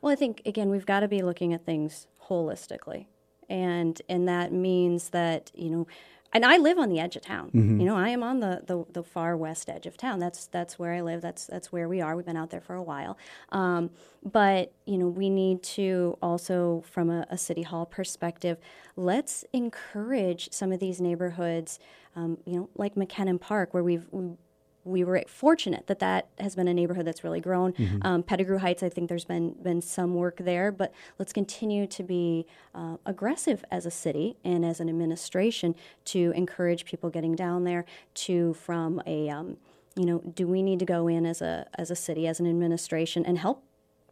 Well, 0.00 0.12
I 0.12 0.16
think 0.16 0.42
again 0.44 0.70
we've 0.70 0.86
got 0.86 1.00
to 1.00 1.08
be 1.08 1.22
looking 1.22 1.54
at 1.54 1.64
things 1.64 2.08
holistically, 2.28 3.06
and 3.48 4.02
and 4.08 4.26
that 4.26 4.52
means 4.52 5.10
that 5.10 5.52
you 5.54 5.70
know, 5.70 5.86
and 6.32 6.44
I 6.44 6.56
live 6.56 6.78
on 6.78 6.88
the 6.88 6.98
edge 6.98 7.16
of 7.16 7.22
town. 7.22 7.50
You 7.80 7.86
know, 7.86 7.96
I 7.96 8.08
am 8.08 8.22
on 8.22 8.40
the, 8.40 8.62
the 8.66 8.84
the 8.92 9.02
far 9.02 9.36
west 9.36 9.68
edge 9.68 9.86
of 9.86 9.96
town. 9.96 10.18
That's 10.18 10.46
that's 10.46 10.78
where 10.78 10.92
I 10.92 11.00
live. 11.00 11.20
That's 11.20 11.46
that's 11.46 11.70
where 11.70 11.88
we 11.88 12.00
are. 12.00 12.16
We've 12.16 12.26
been 12.26 12.36
out 12.36 12.50
there 12.50 12.60
for 12.60 12.74
a 12.74 12.82
while, 12.82 13.18
um, 13.50 13.90
but 14.22 14.72
you 14.86 14.98
know, 14.98 15.08
we 15.08 15.28
need 15.30 15.62
to 15.62 16.16
also, 16.22 16.82
from 16.90 17.10
a, 17.10 17.26
a 17.30 17.38
city 17.38 17.62
hall 17.62 17.86
perspective, 17.86 18.58
let's 18.96 19.44
encourage 19.52 20.50
some 20.52 20.72
of 20.72 20.80
these 20.80 21.00
neighborhoods. 21.00 21.78
Um, 22.14 22.38
you 22.44 22.56
know, 22.58 22.68
like 22.76 22.94
McKennan 22.94 23.40
Park, 23.40 23.72
where 23.72 23.82
we've 23.82 24.06
we, 24.10 24.36
we 24.84 25.04
were 25.04 25.22
fortunate 25.28 25.86
that 25.86 26.00
that 26.00 26.28
has 26.38 26.56
been 26.56 26.66
a 26.66 26.74
neighborhood 26.74 27.06
that's 27.06 27.22
really 27.22 27.40
grown. 27.40 27.72
Um, 28.02 28.22
Pettigrew 28.22 28.58
Heights, 28.58 28.82
I 28.82 28.88
think 28.88 29.08
there's 29.08 29.24
been 29.24 29.52
been 29.62 29.80
some 29.80 30.14
work 30.14 30.38
there, 30.38 30.72
but 30.72 30.92
let's 31.18 31.32
continue 31.32 31.86
to 31.86 32.02
be 32.02 32.46
uh, 32.74 32.96
aggressive 33.06 33.64
as 33.70 33.86
a 33.86 33.90
city 33.90 34.36
and 34.44 34.64
as 34.64 34.80
an 34.80 34.88
administration 34.88 35.74
to 36.06 36.32
encourage 36.34 36.84
people 36.84 37.10
getting 37.10 37.34
down 37.36 37.64
there. 37.64 37.84
To 38.14 38.54
from 38.54 39.00
a 39.06 39.28
um, 39.28 39.56
you 39.94 40.04
know, 40.06 40.18
do 40.18 40.46
we 40.46 40.62
need 40.62 40.78
to 40.80 40.84
go 40.84 41.06
in 41.06 41.26
as 41.26 41.42
a 41.42 41.66
as 41.78 41.90
a 41.90 41.96
city 41.96 42.26
as 42.26 42.40
an 42.40 42.46
administration 42.46 43.24
and 43.24 43.38
help 43.38 43.62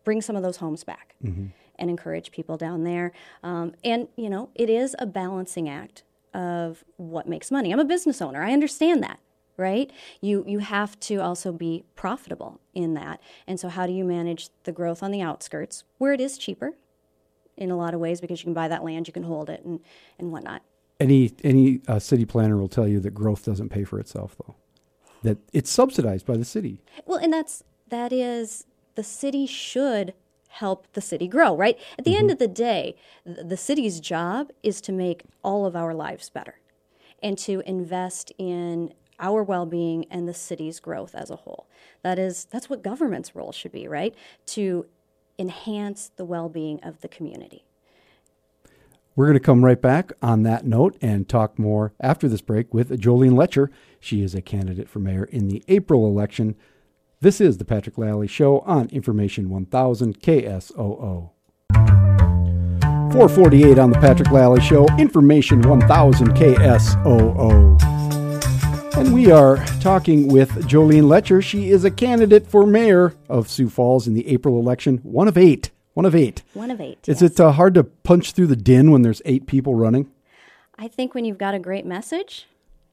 bring 0.04 0.20
some 0.22 0.36
of 0.36 0.42
those 0.42 0.58
homes 0.58 0.84
back 0.84 1.14
and 1.78 1.90
encourage 1.90 2.30
people 2.30 2.56
down 2.56 2.84
there? 2.84 3.12
Um, 3.42 3.74
and 3.82 4.08
you 4.16 4.30
know, 4.30 4.50
it 4.54 4.70
is 4.70 4.94
a 4.98 5.06
balancing 5.06 5.68
act 5.68 6.04
of 6.32 6.84
what 6.96 7.28
makes 7.28 7.50
money. 7.50 7.72
I'm 7.72 7.80
a 7.80 7.84
business 7.84 8.22
owner. 8.22 8.40
I 8.42 8.52
understand 8.52 9.02
that 9.02 9.18
right? 9.60 9.92
You 10.20 10.44
you 10.46 10.58
have 10.58 10.98
to 11.00 11.16
also 11.16 11.52
be 11.52 11.84
profitable 11.94 12.60
in 12.74 12.94
that. 12.94 13.20
And 13.46 13.60
so 13.60 13.68
how 13.68 13.86
do 13.86 13.92
you 13.92 14.04
manage 14.04 14.48
the 14.64 14.72
growth 14.72 15.02
on 15.02 15.12
the 15.12 15.22
outskirts 15.22 15.84
where 15.98 16.12
it 16.12 16.20
is 16.20 16.38
cheaper 16.38 16.72
in 17.56 17.70
a 17.70 17.76
lot 17.76 17.94
of 17.94 18.00
ways 18.00 18.20
because 18.20 18.40
you 18.40 18.44
can 18.44 18.54
buy 18.54 18.68
that 18.68 18.82
land, 18.82 19.06
you 19.06 19.12
can 19.12 19.22
hold 19.22 19.48
it 19.48 19.64
and 19.64 19.80
and 20.18 20.32
whatnot. 20.32 20.62
Any 20.98 21.32
any 21.44 21.80
uh, 21.86 21.98
city 21.98 22.24
planner 22.24 22.56
will 22.56 22.68
tell 22.68 22.88
you 22.88 22.98
that 23.00 23.12
growth 23.12 23.44
doesn't 23.44 23.68
pay 23.68 23.84
for 23.84 24.00
itself, 24.00 24.36
though. 24.44 24.56
That 25.22 25.38
it's 25.52 25.70
subsidized 25.70 26.26
by 26.26 26.36
the 26.36 26.44
city. 26.44 26.82
Well, 27.06 27.18
and 27.18 27.32
that's 27.32 27.62
that 27.88 28.12
is 28.12 28.66
the 28.94 29.04
city 29.04 29.46
should 29.46 30.14
help 30.48 30.92
the 30.92 31.00
city 31.00 31.28
grow, 31.28 31.56
right? 31.56 31.78
At 31.96 32.04
the 32.04 32.16
end 32.16 32.30
of 32.30 32.38
the 32.38 32.48
day, 32.48 32.96
th- 33.24 33.46
the 33.46 33.56
city's 33.56 34.00
job 34.00 34.50
is 34.62 34.80
to 34.82 34.92
make 34.92 35.22
all 35.44 35.64
of 35.64 35.76
our 35.76 35.94
lives 35.94 36.28
better 36.28 36.56
and 37.22 37.38
to 37.38 37.62
invest 37.64 38.32
in 38.36 38.92
our 39.20 39.42
well-being 39.42 40.06
and 40.10 40.26
the 40.26 40.34
city's 40.34 40.80
growth 40.80 41.14
as 41.14 41.30
a 41.30 41.36
whole. 41.36 41.68
That 42.02 42.18
is 42.18 42.46
that's 42.50 42.68
what 42.68 42.82
government's 42.82 43.36
role 43.36 43.52
should 43.52 43.72
be, 43.72 43.86
right? 43.86 44.14
To 44.46 44.86
enhance 45.38 46.10
the 46.16 46.24
well-being 46.24 46.80
of 46.82 47.00
the 47.00 47.08
community. 47.08 47.64
We're 49.16 49.26
going 49.26 49.34
to 49.34 49.40
come 49.40 49.64
right 49.64 49.80
back 49.80 50.12
on 50.22 50.44
that 50.44 50.64
note 50.64 50.96
and 51.02 51.28
talk 51.28 51.58
more 51.58 51.92
after 52.00 52.28
this 52.28 52.40
break 52.40 52.72
with 52.72 52.90
Jolene 53.00 53.32
Loetscher. 53.32 53.68
She 53.98 54.22
is 54.22 54.34
a 54.34 54.40
candidate 54.40 54.88
for 54.88 54.98
mayor 54.98 55.24
in 55.24 55.48
the 55.48 55.62
April 55.68 56.06
election. 56.06 56.54
This 57.20 57.40
is 57.40 57.58
the 57.58 57.64
Patrick 57.64 57.98
Lally 57.98 58.28
Show 58.28 58.60
on 58.60 58.88
Information 58.88 59.50
1000 59.50 60.20
KSOO. 60.20 61.30
448 63.12 63.78
on 63.78 63.90
the 63.90 63.98
Patrick 63.98 64.30
Lally 64.30 64.60
Show, 64.60 64.86
Information 64.96 65.60
1000 65.62 66.28
KSOO. 66.28 68.19
And 69.00 69.14
we 69.14 69.30
are 69.30 69.56
talking 69.80 70.28
with 70.28 70.50
Jolene 70.68 71.04
Loetscher. 71.04 71.42
She 71.42 71.70
is 71.70 71.86
a 71.86 71.90
candidate 71.90 72.46
for 72.46 72.66
mayor 72.66 73.14
of 73.30 73.48
Sioux 73.48 73.70
Falls 73.70 74.06
in 74.06 74.12
the 74.12 74.28
April 74.28 74.60
election, 74.60 74.98
one 74.98 75.26
of 75.26 75.38
eight. 75.38 75.70
One 75.94 76.04
of 76.04 76.14
eight. 76.14 76.42
One 76.52 76.70
of 76.70 76.82
eight. 76.82 76.98
Is 77.08 77.22
yes. 77.22 77.32
it 77.32 77.40
uh, 77.40 77.52
hard 77.52 77.72
to 77.76 77.84
punch 77.84 78.32
through 78.32 78.48
the 78.48 78.56
din 78.56 78.90
when 78.90 79.00
there's 79.00 79.22
eight 79.24 79.46
people 79.46 79.74
running? 79.74 80.10
I 80.78 80.86
think 80.86 81.14
when 81.14 81.24
you've 81.24 81.38
got 81.38 81.54
a 81.54 81.58
great 81.58 81.86
message, 81.86 82.46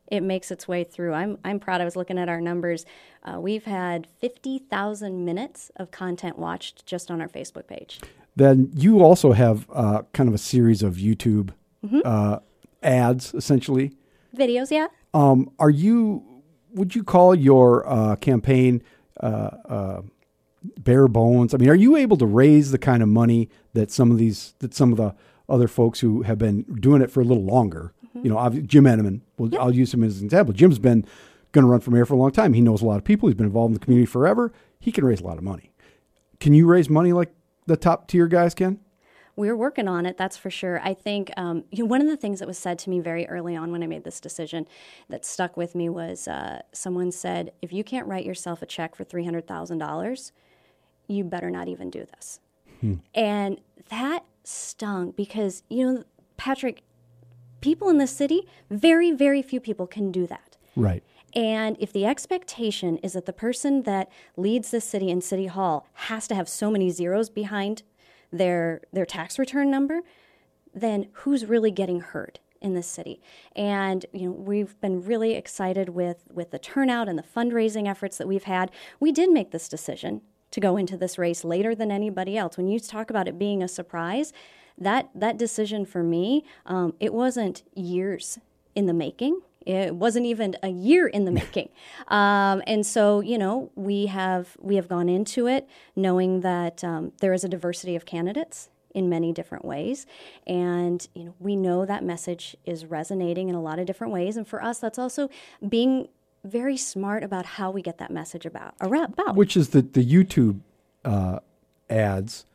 it 0.10 0.24
makes 0.24 0.50
its 0.50 0.66
way 0.66 0.86
through. 0.86 1.12
I'm 1.12 1.40
I'm 1.44 1.60
proud. 1.60 1.82
I 1.82 1.84
was 1.84 1.98
looking 1.98 2.18
at 2.18 2.30
our 2.30 2.40
numbers. 2.40 2.86
Uh, 3.22 3.42
we've 3.42 3.66
had 3.66 4.08
fifty 4.22 4.60
thousand 4.60 5.26
minutes 5.26 5.74
of 5.76 5.92
content 5.92 6.40
watched 6.40 6.86
just 6.86 7.12
on 7.12 7.20
our 7.20 7.28
Facebook 7.28 7.68
page. 7.68 8.00
Then 8.34 8.72
you 8.74 9.04
also 9.04 9.34
have 9.34 9.68
uh, 9.74 10.04
kind 10.14 10.30
of 10.30 10.34
a 10.34 10.38
series 10.40 10.84
of 10.84 10.96
YouTube 10.96 11.50
uh, 12.06 12.40
ads, 12.82 13.34
essentially. 13.34 13.92
Videos, 14.34 14.72
yeah. 14.72 14.88
Um, 15.14 15.52
are 15.60 15.70
you? 15.70 16.24
Would 16.74 16.96
you 16.96 17.04
call 17.04 17.34
your 17.34 17.88
uh, 17.90 18.16
campaign 18.18 18.84
uh, 19.20 19.50
uh, 19.68 20.02
bare 20.80 21.08
bones? 21.08 21.54
I 21.54 21.58
mean, 21.58 21.70
are 21.70 21.76
you 21.76 21.96
able 21.96 22.18
to 22.18 22.26
raise 22.26 22.72
the 22.72 22.78
kind 22.78 23.02
of 23.02 23.10
money 23.10 23.50
that 23.74 23.92
some 23.92 24.12
of 24.12 24.18
these 24.18 24.54
that 24.60 24.74
some 24.74 24.92
of 24.92 24.98
the 24.98 25.16
other 25.50 25.68
folks 25.68 26.00
who 26.00 26.24
have 26.24 26.38
been 26.38 26.64
doing 26.64 27.02
it 27.02 27.10
for 27.10 27.22
a 27.22 27.24
little 27.24 27.44
longer? 27.44 27.94
You 28.14 28.32
know, 28.32 28.50
Jim 28.50 28.86
Entenman. 28.86 29.22
Well, 29.38 29.52
I'll 29.62 29.74
use 29.74 29.94
him 29.94 30.04
as 30.04 30.20
an 30.20 30.26
example. 30.26 30.54
Jim's 30.54 30.80
been 30.80 31.06
going 31.52 31.66
to 31.66 31.72
run 31.72 31.80
for 31.80 31.92
mayor 31.92 32.06
for 32.06 32.16
a 32.16 32.18
long 32.18 32.32
time. 32.32 32.54
He 32.54 32.62
knows 32.62 32.82
a 32.82 32.86
lot 32.86 32.98
of 32.98 33.04
people. 33.04 33.30
He's 33.30 33.36
been 33.36 33.46
involved 33.46 33.70
in 33.70 33.74
the 33.74 33.80
community 33.80 34.06
forever. 34.08 34.52
He 34.80 34.92
can 34.92 35.06
raise 35.06 35.22
a 35.22 35.24
lot 35.24 35.38
of 35.38 35.44
money. 35.44 35.72
Can 36.40 36.54
you 36.54 36.66
raise 36.66 36.90
money 36.90 37.14
like 37.14 37.32
the 37.66 37.78
top 37.78 38.08
tier 38.08 38.28
guys 38.28 38.54
can? 38.54 38.80
We're 39.38 39.56
working 39.56 39.88
on 39.88 40.06
it, 40.06 40.18
that's 40.18 40.36
for 40.36 40.50
sure. 40.50 40.82
I 40.84 40.94
think 40.94 41.32
um, 41.38 41.64
you 41.72 41.84
know, 41.84 41.86
one 41.86 42.02
of 42.02 42.08
the 42.08 42.18
things 42.18 42.40
that 42.40 42.48
was 42.48 42.58
said 42.58 42.78
to 42.80 42.90
me 42.90 43.00
very 43.00 43.26
early 43.28 43.56
on 43.56 43.72
when 43.72 43.82
I 43.82 43.88
made 43.88 44.04
this 44.04 44.20
decision 44.20 44.68
that 45.08 45.24
stuck 45.24 45.56
with 45.56 45.76
me 45.76 45.88
was 45.88 46.28
uh, 46.28 46.64
someone 46.74 47.12
said, 47.12 47.52
if 47.62 47.72
you 47.72 47.84
can't 47.86 48.08
write 48.08 48.26
yourself 48.26 48.62
a 48.62 48.66
check 48.66 48.96
for 48.96 49.06
$300,000, 49.06 50.32
you 51.08 51.24
better 51.24 51.50
not 51.50 51.70
even 51.70 51.90
do 51.90 52.06
this. 52.06 52.40
And 53.16 53.62
that 53.90 54.26
stung 54.44 55.12
because, 55.12 55.64
you 55.70 55.86
know, 55.86 56.04
Patrick, 56.36 56.84
people 57.62 57.90
in 57.90 57.98
this 57.98 58.12
city, 58.12 58.48
very, 58.70 59.12
very 59.12 59.42
few 59.42 59.60
people 59.60 59.88
can 59.88 60.12
do 60.12 60.28
that. 60.28 60.58
Right. 60.76 61.04
And 61.34 61.76
if 61.80 61.92
the 61.92 62.06
expectation 62.06 62.98
is 62.98 63.14
that 63.14 63.26
the 63.26 63.34
person 63.34 63.84
that 63.84 64.10
leads 64.36 64.72
the 64.72 64.82
city 64.82 65.10
in 65.10 65.22
City 65.22 65.48
Hall 65.48 65.88
has 65.94 66.28
to 66.30 66.36
have 66.36 66.48
so 66.48 66.72
many 66.72 66.90
zeros 66.90 67.30
behind 67.30 67.84
their 68.32 68.82
their 68.92 69.06
tax 69.06 69.40
return 69.40 69.70
number, 69.72 70.02
then 70.74 71.08
who's 71.14 71.46
really 71.46 71.72
getting 71.72 72.02
hurt 72.02 72.40
in 72.62 72.74
this 72.74 72.88
city? 72.88 73.22
And 73.56 74.06
you 74.14 74.28
know, 74.28 74.32
we've 74.32 74.80
been 74.82 75.04
really 75.04 75.34
excited 75.34 75.90
with 75.90 76.24
with 76.32 76.52
the 76.52 76.60
turnout 76.60 77.08
and 77.08 77.18
the 77.18 77.24
fundraising 77.24 77.88
efforts 77.88 78.18
that 78.18 78.28
we've 78.28 78.44
had. 78.44 78.72
We 79.00 79.12
did 79.12 79.32
make 79.32 79.52
this 79.52 79.68
decision 79.68 80.22
to 80.52 80.60
go 80.60 80.78
into 80.78 80.98
this 80.98 81.18
race 81.18 81.44
later 81.44 81.76
than 81.76 81.92
anybody 81.92 82.38
else. 82.38 82.58
When 82.58 82.68
you 82.68 82.80
talk 82.80 83.10
about 83.10 83.28
it 83.28 83.38
being 83.38 83.62
a 83.62 83.68
surprise, 83.68 84.34
that 84.78 85.10
that 85.16 85.38
decision 85.38 85.86
for 85.86 86.04
me, 86.04 86.46
um, 86.66 86.94
it 87.00 87.14
wasn't 87.14 87.64
years 87.76 88.40
in 88.76 88.86
the 88.86 88.94
making. 88.94 89.42
It 89.68 89.96
wasn't 89.96 90.26
even 90.26 90.56
a 90.64 90.70
year 90.70 91.08
in 91.08 91.26
the 91.26 91.32
making, 91.42 91.70
um, 92.08 92.62
and 92.66 92.86
so 92.86 93.20
you 93.20 93.38
know 93.38 93.70
we 93.76 94.06
have 94.08 94.56
we 94.60 94.76
have 94.76 94.88
gone 94.88 95.10
into 95.10 95.48
it 95.48 95.68
knowing 95.96 96.42
that 96.42 96.84
um, 96.84 97.12
there 97.20 97.34
is 97.34 97.44
a 97.44 97.50
diversity 97.50 97.96
of 97.96 98.06
candidates 98.06 98.70
in 98.96 99.10
many 99.10 99.34
different 99.34 99.66
ways, 99.66 100.06
and 100.48 101.08
you 101.14 101.26
know 101.26 101.36
we 101.40 101.56
know 101.56 101.86
that 101.86 102.04
message 102.04 102.56
is 102.66 102.86
resonating 102.86 103.50
in 103.50 103.56
a 103.56 103.62
lot 103.62 103.78
of 103.78 103.86
different 103.86 104.14
ways. 104.14 104.38
And 104.38 104.48
for 104.48 104.64
us, 104.64 104.80
that's 104.80 104.98
also 104.98 105.30
being 105.68 106.08
very 106.44 106.78
smart 106.78 107.24
about 107.24 107.46
how 107.46 107.70
we 107.70 107.82
get 107.82 107.98
that 107.98 108.10
message 108.10 108.46
about 108.46 108.74
about. 109.18 109.36
which 109.36 109.58
is 109.58 109.70
that 109.70 109.94
the 109.94 110.06
YouTube 110.06 110.62
uh, 111.04 111.40
ads 111.90 112.46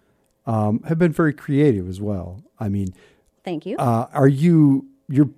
um, 0.46 0.82
have 0.88 0.98
been 0.98 1.12
very 1.12 1.34
creative 1.34 1.88
as 1.88 2.00
well. 2.00 2.42
I 2.58 2.68
mean, 2.68 2.94
Thank 3.44 3.66
you. 3.66 3.76
uh, 3.76 4.08
are 4.12 4.28
you 4.28 4.86
you're? 5.08 5.28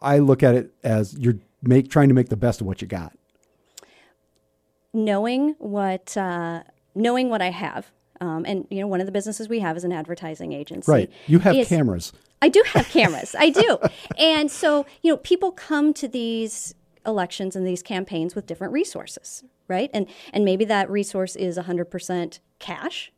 I 0.00 0.18
look 0.18 0.42
at 0.42 0.54
it 0.54 0.72
as 0.82 1.14
you're 1.18 1.36
make 1.62 1.90
trying 1.90 2.08
to 2.08 2.14
make 2.14 2.28
the 2.28 2.36
best 2.36 2.60
of 2.60 2.66
what 2.66 2.80
you 2.82 2.88
got. 2.88 3.12
knowing 4.92 5.54
what 5.58 6.16
uh, 6.16 6.62
knowing 6.94 7.30
what 7.30 7.42
I 7.42 7.50
have, 7.50 7.90
um, 8.20 8.44
and 8.46 8.66
you 8.70 8.80
know, 8.80 8.86
one 8.86 9.00
of 9.00 9.06
the 9.06 9.12
businesses 9.12 9.48
we 9.48 9.60
have 9.60 9.76
is 9.76 9.84
an 9.84 9.92
advertising 9.92 10.52
agency. 10.52 10.90
Right. 10.90 11.10
You 11.26 11.38
have 11.40 11.56
is- 11.56 11.68
cameras. 11.68 12.12
I 12.40 12.48
do 12.48 12.62
have 12.68 12.88
cameras. 12.88 13.34
I 13.36 13.50
do. 13.50 13.78
And 14.18 14.48
so, 14.50 14.86
you 15.02 15.10
know, 15.10 15.16
people 15.16 15.50
come 15.50 15.92
to 15.94 16.06
these 16.06 16.72
elections 17.04 17.56
and 17.56 17.66
these 17.66 17.82
campaigns 17.82 18.36
with 18.36 18.46
different 18.46 18.72
resources, 18.72 19.42
right? 19.66 19.90
And 19.92 20.06
and 20.32 20.44
maybe 20.44 20.64
that 20.66 20.88
resource 20.90 21.34
is 21.34 21.58
100% 21.58 22.38
cash. 22.58 23.12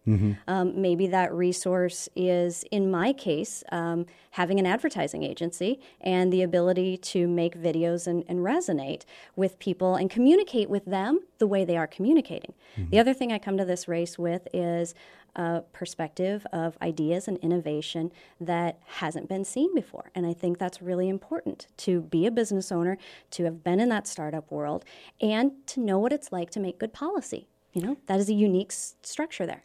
Um, 0.49 0.81
maybe 0.81 1.07
that 1.09 1.33
resource 1.33 2.09
is, 2.15 2.65
in 2.71 2.91
my 2.91 3.13
case, 3.13 3.65
um, 3.73 4.07
having 4.33 4.59
an 4.59 4.67
advertising 4.67 5.23
agency 5.23 5.81
and 6.01 6.33
the 6.33 6.43
ability 6.43 6.97
to 6.99 7.27
make 7.27 7.57
videos 7.57 8.07
and, 8.07 8.25
and 8.29 8.41
resonate 8.41 9.03
with 9.37 9.59
people 9.59 9.97
and 9.97 10.11
communicate 10.11 10.69
with 10.69 10.85
them 10.85 11.21
the 11.39 11.47
way 11.47 11.65
they 11.65 11.77
are 11.77 11.87
communicating. 11.87 12.55
The 12.91 12.99
other 12.99 13.15
thing 13.15 13.33
I 13.33 13.39
come 13.39 13.57
to 13.57 13.65
this 13.65 13.89
race 13.89 14.19
with 14.19 14.47
is 14.53 14.95
a 15.37 15.63
perspective 15.73 16.47
of 16.53 16.77
ideas 16.83 17.29
and 17.29 17.39
innovation 17.39 18.11
that 18.41 18.81
hasn't 18.85 19.29
been 19.29 19.45
seen 19.45 19.75
before. 19.75 20.11
And 20.15 20.27
I 20.27 20.33
think 20.33 20.59
that's 20.59 20.83
really 20.83 21.09
important 21.09 21.69
to 21.79 22.01
be 22.01 22.27
a 22.27 22.31
business 22.31 22.73
owner, 22.73 22.99
to 23.33 23.45
have 23.45 23.63
been 23.63 23.81
in 23.81 23.89
that 23.91 24.07
startup 24.07 24.51
world, 24.51 24.85
and 25.21 25.53
to 25.69 25.81
know 25.81 25.99
what 25.99 26.13
it's 26.13 26.33
like 26.33 26.51
to 26.51 26.61
make 26.61 26.79
good 26.79 26.93
policy. 26.93 27.47
You 27.73 27.83
know, 27.83 27.97
that 28.07 28.19
is 28.21 28.29
a 28.29 28.35
unique 28.35 28.71
s- 28.73 28.95
structure 29.03 29.47
there. 29.47 29.63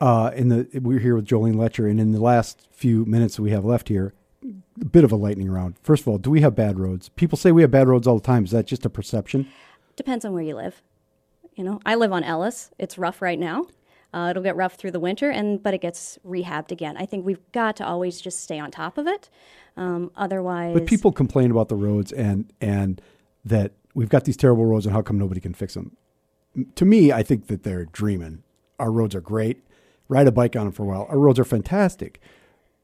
Uh, 0.00 0.30
in 0.34 0.48
the 0.48 0.80
we're 0.80 0.98
here 0.98 1.14
with 1.14 1.26
Jolene 1.26 1.54
Loetscher, 1.54 1.88
and 1.90 2.00
in 2.00 2.12
the 2.12 2.20
last 2.20 2.66
few 2.72 3.04
minutes 3.04 3.38
we 3.38 3.50
have 3.50 3.64
left 3.64 3.88
here, 3.88 4.14
a 4.80 4.84
bit 4.84 5.04
of 5.04 5.12
a 5.12 5.16
lightning 5.16 5.50
round. 5.50 5.76
First 5.82 6.02
of 6.02 6.08
all, 6.08 6.18
do 6.18 6.30
we 6.30 6.40
have 6.40 6.54
bad 6.56 6.78
roads? 6.78 7.08
People 7.10 7.38
say 7.38 7.52
we 7.52 7.62
have 7.62 7.70
bad 7.70 7.86
roads 7.88 8.06
all 8.06 8.16
the 8.16 8.26
time. 8.26 8.44
Is 8.44 8.50
that 8.50 8.66
just 8.66 8.84
a 8.84 8.90
perception? 8.90 9.48
Depends 9.94 10.24
on 10.24 10.32
where 10.32 10.42
you 10.42 10.56
live. 10.56 10.82
You 11.54 11.62
know, 11.64 11.80
I 11.86 11.94
live 11.94 12.12
on 12.12 12.24
Ellis. 12.24 12.70
It's 12.78 12.98
rough 12.98 13.22
right 13.22 13.38
now. 13.38 13.66
Uh, 14.14 14.28
it'll 14.30 14.42
get 14.42 14.56
rough 14.56 14.74
through 14.74 14.90
the 14.90 15.00
winter, 15.00 15.30
and 15.30 15.62
but 15.62 15.72
it 15.72 15.80
gets 15.80 16.18
rehabbed 16.26 16.70
again. 16.72 16.96
I 16.96 17.06
think 17.06 17.24
we've 17.24 17.40
got 17.52 17.76
to 17.76 17.86
always 17.86 18.20
just 18.20 18.40
stay 18.40 18.58
on 18.58 18.70
top 18.70 18.98
of 18.98 19.06
it. 19.06 19.30
Um, 19.76 20.10
otherwise, 20.16 20.74
But 20.74 20.86
people 20.86 21.12
complain 21.12 21.50
about 21.50 21.68
the 21.68 21.76
roads 21.76 22.12
and 22.12 22.52
and 22.60 23.00
that 23.44 23.72
we've 23.94 24.08
got 24.10 24.24
these 24.24 24.36
terrible 24.36 24.66
roads, 24.66 24.84
and 24.86 24.94
how 24.94 25.02
come 25.02 25.18
nobody 25.18 25.40
can 25.40 25.54
fix 25.54 25.74
them? 25.74 25.96
To 26.74 26.84
me, 26.84 27.12
I 27.12 27.22
think 27.22 27.46
that 27.46 27.62
they're 27.62 27.86
dreaming. 27.86 28.42
Our 28.78 28.90
roads 28.90 29.14
are 29.14 29.20
great. 29.20 29.62
Ride 30.08 30.26
a 30.26 30.32
bike 30.32 30.56
on 30.56 30.64
them 30.64 30.72
for 30.72 30.82
a 30.82 30.86
while. 30.86 31.06
Our 31.08 31.18
roads 31.18 31.38
are 31.38 31.44
fantastic. 31.44 32.20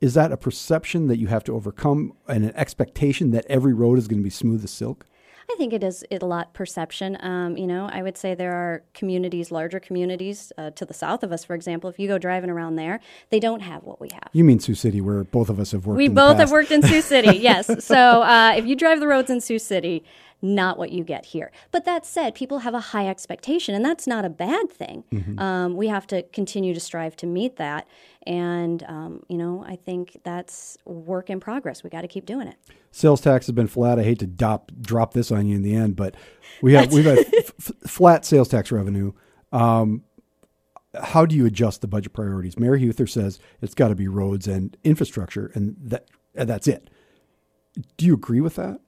Is 0.00 0.14
that 0.14 0.32
a 0.32 0.36
perception 0.36 1.08
that 1.08 1.18
you 1.18 1.26
have 1.26 1.44
to 1.44 1.54
overcome 1.54 2.12
and 2.28 2.44
an 2.44 2.54
expectation 2.54 3.32
that 3.32 3.44
every 3.48 3.74
road 3.74 3.98
is 3.98 4.06
going 4.06 4.20
to 4.20 4.24
be 4.24 4.30
smooth 4.30 4.62
as 4.64 4.70
silk? 4.70 5.04
I 5.50 5.54
think 5.56 5.72
it 5.72 5.82
is 5.82 6.04
it 6.10 6.22
a 6.22 6.26
lot 6.26 6.52
perception. 6.52 7.16
Um, 7.20 7.56
you 7.56 7.66
know, 7.66 7.88
I 7.90 8.02
would 8.02 8.18
say 8.18 8.34
there 8.34 8.52
are 8.52 8.82
communities, 8.92 9.50
larger 9.50 9.80
communities 9.80 10.52
uh, 10.58 10.70
to 10.72 10.84
the 10.84 10.92
south 10.92 11.22
of 11.22 11.32
us, 11.32 11.42
for 11.42 11.54
example. 11.54 11.88
If 11.88 11.98
you 11.98 12.06
go 12.06 12.18
driving 12.18 12.50
around 12.50 12.76
there, 12.76 13.00
they 13.30 13.40
don't 13.40 13.60
have 13.60 13.82
what 13.84 13.98
we 13.98 14.10
have. 14.12 14.28
You 14.32 14.44
mean 14.44 14.60
Sioux 14.60 14.74
City, 14.74 15.00
where 15.00 15.24
both 15.24 15.48
of 15.48 15.58
us 15.58 15.72
have 15.72 15.86
worked. 15.86 15.96
We 15.96 16.08
both 16.08 16.36
have 16.36 16.50
worked 16.50 16.70
in 16.70 16.82
Sioux 16.82 17.00
City, 17.00 17.38
yes. 17.38 17.70
So 17.88 18.22
uh, 18.22 18.54
if 18.56 18.66
you 18.66 18.76
drive 18.76 19.00
the 19.00 19.08
roads 19.08 19.30
in 19.30 19.40
Sioux 19.40 19.58
City, 19.58 20.04
not 20.40 20.78
what 20.78 20.92
you 20.92 21.04
get 21.04 21.26
here. 21.26 21.50
But 21.70 21.84
that 21.84 22.06
said, 22.06 22.34
people 22.34 22.60
have 22.60 22.74
a 22.74 22.80
high 22.80 23.08
expectation, 23.08 23.74
and 23.74 23.84
that's 23.84 24.06
not 24.06 24.24
a 24.24 24.28
bad 24.28 24.70
thing. 24.70 25.04
Mm-hmm. 25.12 25.38
Um, 25.38 25.76
we 25.76 25.88
have 25.88 26.06
to 26.08 26.22
continue 26.22 26.74
to 26.74 26.80
strive 26.80 27.16
to 27.16 27.26
meet 27.26 27.56
that. 27.56 27.88
And, 28.26 28.84
um, 28.84 29.22
you 29.28 29.36
know, 29.36 29.64
I 29.66 29.76
think 29.76 30.20
that's 30.22 30.76
work 30.84 31.30
in 31.30 31.40
progress. 31.40 31.82
We 31.82 31.90
got 31.90 32.02
to 32.02 32.08
keep 32.08 32.26
doing 32.26 32.46
it. 32.46 32.56
Sales 32.90 33.20
tax 33.20 33.46
has 33.46 33.54
been 33.54 33.66
flat. 33.66 33.98
I 33.98 34.02
hate 34.02 34.18
to 34.20 34.26
drop 34.26 34.70
drop 34.80 35.14
this 35.14 35.30
on 35.30 35.46
you 35.46 35.56
in 35.56 35.62
the 35.62 35.74
end, 35.74 35.96
but 35.96 36.14
we 36.62 36.74
have 36.74 36.92
we've 36.92 37.04
had 37.04 37.18
f- 37.36 37.72
flat 37.86 38.24
sales 38.24 38.48
tax 38.48 38.72
revenue. 38.72 39.12
Um, 39.52 40.04
how 41.02 41.26
do 41.26 41.36
you 41.36 41.46
adjust 41.46 41.80
the 41.80 41.86
budget 41.86 42.12
priorities? 42.12 42.58
Mayor 42.58 42.78
Huether 42.78 43.08
says 43.08 43.38
it's 43.60 43.74
got 43.74 43.88
to 43.88 43.94
be 43.94 44.08
roads 44.08 44.48
and 44.48 44.76
infrastructure, 44.84 45.50
and 45.54 45.76
that 45.80 46.08
and 46.34 46.48
that's 46.48 46.66
it. 46.66 46.90
Do 47.96 48.06
you 48.06 48.14
agree 48.14 48.40
with 48.40 48.56
that? 48.56 48.80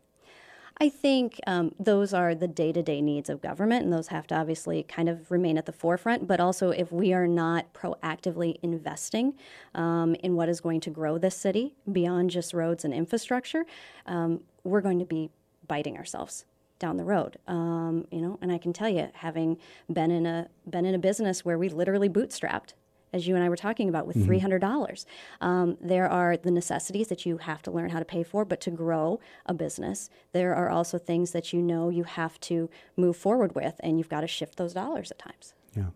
I 0.83 0.89
think 0.89 1.39
um, 1.47 1.75
those 1.79 2.15
are 2.15 2.35
the 2.35 2.49
day 2.49 2.73
to 2.73 2.83
day 2.83 3.03
needs 3.03 3.29
of 3.29 3.43
government, 3.43 3.85
and 3.85 3.93
those 3.93 4.09
have 4.09 4.27
to 4.29 4.35
obviously 4.35 4.83
kind 4.83 5.11
of 5.11 5.31
remain 5.31 5.59
at 5.59 5.67
the 5.67 5.73
forefront. 5.73 6.27
But 6.27 6.41
also, 6.41 6.71
if 6.71 6.91
we 6.91 7.13
are 7.13 7.27
not 7.27 7.75
proactively 7.75 8.57
investing 8.63 9.35
um, 9.75 10.15
in 10.17 10.37
what 10.37 10.49
is 10.49 10.63
going 10.63 10.81
to 10.81 10.91
grow 10.91 11.19
this 11.19 11.37
city 11.37 11.75
beyond 11.93 12.31
just 12.31 12.55
roads 12.55 12.83
and 12.87 12.95
infrastructure, 12.95 13.67
um, 14.07 14.41
we're 14.65 14.81
going 14.81 14.99
to 14.99 15.05
be 15.05 15.29
biting 15.69 15.99
ourselves 15.99 16.47
down 16.79 16.97
the 16.97 17.05
road. 17.05 17.37
Um, 17.47 18.07
you 18.11 18.23
know, 18.23 18.39
and 18.41 18.51
I 18.51 18.57
can 18.57 18.73
tell 18.73 18.89
you, 18.89 19.11
having 19.13 19.59
been 19.93 20.11
in 20.11 20.25
a 20.25 20.49
been 20.71 20.87
in 20.87 20.95
a 20.95 20.99
business 20.99 21.45
where 21.45 21.59
we 21.59 21.69
literally 21.69 22.09
bootstrapped 22.09 22.73
as 23.13 23.27
you 23.27 23.35
and 23.35 23.45
I 23.45 23.49
were 23.49 23.57
talking 23.57 23.89
about, 23.89 24.07
with 24.07 24.17
$300. 24.17 25.05
Um, 25.41 25.77
there 25.81 26.09
are 26.09 26.37
the 26.37 26.51
necessities 26.51 27.09
that 27.09 27.27
you 27.27 27.39
have 27.39 27.63
to 27.63 27.71
learn 27.71 27.91
how 27.91 27.99
to 27.99 28.05
pay 28.05 28.23
for, 28.23 28.45
but 28.45 28.61
to 28.63 28.71
grow 28.71 29.21
a 29.47 29.55
business, 29.55 30.11
there 30.33 30.55
are 30.55 30.71
also 30.71 30.99
things 30.99 31.33
that 31.33 31.53
you 31.53 31.61
know 31.63 31.89
you 31.89 32.05
have 32.05 32.39
to 32.41 32.71
move 32.97 33.17
forward 33.17 33.55
with, 33.55 33.75
and 33.81 33.99
you've 33.99 34.09
got 34.09 34.21
to 34.23 34.27
shift 34.29 34.57
those 34.57 34.73
dollars 34.75 35.11
at 35.11 35.19
times. 35.19 35.55
Yeah. 35.77 35.87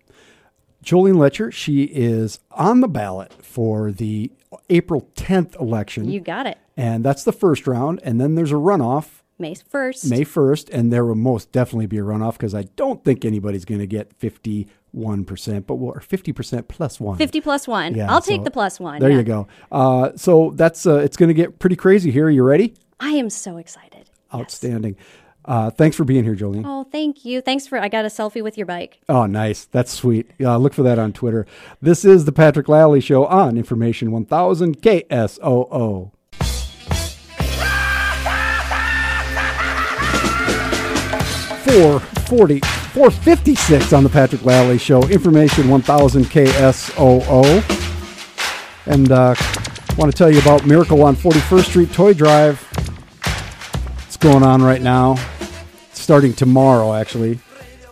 Jolene 0.84 1.14
Loetscher, 1.14 1.50
she 1.52 1.84
is 1.84 2.40
on 2.50 2.80
the 2.80 2.88
ballot 2.88 3.32
for 3.42 3.90
the 3.90 4.30
April 4.68 5.08
10th 5.16 5.58
election. 5.58 6.10
You 6.10 6.20
got 6.20 6.46
it. 6.46 6.58
and 6.76 7.02
that's 7.04 7.24
the 7.24 7.32
first 7.32 7.66
round. 7.66 8.00
And 8.04 8.20
then 8.20 8.34
there's 8.34 8.52
a 8.52 8.56
runoff 8.56 9.22
May 9.38 9.54
1st. 9.54 10.10
May 10.10 10.24
1st, 10.24 10.70
and 10.72 10.92
there 10.92 11.04
will 11.04 11.14
most 11.16 11.50
definitely 11.50 11.86
be 11.86 11.98
a 11.98 12.02
runoff 12.02 12.32
because 12.32 12.54
I 12.54 12.64
don't 12.76 13.02
think 13.02 13.24
anybody's 13.24 13.64
going 13.64 13.80
to 13.80 13.86
get 13.86 14.12
51%, 14.94 15.66
but 15.66 15.76
we're 15.76 16.00
50% 16.00 16.68
plus 16.68 17.00
one. 17.00 17.18
50 17.18 17.40
plus 17.40 17.68
one. 17.68 17.94
Yeah, 17.94 18.12
I'll 18.12 18.22
so 18.22 18.30
take 18.30 18.44
the 18.44 18.50
plus 18.50 18.78
one. 18.80 19.00
There 19.00 19.10
yeah. 19.10 19.18
you 19.18 19.22
go. 19.22 19.48
Uh, 19.70 20.10
so 20.16 20.52
that's 20.54 20.86
uh, 20.86 20.98
it's 20.98 21.16
going 21.16 21.28
to 21.28 21.34
get 21.34 21.58
pretty 21.58 21.76
crazy 21.76 22.10
here. 22.10 22.26
Are 22.26 22.30
You 22.30 22.42
ready? 22.42 22.74
I 23.00 23.10
am 23.10 23.30
so 23.30 23.56
excited. 23.56 24.10
Outstanding. 24.32 24.96
Uh, 25.44 25.70
thanks 25.70 25.94
for 25.96 26.04
being 26.04 26.24
here, 26.24 26.34
Jolene. 26.34 26.64
Oh, 26.64 26.84
thank 26.84 27.24
you. 27.24 27.40
Thanks 27.42 27.66
for, 27.66 27.78
I 27.78 27.88
got 27.88 28.04
a 28.06 28.08
selfie 28.08 28.42
with 28.42 28.56
your 28.56 28.66
bike. 28.66 29.00
Oh, 29.08 29.26
nice. 29.26 29.66
That's 29.66 29.92
sweet. 29.92 30.30
Uh, 30.40 30.56
look 30.56 30.72
for 30.72 30.82
that 30.84 30.98
on 30.98 31.12
Twitter. 31.12 31.46
This 31.82 32.04
is 32.04 32.24
the 32.24 32.32
Patrick 32.32 32.68
Lally 32.68 33.00
Show 33.00 33.26
on 33.26 33.58
Information 33.58 34.10
1000 34.10 34.80
KSOO. 34.80 36.12
440, 41.64 42.60
456 42.94 43.92
on 43.92 44.04
the 44.04 44.08
Patrick 44.08 44.44
Lally 44.44 44.78
Show. 44.78 45.02
Information 45.08 45.68
1000 45.68 46.26
KSOO. 46.26 47.44
And 48.86 49.10
uh, 49.10 49.34
want 49.98 50.12
to 50.12 50.16
tell 50.16 50.30
you 50.30 50.38
about 50.38 50.64
Miracle 50.64 51.02
on 51.02 51.16
41st 51.16 51.64
Street 51.64 51.92
Toy 51.92 52.14
Drive. 52.14 52.64
It's 54.06 54.16
going 54.16 54.44
on 54.44 54.62
right 54.62 54.80
now. 54.80 55.16
Starting 55.92 56.32
tomorrow, 56.34 56.94
actually. 56.94 57.40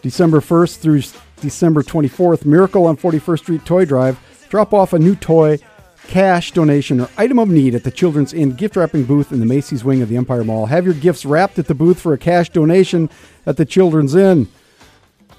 December 0.02 0.38
1st 0.38 0.78
through 0.78 1.02
December 1.40 1.82
24th, 1.82 2.44
Miracle 2.44 2.86
on 2.86 2.96
41st 2.96 3.38
Street 3.40 3.66
Toy 3.66 3.84
Drive. 3.84 4.20
Drop 4.50 4.72
off 4.72 4.92
a 4.92 5.00
new 5.00 5.16
toy, 5.16 5.58
cash 6.06 6.52
donation, 6.52 7.00
or 7.00 7.08
item 7.18 7.40
of 7.40 7.48
need 7.48 7.74
at 7.74 7.82
the 7.82 7.90
Children's 7.90 8.32
Inn 8.32 8.52
gift 8.52 8.76
wrapping 8.76 9.02
booth 9.02 9.32
in 9.32 9.40
the 9.40 9.46
Macy's 9.46 9.82
wing 9.82 10.00
of 10.00 10.08
the 10.08 10.16
Empire 10.16 10.44
Mall. 10.44 10.66
Have 10.66 10.84
your 10.84 10.94
gifts 10.94 11.24
wrapped 11.24 11.58
at 11.58 11.66
the 11.66 11.74
booth 11.74 12.00
for 12.00 12.12
a 12.12 12.18
cash 12.18 12.50
donation 12.50 13.10
at 13.44 13.56
the 13.56 13.64
Children's 13.64 14.14
Inn. 14.14 14.46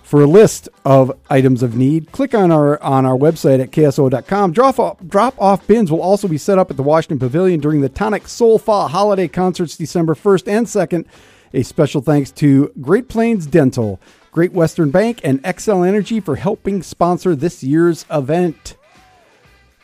For 0.04 0.22
a 0.22 0.28
list 0.28 0.70
of 0.86 1.18
items 1.30 1.64
of 1.64 1.76
need, 1.76 2.12
click 2.12 2.36
on 2.36 2.52
our 2.52 2.82
on 2.84 3.06
our 3.06 3.18
website 3.18 3.62
at 3.62 3.72
ksoo.com. 3.72 4.52
Drop 4.52 4.78
off, 4.78 4.98
drop 5.08 5.34
off 5.42 5.66
bins 5.66 5.92
will 5.92 6.02
also 6.02 6.28
be 6.28 6.38
set 6.38 6.60
up 6.60 6.70
at 6.70 6.78
the 6.78 6.84
Washington 6.84 7.18
Pavilion 7.18 7.60
during 7.60 7.82
the 7.82 7.90
Tonic 7.90 8.28
Sol-fa 8.28 8.90
holiday 8.90 9.28
concerts 9.28 9.76
December 9.76 10.14
1st 10.14 10.48
and 10.48 10.68
2nd. 10.68 11.06
A 11.56 11.64
special 11.64 12.02
thanks 12.02 12.32
to 12.32 12.72
Great 12.82 13.08
Plains 13.08 13.48
Dental, 13.48 14.00
Great 14.32 14.52
Western 14.52 14.92
Bank, 14.92 15.22
and 15.24 15.42
Xcel 15.44 15.88
Energy 15.88 16.20
for 16.20 16.36
helping 16.36 16.84
sponsor 16.84 17.36
this 17.36 17.64
year's 17.64 18.06
event. 18.12 18.76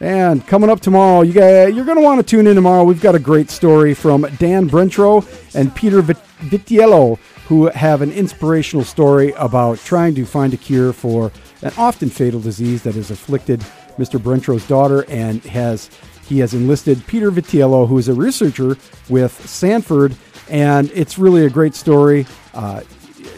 And 0.01 0.45
coming 0.47 0.69
up 0.69 0.79
tomorrow, 0.79 1.21
you 1.21 1.33
guys, 1.33 1.73
you're 1.75 1.85
going 1.85 1.97
to 1.97 2.03
want 2.03 2.19
to 2.19 2.25
tune 2.25 2.47
in 2.47 2.55
tomorrow. 2.55 2.85
We've 2.85 3.01
got 3.01 3.15
a 3.15 3.19
great 3.19 3.49
story 3.49 3.93
from 3.93 4.21
Dan 4.37 4.69
Brentro 4.69 5.25
and 5.53 5.75
Peter 5.75 6.01
Vit- 6.01 6.17
Vitiello, 6.39 7.17
who 7.47 7.67
have 7.67 8.01
an 8.01 8.11
inspirational 8.13 8.85
story 8.85 9.33
about 9.33 9.79
trying 9.79 10.15
to 10.15 10.25
find 10.25 10.53
a 10.53 10.57
cure 10.57 10.93
for 10.93 11.31
an 11.63 11.73
often 11.77 12.09
fatal 12.09 12.39
disease 12.39 12.83
that 12.83 12.95
has 12.95 13.11
afflicted 13.11 13.59
Mr. 13.97 14.17
Brentro's 14.17 14.65
daughter, 14.67 15.03
and 15.09 15.43
has 15.43 15.89
he 16.25 16.39
has 16.39 16.53
enlisted 16.53 17.05
Peter 17.07 17.29
Vitiello, 17.31 17.85
who 17.85 17.97
is 17.97 18.07
a 18.07 18.13
researcher 18.13 18.77
with 19.09 19.33
Sanford, 19.49 20.15
and 20.49 20.89
it's 20.93 21.17
really 21.17 21.45
a 21.45 21.49
great 21.49 21.75
story. 21.75 22.25
Uh, 22.53 22.81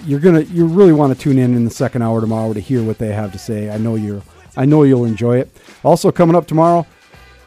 you're 0.06 0.20
gonna 0.20 0.42
you 0.42 0.68
really 0.68 0.94
want 0.94 1.12
to 1.12 1.18
tune 1.20 1.40
in 1.40 1.56
in 1.56 1.66
the 1.66 1.72
second 1.72 2.04
hour 2.04 2.22
tomorrow 2.22 2.54
to 2.54 2.60
hear 2.60 2.84
what 2.84 3.00
they 3.00 3.12
have 3.12 3.32
to 3.32 3.40
say. 3.40 3.72
I 3.72 3.78
know 3.78 3.96
you're 3.96 4.22
I 4.56 4.65
know 4.65 4.84
you'll 4.84 5.06
enjoy 5.06 5.40
it. 5.40 5.49
Also 5.84 6.11
coming 6.11 6.36
up 6.36 6.48
tomorrow, 6.48 6.86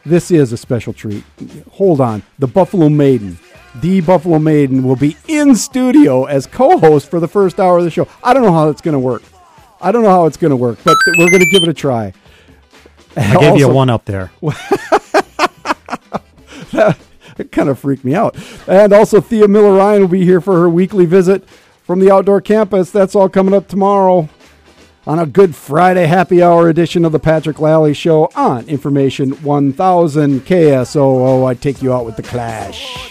this 0.06 0.30
is 0.30 0.52
a 0.52 0.56
special 0.56 0.92
treat. 0.92 1.24
Hold 1.72 2.00
on, 2.00 2.22
the 2.38 2.46
Buffalo 2.46 2.88
Maiden. 2.88 3.38
The 3.76 4.00
Buffalo 4.02 4.38
Maiden 4.38 4.84
will 4.84 4.96
be 4.96 5.16
in 5.26 5.56
studio 5.56 6.24
as 6.26 6.46
co-host 6.46 7.10
for 7.10 7.18
the 7.18 7.26
first 7.26 7.58
hour 7.58 7.78
of 7.78 7.84
the 7.84 7.90
show. 7.90 8.06
I 8.22 8.32
don't 8.32 8.42
know 8.44 8.52
how 8.52 8.68
it's 8.68 8.80
going 8.80 8.92
to 8.92 9.00
work. 9.00 9.22
I 9.80 9.90
don't 9.92 10.02
know 10.02 10.10
how 10.10 10.26
it's 10.26 10.36
going 10.36 10.50
to 10.50 10.56
work, 10.56 10.78
but 10.84 10.96
we're 11.18 11.30
going 11.30 11.42
to 11.42 11.50
give 11.50 11.62
it 11.62 11.68
a 11.68 11.74
try. 11.74 12.12
I 13.16 13.36
gave 13.38 13.56
you 13.58 13.68
a 13.68 13.72
one 13.72 13.90
up 13.90 14.04
there. 14.04 14.30
it 17.38 17.52
kind 17.52 17.68
of 17.68 17.78
freaked 17.78 18.04
me 18.04 18.14
out. 18.14 18.36
And 18.68 18.92
also, 18.92 19.20
Thea 19.20 19.48
Miller 19.48 19.76
Ryan 19.76 20.02
will 20.02 20.08
be 20.08 20.24
here 20.24 20.40
for 20.40 20.54
her 20.54 20.68
weekly 20.68 21.04
visit 21.06 21.48
from 21.84 22.00
the 22.00 22.10
outdoor 22.10 22.40
campus. 22.40 22.90
That's 22.90 23.14
all 23.14 23.28
coming 23.28 23.54
up 23.54 23.68
tomorrow 23.68 24.28
on 25.06 25.18
a 25.18 25.26
Good 25.26 25.54
Friday 25.54 26.06
happy 26.06 26.42
hour 26.42 26.68
edition 26.68 27.04
of 27.04 27.12
the 27.12 27.18
Patrick 27.18 27.60
Lally 27.60 27.92
Show 27.94 28.30
on 28.34 28.66
Information 28.68 29.30
1000 29.42 30.40
KSOO. 30.40 31.46
I 31.46 31.54
take 31.54 31.82
you 31.82 31.92
out 31.92 32.06
with 32.06 32.16
the 32.16 32.22
Clash. 32.22 33.10